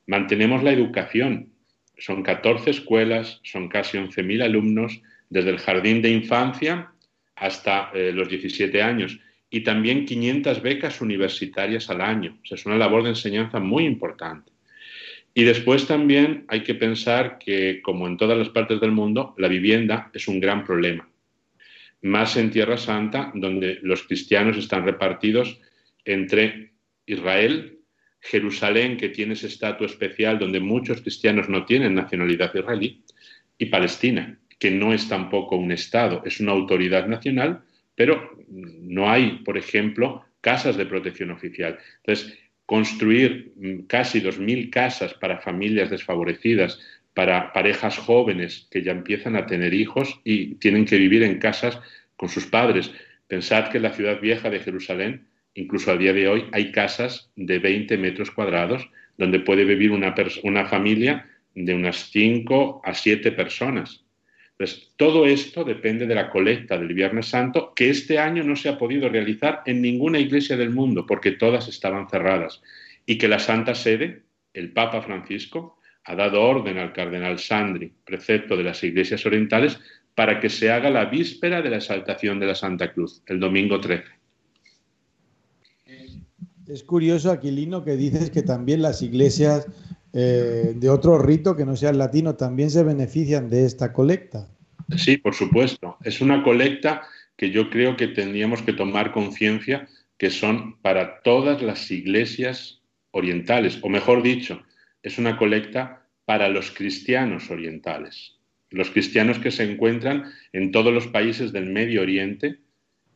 Mantenemos 0.05 0.63
la 0.63 0.71
educación. 0.71 1.53
Son 1.97 2.23
14 2.23 2.69
escuelas, 2.69 3.39
son 3.43 3.67
casi 3.67 3.97
11.000 3.97 4.43
alumnos, 4.43 5.01
desde 5.29 5.49
el 5.49 5.59
jardín 5.59 6.01
de 6.01 6.09
infancia 6.09 6.91
hasta 7.35 7.91
eh, 7.93 8.11
los 8.13 8.29
17 8.29 8.81
años. 8.81 9.19
Y 9.53 9.61
también 9.61 10.05
500 10.05 10.63
becas 10.63 10.99
universitarias 10.99 11.87
al 11.91 12.01
año. 12.01 12.39
O 12.41 12.45
sea, 12.47 12.55
es 12.55 12.65
una 12.65 12.75
labor 12.75 13.03
de 13.03 13.09
enseñanza 13.09 13.59
muy 13.59 13.85
importante. 13.85 14.51
Y 15.35 15.43
después 15.43 15.85
también 15.85 16.45
hay 16.47 16.63
que 16.63 16.73
pensar 16.73 17.37
que, 17.37 17.79
como 17.83 18.07
en 18.07 18.17
todas 18.17 18.35
las 18.35 18.49
partes 18.49 18.81
del 18.81 18.93
mundo, 18.93 19.35
la 19.37 19.47
vivienda 19.47 20.09
es 20.11 20.27
un 20.27 20.39
gran 20.39 20.63
problema. 20.65 21.07
Más 22.01 22.35
en 22.35 22.49
Tierra 22.49 22.77
Santa, 22.77 23.31
donde 23.35 23.77
los 23.83 24.01
cristianos 24.01 24.57
están 24.57 24.85
repartidos 24.85 25.59
entre 26.03 26.71
Israel, 27.05 27.77
Jerusalén, 28.21 28.97
que 28.97 29.09
tiene 29.09 29.33
ese 29.33 29.45
estatus 29.45 29.91
especial 29.91 30.39
donde 30.39 30.61
muchos 30.61 31.01
cristianos 31.01 31.47
no 31.47 31.63
tienen 31.63 31.93
nacionalidad 31.93 32.55
israelí, 32.55 33.03
y 33.59 33.67
Palestina, 33.67 34.35
que 34.57 34.71
no 34.71 34.93
es 34.93 35.07
tampoco 35.07 35.57
un 35.57 35.71
Estado, 35.71 36.23
es 36.25 36.39
una 36.39 36.53
autoridad 36.53 37.05
nacional, 37.05 37.61
pero 37.95 38.37
no 38.47 39.09
hay, 39.09 39.41
por 39.45 39.57
ejemplo, 39.57 40.25
casas 40.41 40.77
de 40.77 40.85
protección 40.85 41.31
oficial. 41.31 41.79
Entonces, 41.97 42.37
construir 42.65 43.53
mm, 43.55 43.83
casi 43.83 44.21
2.000 44.21 44.69
casas 44.69 45.13
para 45.13 45.39
familias 45.39 45.89
desfavorecidas, 45.89 46.79
para 47.13 47.53
parejas 47.53 47.97
jóvenes 47.97 48.67
que 48.71 48.81
ya 48.81 48.91
empiezan 48.91 49.35
a 49.35 49.45
tener 49.45 49.73
hijos 49.73 50.19
y 50.23 50.55
tienen 50.55 50.85
que 50.85 50.97
vivir 50.97 51.23
en 51.23 51.39
casas 51.39 51.79
con 52.15 52.29
sus 52.29 52.45
padres. 52.47 52.91
Pensad 53.27 53.69
que 53.69 53.77
en 53.77 53.83
la 53.83 53.93
ciudad 53.93 54.19
vieja 54.19 54.49
de 54.49 54.59
Jerusalén, 54.59 55.27
incluso 55.53 55.91
a 55.91 55.97
día 55.97 56.13
de 56.13 56.27
hoy, 56.27 56.45
hay 56.51 56.71
casas 56.71 57.29
de 57.35 57.59
20 57.59 57.97
metros 57.97 58.31
cuadrados 58.31 58.89
donde 59.17 59.39
puede 59.39 59.63
vivir 59.63 59.91
una, 59.91 60.15
una 60.43 60.65
familia 60.65 61.29
de 61.53 61.75
unas 61.75 62.09
5 62.11 62.81
a 62.83 62.93
7 62.93 63.31
personas. 63.31 64.02
Todo 64.97 65.25
esto 65.25 65.63
depende 65.63 66.05
de 66.05 66.15
la 66.15 66.29
colecta 66.29 66.77
del 66.77 66.93
Viernes 66.93 67.27
Santo, 67.27 67.73
que 67.75 67.89
este 67.89 68.19
año 68.19 68.43
no 68.43 68.55
se 68.55 68.69
ha 68.69 68.77
podido 68.77 69.09
realizar 69.09 69.61
en 69.65 69.81
ninguna 69.81 70.19
iglesia 70.19 70.55
del 70.55 70.69
mundo, 70.69 71.05
porque 71.05 71.31
todas 71.31 71.67
estaban 71.67 72.07
cerradas, 72.09 72.61
y 73.05 73.17
que 73.17 73.27
la 73.27 73.39
Santa 73.39 73.75
Sede, 73.75 74.23
el 74.53 74.71
Papa 74.71 75.01
Francisco, 75.01 75.79
ha 76.05 76.15
dado 76.15 76.41
orden 76.41 76.77
al 76.77 76.93
cardenal 76.93 77.39
Sandri, 77.39 77.91
precepto 78.05 78.55
de 78.55 78.63
las 78.63 78.83
iglesias 78.83 79.25
orientales, 79.25 79.79
para 80.15 80.39
que 80.39 80.49
se 80.49 80.71
haga 80.71 80.89
la 80.89 81.05
víspera 81.05 81.61
de 81.61 81.69
la 81.69 81.77
exaltación 81.77 82.39
de 82.39 82.47
la 82.47 82.55
Santa 82.55 82.93
Cruz, 82.93 83.23
el 83.25 83.39
domingo 83.39 83.79
13. 83.79 84.03
Es 86.67 86.83
curioso, 86.83 87.31
Aquilino, 87.31 87.83
que 87.83 87.97
dices 87.97 88.29
que 88.29 88.41
también 88.41 88.81
las 88.81 89.01
iglesias 89.01 89.67
eh, 90.13 90.73
de 90.75 90.89
otro 90.89 91.17
rito 91.17 91.55
que 91.55 91.65
no 91.65 91.75
sea 91.75 91.89
el 91.89 91.97
latino 91.97 92.35
también 92.35 92.69
se 92.69 92.83
benefician 92.83 93.49
de 93.49 93.65
esta 93.65 93.91
colecta. 93.91 94.47
Sí, 94.95 95.17
por 95.17 95.33
supuesto. 95.33 95.97
Es 96.03 96.21
una 96.21 96.43
colecta 96.43 97.01
que 97.35 97.49
yo 97.49 97.69
creo 97.69 97.97
que 97.97 98.07
tendríamos 98.07 98.61
que 98.61 98.73
tomar 98.73 99.11
conciencia 99.11 99.87
que 100.17 100.29
son 100.29 100.79
para 100.81 101.21
todas 101.21 101.61
las 101.61 101.89
iglesias 101.89 102.81
orientales, 103.11 103.79
o 103.81 103.89
mejor 103.89 104.23
dicho, 104.23 104.61
es 105.01 105.17
una 105.17 105.37
colecta 105.37 106.07
para 106.25 106.47
los 106.47 106.71
cristianos 106.71 107.49
orientales, 107.49 108.37
los 108.69 108.89
cristianos 108.89 109.39
que 109.39 109.51
se 109.51 109.69
encuentran 109.69 110.31
en 110.53 110.71
todos 110.71 110.93
los 110.93 111.07
países 111.07 111.51
del 111.51 111.65
Medio 111.65 112.01
Oriente, 112.01 112.59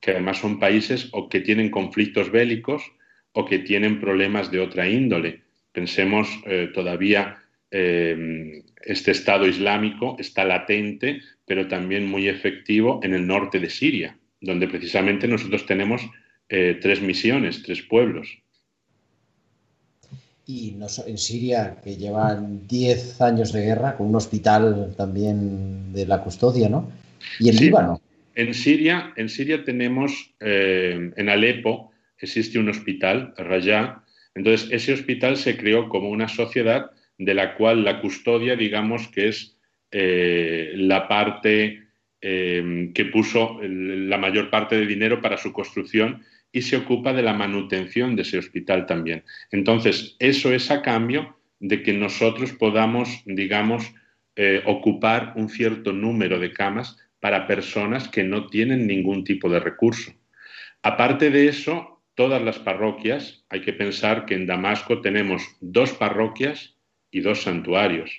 que 0.02 0.12
además 0.12 0.40
son 0.40 0.60
países 0.60 1.10
o 1.14 1.30
que 1.30 1.40
tienen 1.40 1.72
conflictos 1.72 2.32
bélicos 2.32 2.84
o 3.32 3.46
que 3.46 3.60
tienen 3.60 4.00
problemas 4.00 4.52
de 4.52 4.60
otra 4.60 4.88
índole, 4.90 5.44
Pensemos 5.78 6.28
eh, 6.48 6.72
todavía 6.74 7.38
eh, 7.70 8.64
este 8.84 9.12
Estado 9.12 9.46
Islámico 9.46 10.16
está 10.18 10.44
latente, 10.44 11.22
pero 11.46 11.68
también 11.68 12.10
muy 12.10 12.28
efectivo 12.28 13.00
en 13.04 13.14
el 13.14 13.28
norte 13.28 13.60
de 13.60 13.70
Siria, 13.70 14.18
donde 14.42 14.68
precisamente 14.68 15.28
nosotros 15.28 15.68
tenemos 15.68 16.02
eh, 16.50 16.80
tres 16.82 17.00
misiones, 17.00 17.62
tres 17.62 17.84
pueblos. 17.84 18.40
Y 20.48 20.74
en 21.06 21.18
Siria, 21.20 21.78
que 21.84 21.96
llevan 21.96 22.68
10 22.68 23.22
años 23.22 23.54
de 23.54 23.62
guerra, 23.62 23.98
con 23.98 24.08
un 24.08 24.16
hospital 24.16 24.96
también 24.98 25.94
de 25.94 26.08
la 26.08 26.24
custodia, 26.24 26.70
¿no? 26.70 26.92
Y 27.40 27.50
en 27.50 27.56
Líbano. 27.56 28.02
En 28.34 28.56
Siria, 28.56 29.14
en 29.16 29.30
Siria 29.30 29.64
tenemos, 29.64 30.34
en 30.40 31.30
Alepo, 31.30 31.92
existe 32.18 32.58
un 32.58 32.70
hospital, 32.70 33.36
Rayá, 33.38 34.02
entonces, 34.38 34.70
ese 34.72 34.94
hospital 34.94 35.36
se 35.36 35.58
creó 35.58 35.90
como 35.90 36.10
una 36.10 36.28
sociedad 36.28 36.92
de 37.18 37.34
la 37.34 37.56
cual 37.56 37.84
la 37.84 38.00
custodia, 38.02 38.56
digamos 38.56 39.08
que 39.08 39.30
es 39.30 39.58
eh, 39.92 40.74
la 40.76 41.08
parte 41.08 41.88
eh, 42.22 42.92
que 42.94 43.06
puso 43.06 43.60
la 43.64 44.18
mayor 44.20 44.52
parte 44.52 44.78
de 44.78 44.86
dinero 44.86 45.22
para 45.24 45.38
su 45.38 45.52
construcción 45.52 46.24
y 46.52 46.62
se 46.62 46.78
ocupa 46.78 47.14
de 47.14 47.24
la 47.24 47.34
manutención 47.34 48.16
de 48.16 48.22
ese 48.22 48.38
hospital 48.38 48.86
también. 48.86 49.24
Entonces, 49.52 50.16
eso 50.20 50.54
es 50.54 50.70
a 50.70 50.84
cambio 50.84 51.38
de 51.60 51.82
que 51.82 51.94
nosotros 51.94 52.54
podamos, 52.54 53.24
digamos, 53.26 53.92
eh, 54.36 54.62
ocupar 54.66 55.34
un 55.36 55.50
cierto 55.50 55.94
número 55.94 56.38
de 56.38 56.54
camas 56.54 56.98
para 57.20 57.48
personas 57.48 58.08
que 58.08 58.24
no 58.24 58.46
tienen 58.46 58.86
ningún 58.86 59.24
tipo 59.24 59.50
de 59.50 59.60
recurso. 59.60 60.12
Aparte 60.84 61.32
de 61.32 61.48
eso, 61.48 61.97
todas 62.18 62.42
las 62.42 62.58
parroquias, 62.58 63.46
hay 63.48 63.62
que 63.62 63.74
pensar 63.74 64.26
que 64.26 64.34
en 64.34 64.48
Damasco 64.48 65.02
tenemos 65.02 65.44
dos 65.62 65.94
parroquias 65.94 66.76
y 67.12 67.22
dos 67.22 67.44
santuarios. 67.44 68.10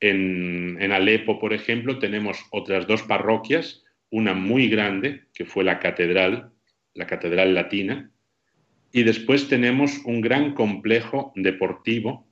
En, 0.00 0.92
Alepo, 0.92 1.40
por 1.40 1.54
ejemplo, 1.54 1.98
tenemos 1.98 2.44
otras 2.50 2.86
dos 2.86 3.02
parroquias, 3.02 3.84
una 4.10 4.34
muy 4.34 4.68
grande, 4.68 5.24
que 5.32 5.46
fue 5.46 5.64
la 5.64 5.78
catedral, 5.78 6.52
la 6.92 7.06
catedral 7.06 7.54
latina, 7.54 8.10
y 8.92 9.02
después 9.02 9.48
tenemos 9.48 9.96
un 10.04 10.20
gran 10.20 10.52
complejo 10.52 11.32
deportivo 11.34 12.28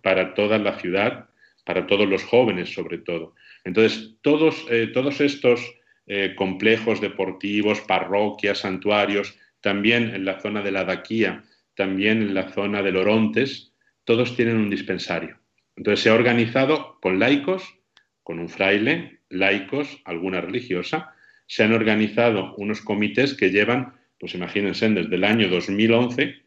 para 0.00 0.32
toda 0.32 0.56
la 0.56 0.78
ciudad, 0.78 1.28
para 1.66 1.86
todos 1.86 2.08
los 2.08 2.24
jóvenes 2.24 2.72
sobre 2.72 2.96
todo. 2.96 3.34
Entonces, 3.62 4.16
todos, 4.22 4.66
eh, 4.70 4.86
todos 4.86 5.20
estos 5.20 5.60
eh, 6.06 6.34
complejos 6.34 7.02
deportivos, 7.02 7.82
parroquias, 7.82 8.60
santuarios, 8.60 9.38
también 9.64 10.14
en 10.14 10.26
la 10.26 10.40
zona 10.42 10.60
de 10.60 10.70
la 10.70 10.84
Daquía, 10.84 11.42
también 11.74 12.20
en 12.20 12.34
la 12.34 12.50
zona 12.50 12.82
de 12.82 12.92
Lorontes, 12.92 13.72
todos 14.04 14.36
tienen 14.36 14.58
un 14.58 14.68
dispensario. 14.68 15.38
Entonces 15.74 16.04
se 16.04 16.10
ha 16.10 16.14
organizado 16.14 16.98
con 17.00 17.18
laicos, 17.18 17.74
con 18.22 18.40
un 18.40 18.50
fraile, 18.50 19.20
laicos, 19.30 20.02
alguna 20.04 20.42
religiosa, 20.42 21.14
se 21.46 21.62
han 21.64 21.72
organizado 21.72 22.54
unos 22.58 22.82
comités 22.82 23.32
que 23.32 23.50
llevan, 23.50 23.94
pues 24.20 24.34
imagínense, 24.34 24.86
desde 24.90 25.16
el 25.16 25.24
año 25.24 25.48
2011, 25.48 26.42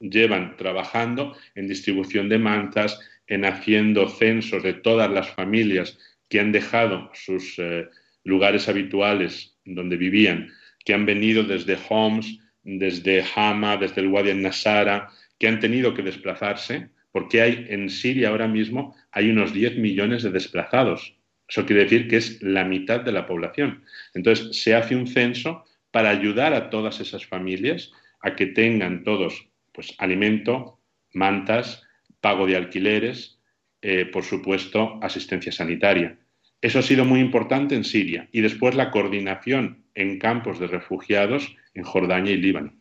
llevan 0.00 0.56
trabajando 0.56 1.36
en 1.54 1.68
distribución 1.68 2.30
de 2.30 2.38
mantas, 2.38 2.98
en 3.26 3.44
haciendo 3.44 4.08
censos 4.08 4.62
de 4.62 4.72
todas 4.72 5.10
las 5.10 5.28
familias 5.28 5.98
que 6.30 6.40
han 6.40 6.52
dejado 6.52 7.10
sus 7.12 7.58
eh, 7.58 7.86
lugares 8.24 8.66
habituales 8.70 9.58
donde 9.66 9.98
vivían, 9.98 10.50
que 10.86 10.94
han 10.94 11.04
venido 11.04 11.42
desde 11.44 11.76
Homs, 11.90 12.38
desde 12.64 13.24
Hama, 13.34 13.76
desde 13.76 14.00
el 14.00 14.08
Wadi 14.08 14.30
al-Nasara, 14.30 15.08
que 15.38 15.48
han 15.48 15.60
tenido 15.60 15.94
que 15.94 16.02
desplazarse, 16.02 16.90
porque 17.10 17.42
hay 17.42 17.66
en 17.68 17.90
Siria 17.90 18.30
ahora 18.30 18.48
mismo 18.48 18.94
hay 19.10 19.30
unos 19.30 19.52
10 19.52 19.78
millones 19.78 20.22
de 20.22 20.30
desplazados. 20.30 21.16
Eso 21.48 21.66
quiere 21.66 21.84
decir 21.84 22.08
que 22.08 22.16
es 22.16 22.42
la 22.42 22.64
mitad 22.64 23.00
de 23.00 23.12
la 23.12 23.26
población. 23.26 23.84
Entonces, 24.14 24.62
se 24.62 24.74
hace 24.74 24.96
un 24.96 25.06
censo 25.06 25.64
para 25.90 26.08
ayudar 26.08 26.54
a 26.54 26.70
todas 26.70 27.00
esas 27.00 27.26
familias 27.26 27.92
a 28.20 28.34
que 28.34 28.46
tengan 28.46 29.04
todos 29.04 29.48
pues, 29.72 29.94
alimento, 29.98 30.80
mantas, 31.12 31.82
pago 32.20 32.46
de 32.46 32.56
alquileres, 32.56 33.38
eh, 33.82 34.06
por 34.06 34.24
supuesto, 34.24 34.98
asistencia 35.02 35.52
sanitaria. 35.52 36.18
Eso 36.60 36.78
ha 36.78 36.82
sido 36.82 37.04
muy 37.04 37.20
importante 37.20 37.74
en 37.74 37.84
Siria. 37.84 38.28
Y 38.32 38.40
después 38.40 38.74
la 38.74 38.90
coordinación 38.90 39.81
en 39.94 40.18
campos 40.18 40.58
de 40.58 40.66
refugiados 40.66 41.54
en 41.74 41.84
Jordania 41.84 42.32
y 42.32 42.36
Líbano. 42.36 42.72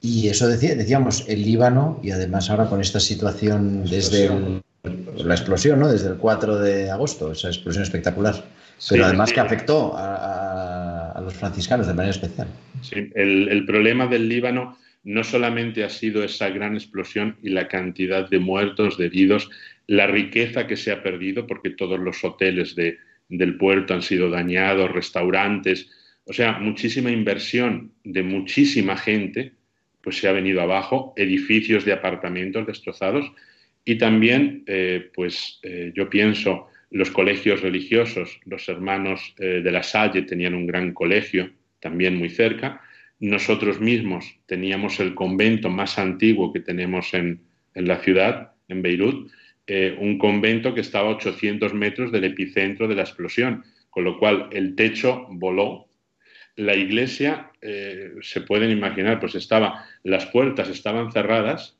Y 0.00 0.28
eso 0.28 0.48
decía, 0.48 0.74
decíamos, 0.74 1.24
el 1.28 1.42
Líbano, 1.42 1.98
y 2.02 2.10
además 2.10 2.50
ahora 2.50 2.68
con 2.68 2.80
esta 2.80 3.00
situación 3.00 3.84
desde 3.84 4.26
el, 4.26 4.62
la 5.16 5.34
explosión, 5.34 5.80
¿no? 5.80 5.90
Desde 5.90 6.08
el 6.10 6.16
4 6.16 6.58
de 6.58 6.90
agosto, 6.90 7.32
esa 7.32 7.48
explosión 7.48 7.82
espectacular. 7.82 8.44
Pero 8.90 9.06
además 9.06 9.32
que 9.32 9.40
afectó 9.40 9.94
a, 9.96 11.20
los 11.22 11.32
franciscanos 11.34 11.86
de 11.86 11.94
manera 11.94 12.10
especial. 12.10 12.48
Sí, 12.82 13.10
el, 13.14 13.48
el 13.48 13.64
problema 13.64 14.06
del 14.06 14.28
Líbano 14.28 14.76
no 15.04 15.24
solamente 15.24 15.84
ha 15.84 15.88
sido 15.88 16.22
esa 16.22 16.50
gran 16.50 16.74
explosión 16.74 17.36
y 17.42 17.50
la 17.50 17.68
cantidad 17.68 18.28
de 18.28 18.38
muertos, 18.38 18.98
de 18.98 19.06
heridos, 19.06 19.48
la 19.86 20.06
riqueza 20.06 20.66
que 20.66 20.76
se 20.76 20.92
ha 20.92 21.02
perdido, 21.02 21.46
porque 21.46 21.70
todos 21.70 21.98
los 21.98 22.22
hoteles 22.24 22.74
de, 22.74 22.98
del 23.28 23.56
puerto 23.56 23.94
han 23.94 24.02
sido 24.02 24.30
dañados, 24.30 24.92
restaurantes, 24.92 25.90
o 26.26 26.32
sea, 26.32 26.58
muchísima 26.58 27.10
inversión 27.10 27.92
de 28.02 28.22
muchísima 28.22 28.96
gente, 28.96 29.52
pues 30.02 30.18
se 30.18 30.28
ha 30.28 30.32
venido 30.32 30.60
abajo, 30.60 31.12
edificios 31.16 31.84
de 31.84 31.92
apartamentos 31.92 32.66
destrozados. 32.66 33.30
Y 33.84 33.96
también, 33.96 34.64
eh, 34.66 35.10
pues 35.14 35.60
eh, 35.62 35.92
yo 35.94 36.08
pienso, 36.08 36.68
los 36.90 37.10
colegios 37.10 37.60
religiosos, 37.60 38.40
los 38.44 38.68
hermanos 38.68 39.34
eh, 39.38 39.60
de 39.62 39.72
la 39.72 39.82
Salle 39.82 40.22
tenían 40.22 40.54
un 40.54 40.66
gran 40.66 40.92
colegio, 40.92 41.50
también 41.80 42.16
muy 42.16 42.30
cerca, 42.30 42.80
nosotros 43.18 43.80
mismos 43.80 44.38
teníamos 44.46 45.00
el 45.00 45.14
convento 45.14 45.70
más 45.70 45.98
antiguo 45.98 46.52
que 46.52 46.60
tenemos 46.60 47.12
en, 47.14 47.42
la 47.74 47.98
ciudad, 47.98 48.52
en 48.68 48.82
Beirut, 48.82 49.30
eh, 49.66 49.96
un 49.98 50.18
convento 50.18 50.74
que 50.74 50.80
estaba 50.80 51.08
a 51.08 51.14
800 51.14 51.74
metros 51.74 52.12
del 52.12 52.24
epicentro 52.24 52.88
de 52.88 52.94
la 52.94 53.02
explosión, 53.02 53.64
con 53.90 54.04
lo 54.04 54.18
cual 54.18 54.48
el 54.52 54.74
techo 54.74 55.26
voló. 55.30 55.88
La 56.56 56.74
iglesia, 56.74 57.50
eh, 57.60 58.12
se 58.20 58.40
pueden 58.42 58.70
imaginar, 58.70 59.20
pues 59.20 59.34
estaba, 59.34 59.84
las 60.02 60.26
puertas 60.26 60.68
estaban 60.68 61.12
cerradas 61.12 61.78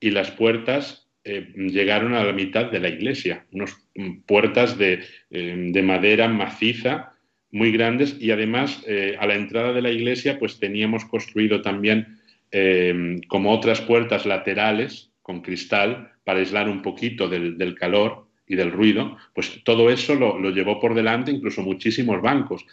y 0.00 0.10
las 0.10 0.30
puertas 0.30 1.08
eh, 1.24 1.52
llegaron 1.56 2.14
a 2.14 2.24
la 2.24 2.32
mitad 2.32 2.70
de 2.70 2.80
la 2.80 2.88
iglesia, 2.88 3.46
unas 3.52 3.76
mm, 3.94 4.20
puertas 4.26 4.76
de, 4.76 5.04
de 5.30 5.82
madera 5.82 6.28
maciza 6.28 7.14
muy 7.50 7.72
grandes 7.72 8.16
y 8.20 8.30
además 8.32 8.84
a 9.18 9.26
la 9.26 9.36
entrada 9.36 9.72
de 9.72 9.80
la 9.80 9.90
iglesia 9.90 10.40
pues 10.40 10.58
teníamos 10.58 11.04
construido 11.04 11.62
también 11.62 12.18
eh, 12.56 13.20
como 13.26 13.50
otras 13.50 13.80
puertas 13.80 14.26
laterales 14.26 15.10
con 15.22 15.40
cristal 15.42 16.12
para 16.24 16.40
aislar 16.40 16.68
un 16.68 16.82
poquito 16.82 17.28
del, 17.28 17.74
calor 17.74 18.26
y 18.46 18.56
del 18.56 18.72
ruido, 18.72 19.16
pues 19.34 19.62
todo 19.64 19.90
eso 19.90 20.14
lo, 20.14 20.50
llevó 20.50 20.80
por 20.80 20.94
delante 20.94 21.30
incluso 21.30 21.62
muchísimos 21.62 22.20
bancos. 22.20 22.64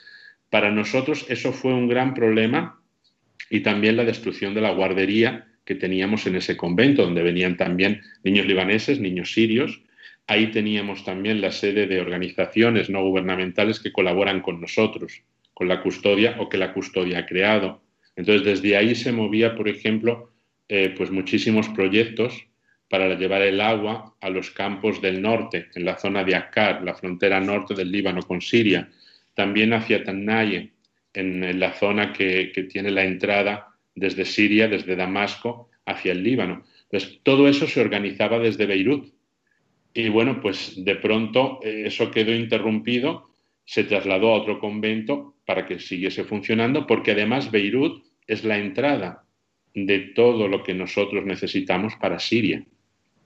Para 0.50 0.72
nosotros 0.72 1.26
eso 1.30 1.54
fue 1.54 1.74
un 1.74 1.88
gran 1.88 2.14
problema 2.14 2.82
y 3.50 3.62
también 3.62 3.98
la 3.98 4.06
destrucción 4.06 4.54
de 4.54 4.62
la 4.62 4.72
guardería 4.72 5.48
que 5.66 5.76
teníamos 5.76 6.26
en 6.26 6.36
ese 6.36 6.58
convento, 6.58 7.04
donde 7.04 7.22
venían 7.22 7.58
también 7.58 8.02
niños 8.24 8.46
libaneses, 8.46 9.00
niños 9.00 9.34
sirios, 9.34 9.82
Ahí 10.28 10.48
teníamos 10.52 11.04
también 11.04 11.42
la 11.42 11.52
sede 11.52 11.88
de 11.88 12.00
organizaciones 12.00 12.90
no 12.90 13.04
gubernamentales 13.04 13.82
que 13.82 13.92
colaboran 13.92 14.42
con 14.42 14.62
nosotros, 14.62 15.24
con 15.54 15.68
la 15.68 15.82
custodia 15.82 16.38
o 16.40 16.48
que 16.48 16.58
la 16.58 16.74
custodia 16.74 17.20
ha 17.20 17.26
creado. 17.26 17.84
Entonces, 18.16 18.46
desde 18.46 18.78
ahí 18.78 18.96
se 18.96 19.12
movía, 19.12 19.56
por 19.56 19.68
ejemplo, 19.68 20.32
eh, 20.70 20.94
pues 20.96 21.12
muchísimos 21.12 21.68
proyectos 21.70 22.48
para 22.92 23.16
llevar 23.16 23.42
el 23.44 23.62
agua 23.62 24.18
a 24.20 24.30
los 24.30 24.52
campos 24.52 25.02
del 25.02 25.22
norte, 25.22 25.70
en 25.76 25.86
la 25.86 25.98
zona 25.98 26.26
de 26.26 26.36
Akkar, 26.36 26.84
la 26.84 26.94
frontera 26.94 27.40
norte 27.40 27.74
del 27.74 27.90
Líbano 27.90 28.22
con 28.22 28.42
Siria, 28.42 28.90
también 29.34 29.72
hacia 29.72 30.04
Tannaye, 30.04 30.74
en, 31.14 31.58
la 31.58 31.72
zona 31.72 32.12
que, 32.12 32.52
que, 32.54 32.64
tiene 32.64 32.92
la 32.92 33.06
entrada 33.06 33.70
desde 33.96 34.26
Siria, 34.26 34.68
desde 34.68 34.98
Damasco, 34.98 35.70
hacia 35.86 36.12
el 36.12 36.22
Líbano. 36.22 36.66
Entonces, 36.84 37.22
todo 37.24 37.48
eso 37.48 37.66
se 37.66 37.80
organizaba 37.80 38.40
desde 38.40 38.66
Beirut, 38.66 39.14
y 39.94 40.10
bueno, 40.10 40.42
pues 40.42 40.74
de 40.84 40.96
pronto 40.96 41.60
eh, 41.64 41.84
eso 41.86 42.12
quedó 42.12 42.36
interrumpido, 42.36 43.30
se 43.64 43.86
trasladó 43.86 44.34
a 44.34 44.38
otro 44.42 44.60
convento 44.60 45.36
para 45.46 45.66
que 45.66 45.80
siguiese 45.80 46.26
funcionando, 46.26 46.86
porque 46.86 47.12
además 47.12 47.52
Beirut 47.52 48.04
es 48.28 48.44
la 48.44 48.58
entrada 48.58 49.24
de 49.74 50.00
todo 50.14 50.50
lo 50.50 50.62
que 50.62 50.74
nosotros 50.74 51.26
necesitamos 51.26 51.96
para 51.96 52.20
Siria. 52.20 52.66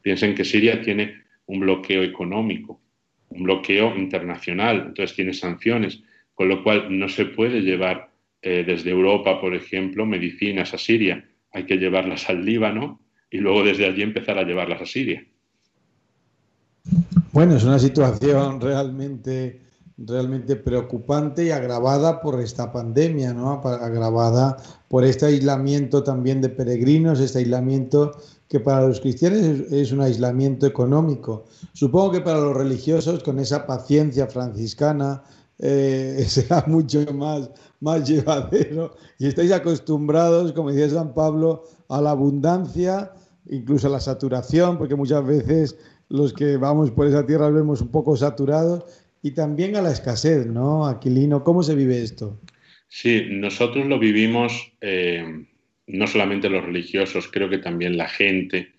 Piensen 0.05 0.35
que 0.35 0.45
Siria 0.45 0.83
tiene 0.83 1.23
un 1.47 1.61
bloqueo 1.61 2.03
económico, 2.03 2.79
un 3.29 3.41
bloqueo 3.41 3.97
internacional, 3.97 4.83
entonces 4.85 5.15
tiene 5.15 5.33
sanciones, 5.33 5.99
con 6.35 6.47
lo 6.47 6.63
cual 6.63 6.95
no 6.95 7.09
se 7.09 7.25
puede 7.25 7.61
llevar 7.61 8.11
eh, 8.43 8.63
desde 8.63 8.91
Europa, 8.91 9.41
por 9.41 9.55
ejemplo, 9.55 10.05
medicinas 10.05 10.75
a 10.75 10.77
Siria. 10.77 11.27
Hay 11.53 11.65
que 11.65 11.77
llevarlas 11.77 12.29
al 12.29 12.45
Líbano 12.45 13.01
y 13.31 13.37
luego 13.37 13.63
desde 13.63 13.87
allí 13.87 14.03
empezar 14.03 14.37
a 14.37 14.43
llevarlas 14.43 14.83
a 14.83 14.85
Siria. 14.85 15.25
Bueno, 17.31 17.55
es 17.55 17.63
una 17.63 17.79
situación 17.79 18.61
realmente, 18.61 19.59
realmente 19.97 20.55
preocupante 20.55 21.45
y 21.45 21.49
agravada 21.49 22.21
por 22.21 22.39
esta 22.39 22.71
pandemia, 22.71 23.33
¿no? 23.33 23.53
Agravada 23.53 24.55
por 24.87 25.03
este 25.03 25.25
aislamiento 25.25 26.03
también 26.03 26.41
de 26.41 26.49
peregrinos, 26.49 27.19
este 27.19 27.39
aislamiento 27.39 28.11
que 28.47 28.59
para 28.59 28.87
los 28.87 28.99
cristianos 28.99 29.39
es, 29.71 29.91
un 29.91 30.01
aislamiento 30.01 30.65
económico. 30.67 31.45
Supongo 31.73 32.11
que 32.11 32.21
para 32.21 32.39
los 32.39 32.55
religiosos, 32.55 33.23
con 33.23 33.39
esa 33.39 33.65
paciencia 33.65 34.27
franciscana, 34.27 35.23
eh, 35.59 36.23
será 36.27 36.63
mucho 36.67 37.01
más, 37.13 37.49
más 37.79 38.07
llevadero 38.07 38.95
y 39.17 39.27
estáis 39.27 39.51
acostumbrados, 39.51 40.53
como 40.53 40.71
decía 40.71 40.89
San 40.89 41.13
Pablo, 41.13 41.63
a 41.89 42.01
la 42.01 42.11
abundancia, 42.11 43.11
incluso 43.49 43.87
a 43.87 43.91
la 43.91 43.99
saturación, 43.99 44.77
porque 44.77 44.95
muchas 44.95 45.25
veces 45.25 45.77
los 46.09 46.33
que 46.33 46.57
vamos 46.57 46.91
por 46.91 47.07
esa 47.07 47.25
tierra 47.25 47.49
vemos 47.49 47.81
un 47.81 47.87
poco 47.87 48.15
saturados 48.15 48.83
y 49.23 49.31
también 49.31 49.75
a 49.75 49.81
la 49.81 49.91
escasez, 49.91 50.45
¿no? 50.45 50.85
Aquilino, 50.85 51.43
¿cómo 51.43 51.63
se 51.63 51.73
vive 51.73 52.03
esto? 52.03 52.39
Sí, 52.89 53.25
nosotros 53.31 53.87
lo 53.87 53.97
vivimos 53.97 54.71
eh, 54.81 55.47
no 55.87 56.07
solamente 56.07 56.49
los 56.49 56.63
religiosos, 56.63 57.27
creo 57.27 57.49
que 57.49 57.59
también 57.59 57.97
la 57.97 58.07
gente. 58.07 58.73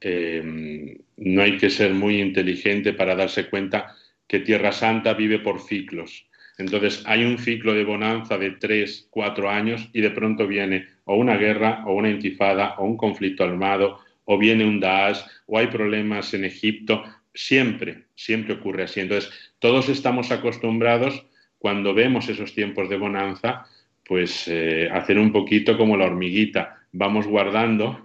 Eh, 0.00 0.98
no 1.16 1.42
hay 1.42 1.56
que 1.58 1.70
ser 1.70 1.94
muy 1.94 2.20
inteligente 2.20 2.92
para 2.92 3.14
darse 3.14 3.48
cuenta 3.48 3.94
que 4.26 4.40
Tierra 4.40 4.72
Santa 4.72 5.14
vive 5.14 5.38
por 5.38 5.60
ciclos. 5.60 6.26
Entonces 6.58 7.02
hay 7.06 7.24
un 7.24 7.38
ciclo 7.38 7.74
de 7.74 7.84
bonanza 7.84 8.38
de 8.38 8.52
tres, 8.52 9.06
cuatro 9.10 9.50
años 9.50 9.88
y 9.92 10.00
de 10.00 10.10
pronto 10.10 10.46
viene 10.46 10.86
o 11.04 11.16
una 11.16 11.36
guerra 11.36 11.84
o 11.86 11.94
una 11.94 12.10
intifada 12.10 12.74
o 12.78 12.84
un 12.84 12.96
conflicto 12.96 13.44
armado 13.44 14.00
o 14.24 14.38
viene 14.38 14.64
un 14.64 14.80
Daesh, 14.80 15.24
o 15.46 15.58
hay 15.58 15.66
problemas 15.66 16.32
en 16.34 16.44
Egipto, 16.44 17.02
siempre, 17.34 18.04
siempre 18.14 18.54
ocurre 18.54 18.84
así. 18.84 19.00
Entonces, 19.00 19.30
todos 19.58 19.88
estamos 19.88 20.30
acostumbrados, 20.30 21.26
cuando 21.58 21.94
vemos 21.94 22.28
esos 22.28 22.54
tiempos 22.54 22.88
de 22.88 22.96
bonanza, 22.96 23.66
pues 24.12 24.46
eh, 24.46 24.90
hacer 24.92 25.18
un 25.18 25.32
poquito 25.32 25.78
como 25.78 25.96
la 25.96 26.04
hormiguita, 26.04 26.84
vamos 26.92 27.26
guardando 27.26 28.04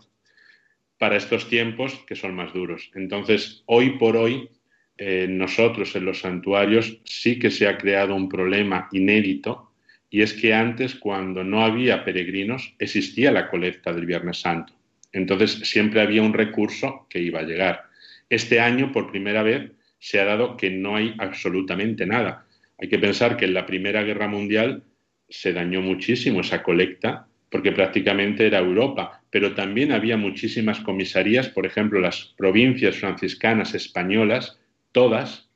para 0.98 1.18
estos 1.18 1.50
tiempos 1.50 1.96
que 2.08 2.16
son 2.16 2.34
más 2.34 2.54
duros. 2.54 2.90
Entonces, 2.96 3.64
hoy 3.66 3.98
por 3.98 4.16
hoy, 4.16 4.50
eh, 4.98 5.28
nosotros 5.30 5.94
en 5.98 6.06
los 6.06 6.20
santuarios 6.20 7.02
sí 7.04 7.38
que 7.38 7.52
se 7.52 7.68
ha 7.68 7.78
creado 7.78 8.16
un 8.16 8.30
problema 8.30 8.88
inédito, 8.94 9.74
y 10.10 10.22
es 10.22 10.32
que 10.32 10.54
antes, 10.54 10.96
cuando 10.96 11.44
no 11.44 11.66
había 11.66 12.06
peregrinos, 12.06 12.74
existía 12.80 13.30
la 13.30 13.50
colecta 13.50 13.92
del 13.92 14.06
Viernes 14.06 14.38
Santo. 14.38 14.72
Entonces 15.12 15.60
siempre 15.70 16.00
había 16.00 16.22
un 16.22 16.32
recurso 16.32 17.06
que 17.10 17.20
iba 17.20 17.42
a 17.42 17.44
llegar. 17.44 17.84
Este 18.30 18.62
año, 18.62 18.94
por 18.94 19.12
primera 19.12 19.44
vez, 19.44 19.74
se 20.00 20.22
ha 20.22 20.24
dado 20.24 20.56
que 20.56 20.70
no 20.70 20.96
hay 20.96 21.16
absolutamente 21.18 22.06
nada. 22.06 22.46
Hay 22.78 22.88
que 22.88 22.98
pensar 22.98 23.36
que 23.36 23.44
en 23.44 23.54
la 23.54 23.66
Primera 23.66 24.04
Guerra 24.04 24.30
Mundial 24.30 24.84
se 25.30 25.54
dañó 25.54 25.82
muchísimo 25.82 26.42
esa 26.42 26.64
colecta 26.64 27.28
porque 27.50 27.72
prácticamente 27.72 28.46
era 28.46 28.60
Europa, 28.60 29.22
pero 29.30 29.54
también 29.54 29.92
había 29.92 30.18
muchísimas 30.18 30.80
comisarías, 30.82 31.48
por 31.48 31.66
ejemplo, 31.66 32.00
las 32.00 32.34
provincias 32.38 32.98
franciscanas 32.98 33.74
españolas, 33.74 34.60
todas 34.92 35.50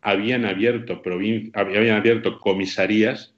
habían 0.00 0.46
abierto, 0.46 1.02
habían 1.52 1.96
abierto 1.96 2.38
comisarías 2.38 3.34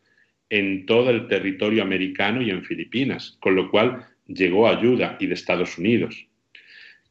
en 0.50 0.86
todo 0.86 1.10
el 1.10 1.26
territorio 1.26 1.82
americano 1.82 2.40
y 2.40 2.50
en 2.50 2.64
Filipinas, 2.64 3.36
con 3.40 3.54
lo 3.54 3.70
cual 3.70 4.06
llegó 4.26 4.68
ayuda 4.68 5.16
y 5.18 5.26
de 5.26 5.34
Estados 5.34 5.76
Unidos. 5.78 6.26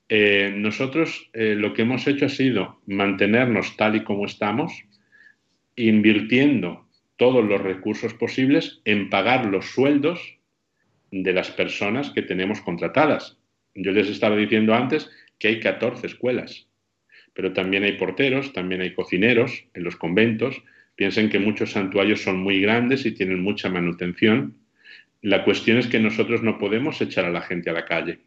Eh, 0.10 0.54
nosotros 0.56 1.30
eh, 1.34 1.56
lo 1.58 1.74
que 1.74 1.82
hemos 1.82 2.08
hecho 2.08 2.28
ha 2.28 2.30
sido 2.30 2.80
mantenernos 2.86 3.76
tal 3.76 3.96
y 3.98 4.04
como 4.04 4.26
estamos, 4.26 4.72
invirtiendo 5.76 6.87
todos 7.18 7.44
los 7.44 7.62
recursos 7.62 8.14
posibles 8.14 8.82
en 8.86 9.10
pagar 9.10 9.46
los 9.46 9.66
sueldos 9.66 10.38
de 11.12 11.34
las 11.34 11.52
personas 11.52 12.12
que 12.12 12.22
tenemos 12.22 12.62
contratadas. 12.62 13.38
Yo 13.76 13.92
les 13.92 14.10
estaba 14.10 14.36
diciendo 14.36 14.74
antes 14.74 15.10
que 15.40 15.50
hay 15.50 15.60
14 15.60 16.08
escuelas, 16.08 16.68
pero 17.34 17.54
también 17.54 17.84
hay 17.84 17.94
porteros, 17.94 18.54
también 18.54 18.82
hay 18.82 18.94
cocineros 18.94 19.66
en 19.74 19.84
los 19.84 19.96
conventos. 19.96 20.64
Piensen 20.96 21.30
que 21.30 21.40
muchos 21.40 21.72
santuarios 21.72 22.22
son 22.22 22.40
muy 22.40 22.62
grandes 22.62 23.06
y 23.06 23.12
tienen 23.12 23.42
mucha 23.42 23.70
manutención 23.70 24.56
la 25.22 25.44
cuestión 25.44 25.78
es 25.78 25.88
que 25.88 26.00
nosotros 26.00 26.44
no 26.44 26.58
podemos 26.60 27.02
echar 27.02 27.26
a 27.26 27.32
la 27.32 27.42
gente 27.42 27.70
a 27.70 27.74
la 27.74 27.86
calle. 27.86 28.20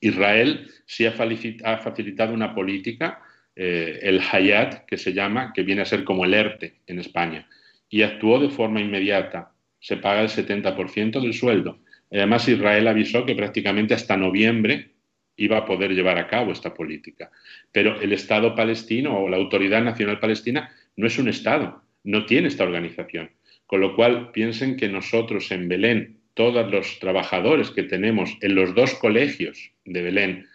Israel 0.00 0.70
sí 0.86 1.04
ha 1.04 1.12
facilitado 1.12 2.32
una 2.32 2.54
política, 2.54 3.22
eh, 3.54 3.98
el 4.02 4.20
Hayat, 4.20 4.86
que 4.86 4.96
se 4.96 5.12
llama, 5.12 5.52
que 5.52 5.62
viene 5.62 5.82
a 5.82 5.86
ser 5.86 6.04
como 6.04 6.24
el 6.24 6.32
ERTE 6.32 6.80
en 6.86 6.98
España, 6.98 7.46
y 7.90 8.02
actuó 8.02 8.38
de 8.38 8.48
forma 8.48 8.80
inmediata. 8.80 9.52
Se 9.80 9.96
paga 9.96 10.22
el 10.22 10.28
70% 10.28 11.20
del 11.20 11.34
sueldo. 11.34 11.80
Además, 12.10 12.48
Israel 12.48 12.88
avisó 12.88 13.26
que 13.26 13.34
prácticamente 13.34 13.94
hasta 13.94 14.16
noviembre 14.16 14.92
iba 15.36 15.58
a 15.58 15.64
poder 15.64 15.92
llevar 15.92 16.18
a 16.18 16.28
cabo 16.28 16.52
esta 16.52 16.72
política. 16.72 17.30
Pero 17.72 18.00
el 18.00 18.12
Estado 18.12 18.54
palestino 18.54 19.18
o 19.18 19.28
la 19.28 19.36
Autoridad 19.36 19.82
Nacional 19.82 20.20
Palestina 20.20 20.70
no 20.96 21.06
es 21.06 21.18
un 21.18 21.28
Estado, 21.28 21.82
no 22.04 22.26
tiene 22.26 22.48
esta 22.48 22.64
organización. 22.64 23.30
Con 23.66 23.80
lo 23.80 23.94
cual, 23.96 24.32
piensen 24.32 24.76
que 24.76 24.88
nosotros 24.88 25.50
en 25.50 25.68
Belén, 25.68 26.18
todos 26.34 26.70
los 26.70 26.98
trabajadores 26.98 27.70
que 27.70 27.84
tenemos 27.84 28.36
en 28.40 28.54
los 28.54 28.74
dos 28.74 28.94
colegios 28.94 29.72
de 29.84 30.02
Belén, 30.02 30.46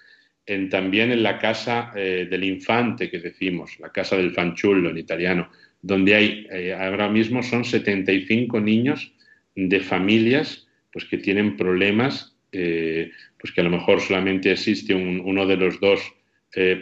en, 0.46 0.70
también 0.70 1.12
en 1.12 1.24
la 1.24 1.40
casa 1.40 1.92
eh, 1.96 2.28
del 2.30 2.44
infante 2.44 3.10
que 3.10 3.20
decimos, 3.20 3.80
la 3.80 3.92
casa 3.92 4.16
del 4.18 4.34
fanciullo 4.34 4.90
en 4.90 4.98
italiano, 4.98 5.50
donde 5.86 6.16
hay 6.16 6.48
eh, 6.52 6.74
ahora 6.74 7.08
mismo 7.10 7.44
son 7.44 7.64
75 7.64 8.60
niños 8.60 9.14
de 9.56 9.80
familias 9.80 10.68
pues, 10.92 11.06
que 11.06 11.20
tienen 11.20 11.56
problemas, 11.58 12.36
eh, 12.52 13.12
pues 13.38 13.54
que 13.54 13.62
a 13.62 13.64
lo 13.66 13.70
mejor 13.70 14.02
solamente 14.02 14.52
existe 14.52 14.96
uno 14.96 15.46
de 15.46 15.58
los 15.58 15.80
dos 15.80 16.02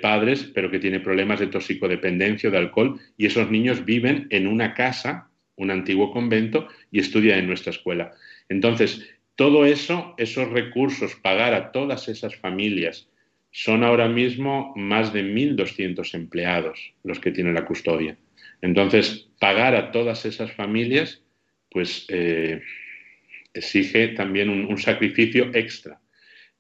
padres, 0.04 0.52
pero 0.54 0.70
que 0.70 0.78
tiene 0.78 1.00
problemas 1.00 1.40
de 1.40 1.48
toxicodependencia 1.48 2.48
o 2.48 2.52
de 2.52 2.60
alcohol, 2.60 3.00
y 3.18 3.26
esos 3.26 3.50
niños 3.50 3.84
viven 3.84 4.28
en 4.30 4.46
una 4.46 4.76
casa, 4.76 5.32
un 5.56 5.72
antiguo 5.72 6.12
convento, 6.12 6.68
y 6.92 7.00
estudian 7.00 7.40
en 7.40 7.48
nuestra 7.48 7.72
escuela. 7.72 8.14
Entonces, 8.50 9.02
todo 9.36 9.66
eso, 9.66 10.14
esos 10.18 10.48
recursos, 10.50 11.16
pagar 11.16 11.56
a 11.56 11.72
todas 11.72 12.08
esas 12.08 12.36
familias, 12.36 13.10
son 13.50 13.84
ahora 13.84 14.08
mismo 14.08 14.74
más 14.76 15.14
de 15.14 15.24
1.200 15.24 16.14
empleados 16.14 16.94
los 17.04 17.20
que 17.20 17.32
tienen 17.32 17.54
la 17.54 17.66
custodia. 17.66 18.18
Entonces, 18.64 19.28
pagar 19.40 19.76
a 19.76 19.92
todas 19.92 20.26
esas 20.26 20.54
familias, 20.54 21.22
pues 21.70 22.06
eh, 22.08 22.62
exige 23.54 24.08
también 24.10 24.50
un, 24.50 24.78
sacrificio 24.78 25.52
extra. 25.54 26.00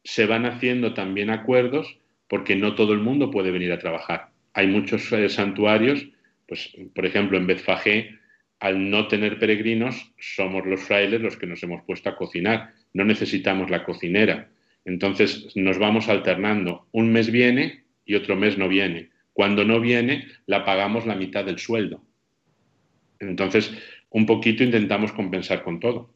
Se 0.03 0.25
van 0.25 0.45
haciendo 0.45 0.93
también 0.93 1.29
acuerdos 1.29 1.97
porque 2.27 2.57
no 2.57 2.75
todo 2.75 2.91
el 2.91 2.99
mundo 2.99 3.31
puede 3.31 3.51
venir 3.51 3.71
a 3.71 3.79
trabajar. 3.79 4.31
Hay 4.53 4.67
muchos 4.67 5.09
eh, 5.13 5.29
santuarios, 5.29 6.05
pues, 6.45 6.75
por 6.93 7.05
ejemplo, 7.05 7.37
en 7.37 7.47
Betfagé, 7.47 8.19
al 8.59 8.89
no 8.89 9.07
tener 9.07 9.39
peregrinos, 9.39 10.11
somos 10.19 10.65
los 10.65 10.81
frailes 10.81 11.21
los 11.21 11.37
que 11.37 11.47
nos 11.47 11.63
hemos 11.63 11.83
puesto 11.83 12.09
a 12.09 12.17
cocinar. 12.17 12.73
No 12.91 13.05
necesitamos 13.05 13.69
la 13.69 13.85
cocinera. 13.85 14.49
Entonces 14.83 15.55
nos 15.55 15.77
vamos 15.77 16.09
alternando. 16.09 16.85
Un 16.91 17.13
mes 17.13 17.31
viene 17.31 17.85
y 18.05 18.15
otro 18.15 18.35
mes 18.35 18.57
no 18.57 18.67
viene. 18.67 19.12
Cuando 19.33 19.65
no 19.65 19.79
viene, 19.79 20.27
la 20.45 20.63
pagamos 20.63 21.05
la 21.05 21.15
mitad 21.15 21.43
del 21.43 21.59
sueldo. 21.59 22.01
Entonces, 23.19 23.71
un 24.09 24.25
poquito 24.25 24.63
intentamos 24.63 25.11
compensar 25.11 25.63
con 25.63 25.79
todo. 25.79 26.13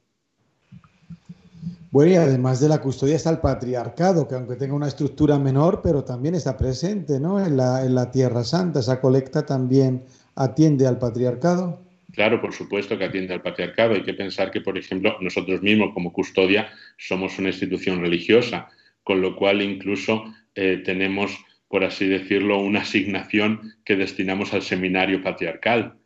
Bueno, 1.89 2.11
y 2.11 2.15
además 2.15 2.59
de 2.59 2.69
la 2.69 2.79
custodia 2.79 3.15
está 3.15 3.29
el 3.29 3.39
patriarcado, 3.39 4.27
que 4.27 4.35
aunque 4.35 4.55
tenga 4.55 4.75
una 4.75 4.87
estructura 4.87 5.39
menor, 5.39 5.81
pero 5.81 6.03
también 6.03 6.35
está 6.35 6.57
presente 6.57 7.19
¿no? 7.19 7.43
en, 7.43 7.57
la, 7.57 7.83
en 7.85 7.95
la 7.95 8.11
Tierra 8.11 8.43
Santa. 8.43 8.81
Esa 8.81 8.99
colecta 9.01 9.45
también 9.45 10.03
atiende 10.35 10.85
al 10.85 10.99
patriarcado. 10.99 11.81
Claro, 12.13 12.41
por 12.41 12.53
supuesto 12.53 12.97
que 12.97 13.05
atiende 13.05 13.33
al 13.33 13.41
patriarcado. 13.41 13.93
Hay 13.93 14.03
que 14.03 14.13
pensar 14.13 14.51
que, 14.51 14.61
por 14.61 14.77
ejemplo, 14.77 15.17
nosotros 15.21 15.61
mismos 15.61 15.93
como 15.93 16.11
custodia 16.11 16.69
somos 16.97 17.37
una 17.39 17.49
institución 17.49 18.01
religiosa, 18.01 18.67
con 19.03 19.21
lo 19.21 19.35
cual 19.35 19.61
incluso 19.61 20.25
eh, 20.55 20.81
tenemos, 20.83 21.37
por 21.67 21.83
así 21.83 22.07
decirlo, 22.07 22.59
una 22.59 22.81
asignación 22.81 23.75
que 23.83 23.95
destinamos 23.95 24.53
al 24.53 24.61
seminario 24.61 25.21
patriarcal, 25.21 25.97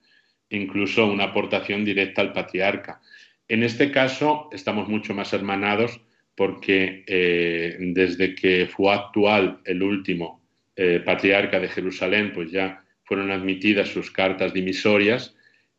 incluso 0.49 1.05
una 1.05 1.26
aportación 1.26 1.86
directa 1.86 2.22
al 2.22 2.34
patriarca. 2.34 3.01
En 3.47 3.64
este 3.64 3.91
caso 3.91 4.49
estamos 4.51 4.88
mucho 4.88 5.14
más 5.14 5.34
hermanados 5.34 6.01
porque 6.36 7.03
eh, 7.07 7.78
desde 7.80 8.34
que 8.34 8.68
fue 8.68 8.93
actual 8.93 9.59
el 9.66 9.84
último 9.84 10.41
eh, 10.76 11.01
patriarca 11.05 11.59
de 11.59 11.68
Jerusalén, 11.68 12.32
pues 12.34 12.51
ya 12.51 12.84
fueron 13.03 13.30
admitidas 13.30 13.89
sus 13.89 14.09
cartas 14.09 14.53
dimisorias 14.53 15.36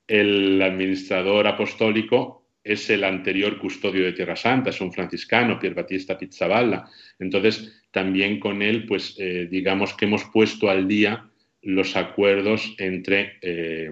el 0.06 0.60
administrador 0.60 1.46
apostólico 1.46 2.41
es 2.64 2.90
el 2.90 3.04
anterior 3.04 3.58
custodio 3.58 4.04
de 4.04 4.12
Tierra 4.12 4.36
Santa, 4.36 4.70
es 4.70 4.80
un 4.80 4.92
franciscano, 4.92 5.58
Pier 5.58 5.74
Battista 5.74 6.16
Pizzaballa. 6.16 6.84
Entonces, 7.18 7.82
también 7.90 8.38
con 8.38 8.62
él, 8.62 8.86
pues 8.86 9.16
eh, 9.18 9.48
digamos 9.50 9.94
que 9.94 10.04
hemos 10.04 10.24
puesto 10.24 10.70
al 10.70 10.86
día 10.86 11.28
los 11.62 11.96
acuerdos 11.96 12.74
entre 12.78 13.38
eh, 13.40 13.90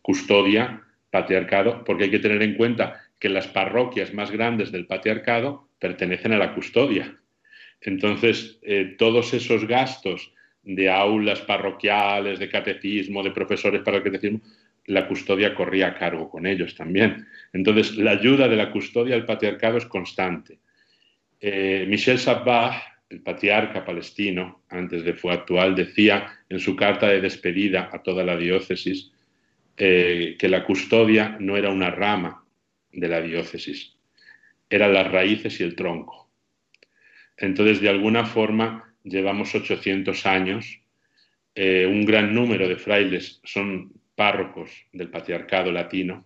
custodia, 0.00 0.82
patriarcado, 1.10 1.84
porque 1.84 2.04
hay 2.04 2.10
que 2.10 2.18
tener 2.18 2.42
en 2.42 2.54
cuenta 2.54 3.00
que 3.18 3.28
las 3.28 3.46
parroquias 3.46 4.12
más 4.14 4.30
grandes 4.30 4.72
del 4.72 4.86
patriarcado 4.86 5.68
pertenecen 5.78 6.32
a 6.32 6.38
la 6.38 6.54
custodia. 6.54 7.16
Entonces, 7.80 8.58
eh, 8.62 8.94
todos 8.98 9.34
esos 9.34 9.66
gastos 9.66 10.32
de 10.62 10.90
aulas 10.90 11.40
parroquiales, 11.40 12.38
de 12.38 12.48
catecismo, 12.48 13.22
de 13.22 13.32
profesores 13.32 13.82
para 13.82 13.98
el 13.98 14.02
catecismo, 14.04 14.40
la 14.86 15.06
custodia 15.06 15.54
corría 15.54 15.88
a 15.88 15.94
cargo 15.94 16.28
con 16.28 16.46
ellos 16.46 16.74
también. 16.74 17.26
Entonces, 17.52 17.96
la 17.96 18.12
ayuda 18.12 18.48
de 18.48 18.56
la 18.56 18.70
custodia 18.70 19.14
al 19.14 19.26
patriarcado 19.26 19.78
es 19.78 19.86
constante. 19.86 20.58
Eh, 21.40 21.86
Michel 21.88 22.18
Sabbah, 22.18 22.82
el 23.08 23.20
patriarca 23.20 23.84
palestino, 23.84 24.64
antes 24.68 25.04
de 25.04 25.14
fue 25.14 25.32
actual, 25.32 25.74
decía 25.74 26.32
en 26.48 26.58
su 26.58 26.74
carta 26.74 27.08
de 27.08 27.20
despedida 27.20 27.90
a 27.92 28.02
toda 28.02 28.24
la 28.24 28.36
diócesis 28.36 29.12
eh, 29.76 30.36
que 30.38 30.48
la 30.48 30.64
custodia 30.64 31.36
no 31.38 31.56
era 31.56 31.70
una 31.70 31.90
rama 31.90 32.44
de 32.90 33.08
la 33.08 33.20
diócesis, 33.20 33.96
eran 34.68 34.92
las 34.94 35.10
raíces 35.10 35.60
y 35.60 35.64
el 35.64 35.74
tronco. 35.74 36.30
Entonces, 37.36 37.80
de 37.80 37.88
alguna 37.88 38.24
forma, 38.24 38.94
llevamos 39.02 39.54
800 39.54 40.26
años, 40.26 40.80
eh, 41.54 41.86
un 41.86 42.04
gran 42.04 42.34
número 42.34 42.68
de 42.68 42.76
frailes 42.76 43.40
son 43.44 43.92
párrocos 44.14 44.70
del 44.92 45.10
patriarcado 45.10 45.72
latino. 45.72 46.24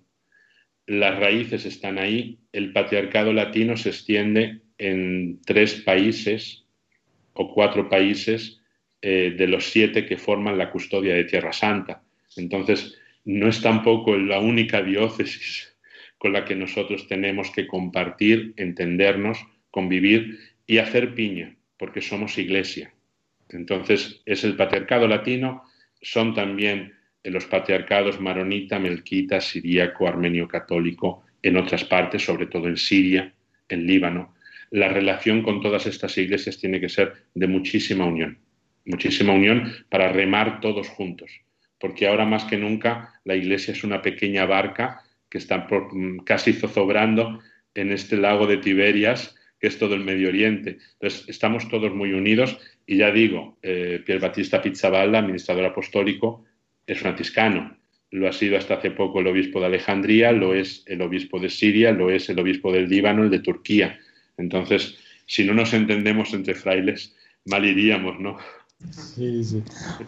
Las 0.87 1.19
raíces 1.19 1.65
están 1.67 1.99
ahí. 1.99 2.39
El 2.53 2.73
patriarcado 2.73 3.33
latino 3.33 3.77
se 3.77 3.91
extiende 3.91 4.61
en 4.79 5.41
tres 5.45 5.75
países 5.83 6.65
o 7.33 7.53
cuatro 7.53 7.89
países 7.89 8.61
eh, 9.03 9.35
de 9.37 9.47
los 9.47 9.71
siete 9.71 10.07
que 10.07 10.17
forman 10.17 10.59
la 10.59 10.71
custodia 10.71 11.15
de 11.15 11.25
Tierra 11.25 11.53
Santa. 11.53 12.03
Entonces, 12.37 12.99
no 13.25 13.49
es 13.49 13.61
tampoco 13.61 14.17
la 14.17 14.41
única 14.41 14.83
diócesis 14.83 15.77
con 16.19 16.33
la 16.33 16.45
que 16.45 16.55
nosotros 16.55 17.07
tenemos 17.09 17.51
que 17.51 17.67
compartir, 17.67 18.55
entendernos, 18.57 19.39
convivir 19.71 20.39
y 20.67 20.79
hacer 20.79 21.15
piña, 21.15 21.57
porque 21.77 22.01
somos 22.01 22.39
iglesia. 22.39 22.95
Entonces, 23.49 24.23
es 24.25 24.45
el 24.45 24.57
patriarcado 24.57 25.07
latino, 25.07 25.63
son 26.01 26.35
también 26.35 26.95
en 27.27 27.33
los 27.33 27.47
patriarcados 27.47 28.21
maronita, 28.21 28.79
melquita, 28.79 29.41
siríaco, 29.41 30.07
armenio 30.07 30.47
católico, 30.47 31.25
en 31.43 31.57
otras 31.57 31.85
partes, 31.85 32.25
sobre 32.25 32.47
todo 32.47 32.69
en 32.69 32.77
Siria, 32.77 33.35
en 33.69 33.85
Líbano. 33.85 34.35
La 34.71 34.89
relación 34.89 35.43
con 35.43 35.61
todas 35.61 35.87
estas 35.87 36.17
iglesias 36.19 36.59
tiene 36.59 36.81
que 36.81 36.89
ser 36.89 37.15
de 37.35 37.49
muchísima 37.49 38.05
unión, 38.05 38.39
muchísima 38.85 39.33
unión 39.33 39.73
para 39.89 40.13
remar 40.13 40.61
todos 40.61 40.89
juntos, 40.89 41.33
porque 41.81 42.07
ahora 42.07 42.25
más 42.25 42.45
que 42.45 42.59
nunca 42.59 43.15
la 43.25 43.35
iglesia 43.35 43.73
es 43.73 43.83
una 43.83 44.03
pequeña 44.03 44.47
barca 44.47 45.03
que 45.29 45.39
está 45.39 45.67
casi 46.25 46.53
zozobrando 46.53 47.41
en 47.75 47.91
este 47.91 48.17
lago 48.17 48.47
de 48.47 48.59
Tiberias, 48.59 49.35
que 49.59 49.67
es 49.67 49.79
todo 49.79 49.97
el 49.97 50.05
Medio 50.05 50.29
Oriente. 50.29 50.79
Entonces, 50.93 51.29
estamos 51.29 51.69
todos 51.69 51.93
muy 51.93 52.13
unidos 52.13 52.57
y 52.87 52.99
ya 52.99 53.11
digo, 53.11 53.59
eh, 53.63 54.01
Pier 54.07 54.21
Battista 54.21 54.63
Pizzaballa, 54.63 55.19
administrador 55.19 55.65
apostólico, 55.65 56.45
es 56.87 56.99
franciscano. 57.01 57.77
Lo 58.11 58.29
ha 58.29 58.33
sido 58.33 58.57
hasta 58.57 58.75
hace 58.75 58.93
poco 58.93 59.21
el 59.21 59.27
obispo 59.27 59.61
de 59.61 59.67
Alejandría, 59.67 60.33
lo 60.33 60.55
es 60.55 60.85
el 60.87 61.03
obispo 61.03 61.41
de 61.41 61.51
Siria, 61.51 61.93
lo 61.93 62.11
es 62.11 62.29
el 62.29 62.39
obispo 62.39 62.73
del 62.73 62.89
Líbano, 62.89 63.25
el 63.25 63.31
de 63.31 63.41
Turquía. 63.41 63.99
Entonces, 64.37 64.97
si 65.27 65.45
no 65.45 65.55
nos 65.55 65.73
entendemos 65.73 66.33
entre 66.33 66.55
frailes, 66.55 67.15
mal 67.45 67.65
iríamos, 67.65 68.19
¿no? 68.21 68.37
Sí, 68.91 69.43
sí. 69.43 69.63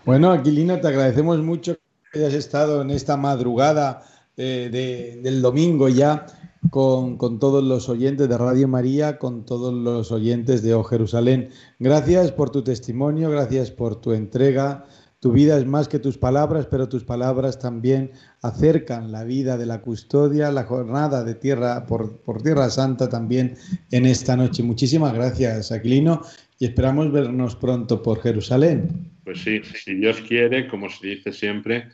Bueno, 0.04 0.30
Aquilino, 0.30 0.80
te 0.80 0.88
agradecemos 0.88 1.38
mucho 1.42 1.76
que 2.12 2.20
hayas 2.20 2.34
estado 2.34 2.82
en 2.82 2.90
esta 2.90 3.16
madrugada 3.16 4.02
eh, 4.36 5.18
del 5.22 5.42
domingo 5.42 5.88
ya 5.88 6.26
con, 6.70 7.16
con, 7.16 7.38
todos 7.38 7.64
los 7.64 7.88
oyentes 7.88 8.28
de 8.28 8.38
Radio 8.38 8.68
María, 8.68 9.18
con 9.18 9.44
todos 9.44 9.74
los 9.74 10.12
oyentes 10.12 10.62
de 10.62 10.74
O 10.74 10.84
Jerusalén. 10.84 11.50
Gracias 11.78 12.30
por 12.30 12.50
tu 12.50 12.62
testimonio, 12.62 13.30
gracias 13.30 13.70
por 13.70 14.00
tu 14.00 14.12
entrega 14.12 14.84
tu 15.20 15.32
vida 15.32 15.58
es 15.58 15.66
más 15.66 15.88
que 15.88 15.98
tus 15.98 16.16
palabras, 16.16 16.66
pero 16.70 16.88
tus 16.88 17.04
palabras 17.04 17.58
también 17.58 18.12
acercan 18.42 19.10
la 19.10 19.24
vida 19.24 19.56
de 19.56 19.66
la 19.66 19.80
custodia, 19.80 20.52
la 20.52 20.64
jornada 20.64 21.24
de 21.24 21.34
tierra 21.34 21.86
por, 21.86 22.20
por 22.22 22.42
Tierra 22.42 22.70
Santa 22.70 23.08
también 23.08 23.56
en 23.90 24.06
esta 24.06 24.36
noche. 24.36 24.62
Muchísimas 24.62 25.12
gracias, 25.12 25.72
Aquilino, 25.72 26.22
y 26.58 26.66
esperamos 26.66 27.10
vernos 27.10 27.56
pronto 27.56 28.02
por 28.02 28.20
Jerusalén. 28.22 29.10
Pues 29.24 29.40
sí, 29.40 29.60
si 29.62 29.94
Dios 29.94 30.20
quiere, 30.20 30.68
como 30.68 30.88
se 30.88 31.08
dice 31.08 31.32
siempre, 31.32 31.88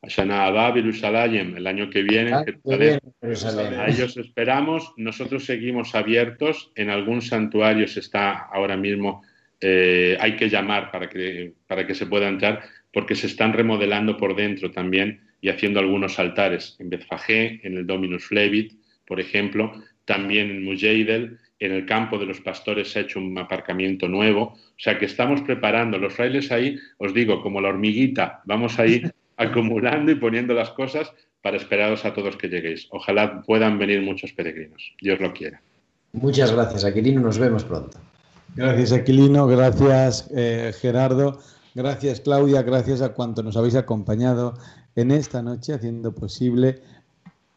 el 0.00 1.66
año 1.66 1.90
que 1.90 2.02
viene, 2.02 2.32
Ah, 2.32 2.44
Jerusalén. 2.44 3.00
Jerusalén. 3.20 3.74
A 3.80 3.88
ellos 3.88 4.16
esperamos. 4.16 4.92
Nosotros 4.96 5.44
seguimos 5.44 5.94
abiertos. 5.94 6.70
En 6.76 6.90
algún 6.90 7.20
santuario 7.20 7.88
se 7.88 8.00
está 8.00 8.38
ahora 8.52 8.76
mismo. 8.76 9.22
Eh, 9.60 10.16
hay 10.20 10.36
que 10.36 10.48
llamar 10.48 10.90
para 10.90 11.08
que, 11.08 11.52
para 11.66 11.86
que 11.86 11.94
se 11.94 12.06
pueda 12.06 12.28
entrar, 12.28 12.62
porque 12.92 13.14
se 13.14 13.26
están 13.26 13.52
remodelando 13.52 14.16
por 14.16 14.36
dentro 14.36 14.70
también 14.70 15.20
y 15.40 15.48
haciendo 15.48 15.80
algunos 15.80 16.18
altares. 16.18 16.76
En 16.78 16.90
Betfagé, 16.90 17.60
en 17.62 17.76
el 17.76 17.86
Dominus 17.86 18.24
Flevit, 18.24 18.72
por 19.06 19.20
ejemplo, 19.20 19.72
también 20.04 20.50
en 20.50 20.64
Mujeidel, 20.64 21.38
en 21.60 21.72
el 21.72 21.86
campo 21.86 22.18
de 22.18 22.26
los 22.26 22.40
pastores 22.40 22.90
se 22.90 23.00
ha 23.00 23.02
hecho 23.02 23.18
un 23.18 23.36
aparcamiento 23.36 24.08
nuevo. 24.08 24.54
O 24.54 24.78
sea 24.78 24.98
que 24.98 25.06
estamos 25.06 25.42
preparando. 25.42 25.98
Los 25.98 26.14
frailes 26.14 26.52
ahí, 26.52 26.78
os 26.98 27.12
digo, 27.12 27.42
como 27.42 27.60
la 27.60 27.68
hormiguita, 27.68 28.42
vamos 28.44 28.78
ahí 28.78 29.02
acumulando 29.36 30.12
y 30.12 30.14
poniendo 30.14 30.54
las 30.54 30.70
cosas 30.70 31.12
para 31.42 31.56
esperaros 31.56 32.04
a 32.04 32.14
todos 32.14 32.36
que 32.36 32.48
lleguéis. 32.48 32.86
Ojalá 32.90 33.42
puedan 33.42 33.78
venir 33.78 34.02
muchos 34.02 34.32
peregrinos. 34.32 34.94
Dios 35.00 35.20
lo 35.20 35.32
quiera. 35.32 35.60
Muchas 36.12 36.52
gracias, 36.52 36.84
Aquilino. 36.84 37.20
Nos 37.20 37.38
vemos 37.38 37.64
pronto. 37.64 37.98
Gracias, 38.56 38.92
Aquilino. 38.92 39.46
Gracias, 39.46 40.28
eh, 40.34 40.72
Gerardo. 40.80 41.38
Gracias, 41.74 42.20
Claudia. 42.20 42.62
Gracias 42.62 43.02
a 43.02 43.14
cuanto 43.14 43.42
nos 43.42 43.56
habéis 43.56 43.76
acompañado 43.76 44.54
en 44.96 45.12
esta 45.12 45.42
noche, 45.42 45.74
haciendo 45.74 46.12
posible 46.12 46.82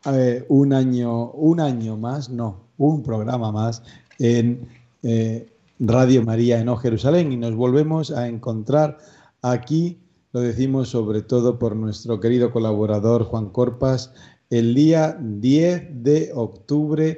eh, 0.06 0.46
un 0.50 0.74
año, 0.74 1.32
un 1.32 1.60
año 1.60 1.98
más, 1.98 2.30
no, 2.30 2.68
un 2.78 3.04
programa 3.04 3.52
más 3.52 3.84
en 4.20 4.68
eh, 5.04 5.48
Radio 5.80 6.24
María 6.24 6.60
en 6.60 6.70
O. 6.70 6.80
Y 6.84 7.38
nos 7.38 7.56
volvemos 7.56 8.12
a 8.12 8.28
encontrar 8.28 9.00
aquí, 9.42 10.00
lo 10.34 10.42
decimos 10.42 10.90
sobre 10.90 11.24
todo 11.24 11.58
por 11.58 11.76
nuestro 11.76 12.20
querido 12.20 12.52
colaborador 12.52 13.24
Juan 13.24 13.50
Corpas, 13.50 14.14
el 14.52 14.76
día 14.76 15.18
10 15.20 16.04
de 16.04 16.32
octubre. 16.36 17.18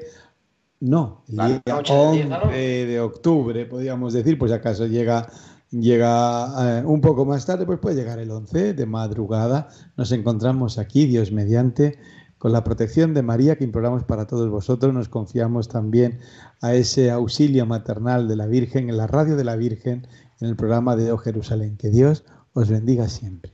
No, 0.84 1.24
el 1.30 1.36
día 1.38 1.62
noche 1.66 1.94
del 1.94 2.12
10, 2.12 2.28
¿no? 2.28 2.36
11 2.42 2.58
de 2.88 3.00
octubre, 3.00 3.66
podríamos 3.66 4.12
decir, 4.12 4.38
pues 4.38 4.52
acaso 4.52 4.86
llega, 4.86 5.30
llega 5.72 6.80
eh, 6.80 6.84
un 6.86 7.00
poco 7.00 7.24
más 7.24 7.46
tarde, 7.46 7.66
pues 7.66 7.80
puede 7.80 7.96
llegar 7.96 8.20
el 8.20 8.30
11 8.30 8.74
de 8.74 8.86
madrugada. 8.86 9.70
Nos 9.96 10.12
encontramos 10.12 10.78
aquí, 10.78 11.06
Dios 11.06 11.32
mediante, 11.32 12.00
con 12.38 12.52
la 12.52 12.66
protección 12.66 13.14
de 13.14 13.22
María 13.22 13.56
que 13.56 13.64
imploramos 13.64 14.04
para 14.04 14.28
todos 14.28 14.50
vosotros. 14.50 14.94
Nos 14.94 15.08
confiamos 15.08 15.70
también 15.70 16.20
a 16.60 16.74
ese 16.74 17.12
auxilio 17.12 17.66
maternal 17.66 18.28
de 18.28 18.36
la 18.36 18.48
Virgen, 18.48 18.90
en 18.90 18.98
la 18.98 19.08
radio 19.08 19.38
de 19.38 19.46
la 19.46 19.56
Virgen, 19.56 20.06
en 20.42 20.50
el 20.50 20.58
programa 20.58 20.98
de 20.98 21.14
O 21.14 21.18
Jerusalén. 21.18 21.78
Que 21.78 21.92
Dios 21.92 22.26
os 22.52 22.68
bendiga 22.68 23.08
siempre. 23.08 23.54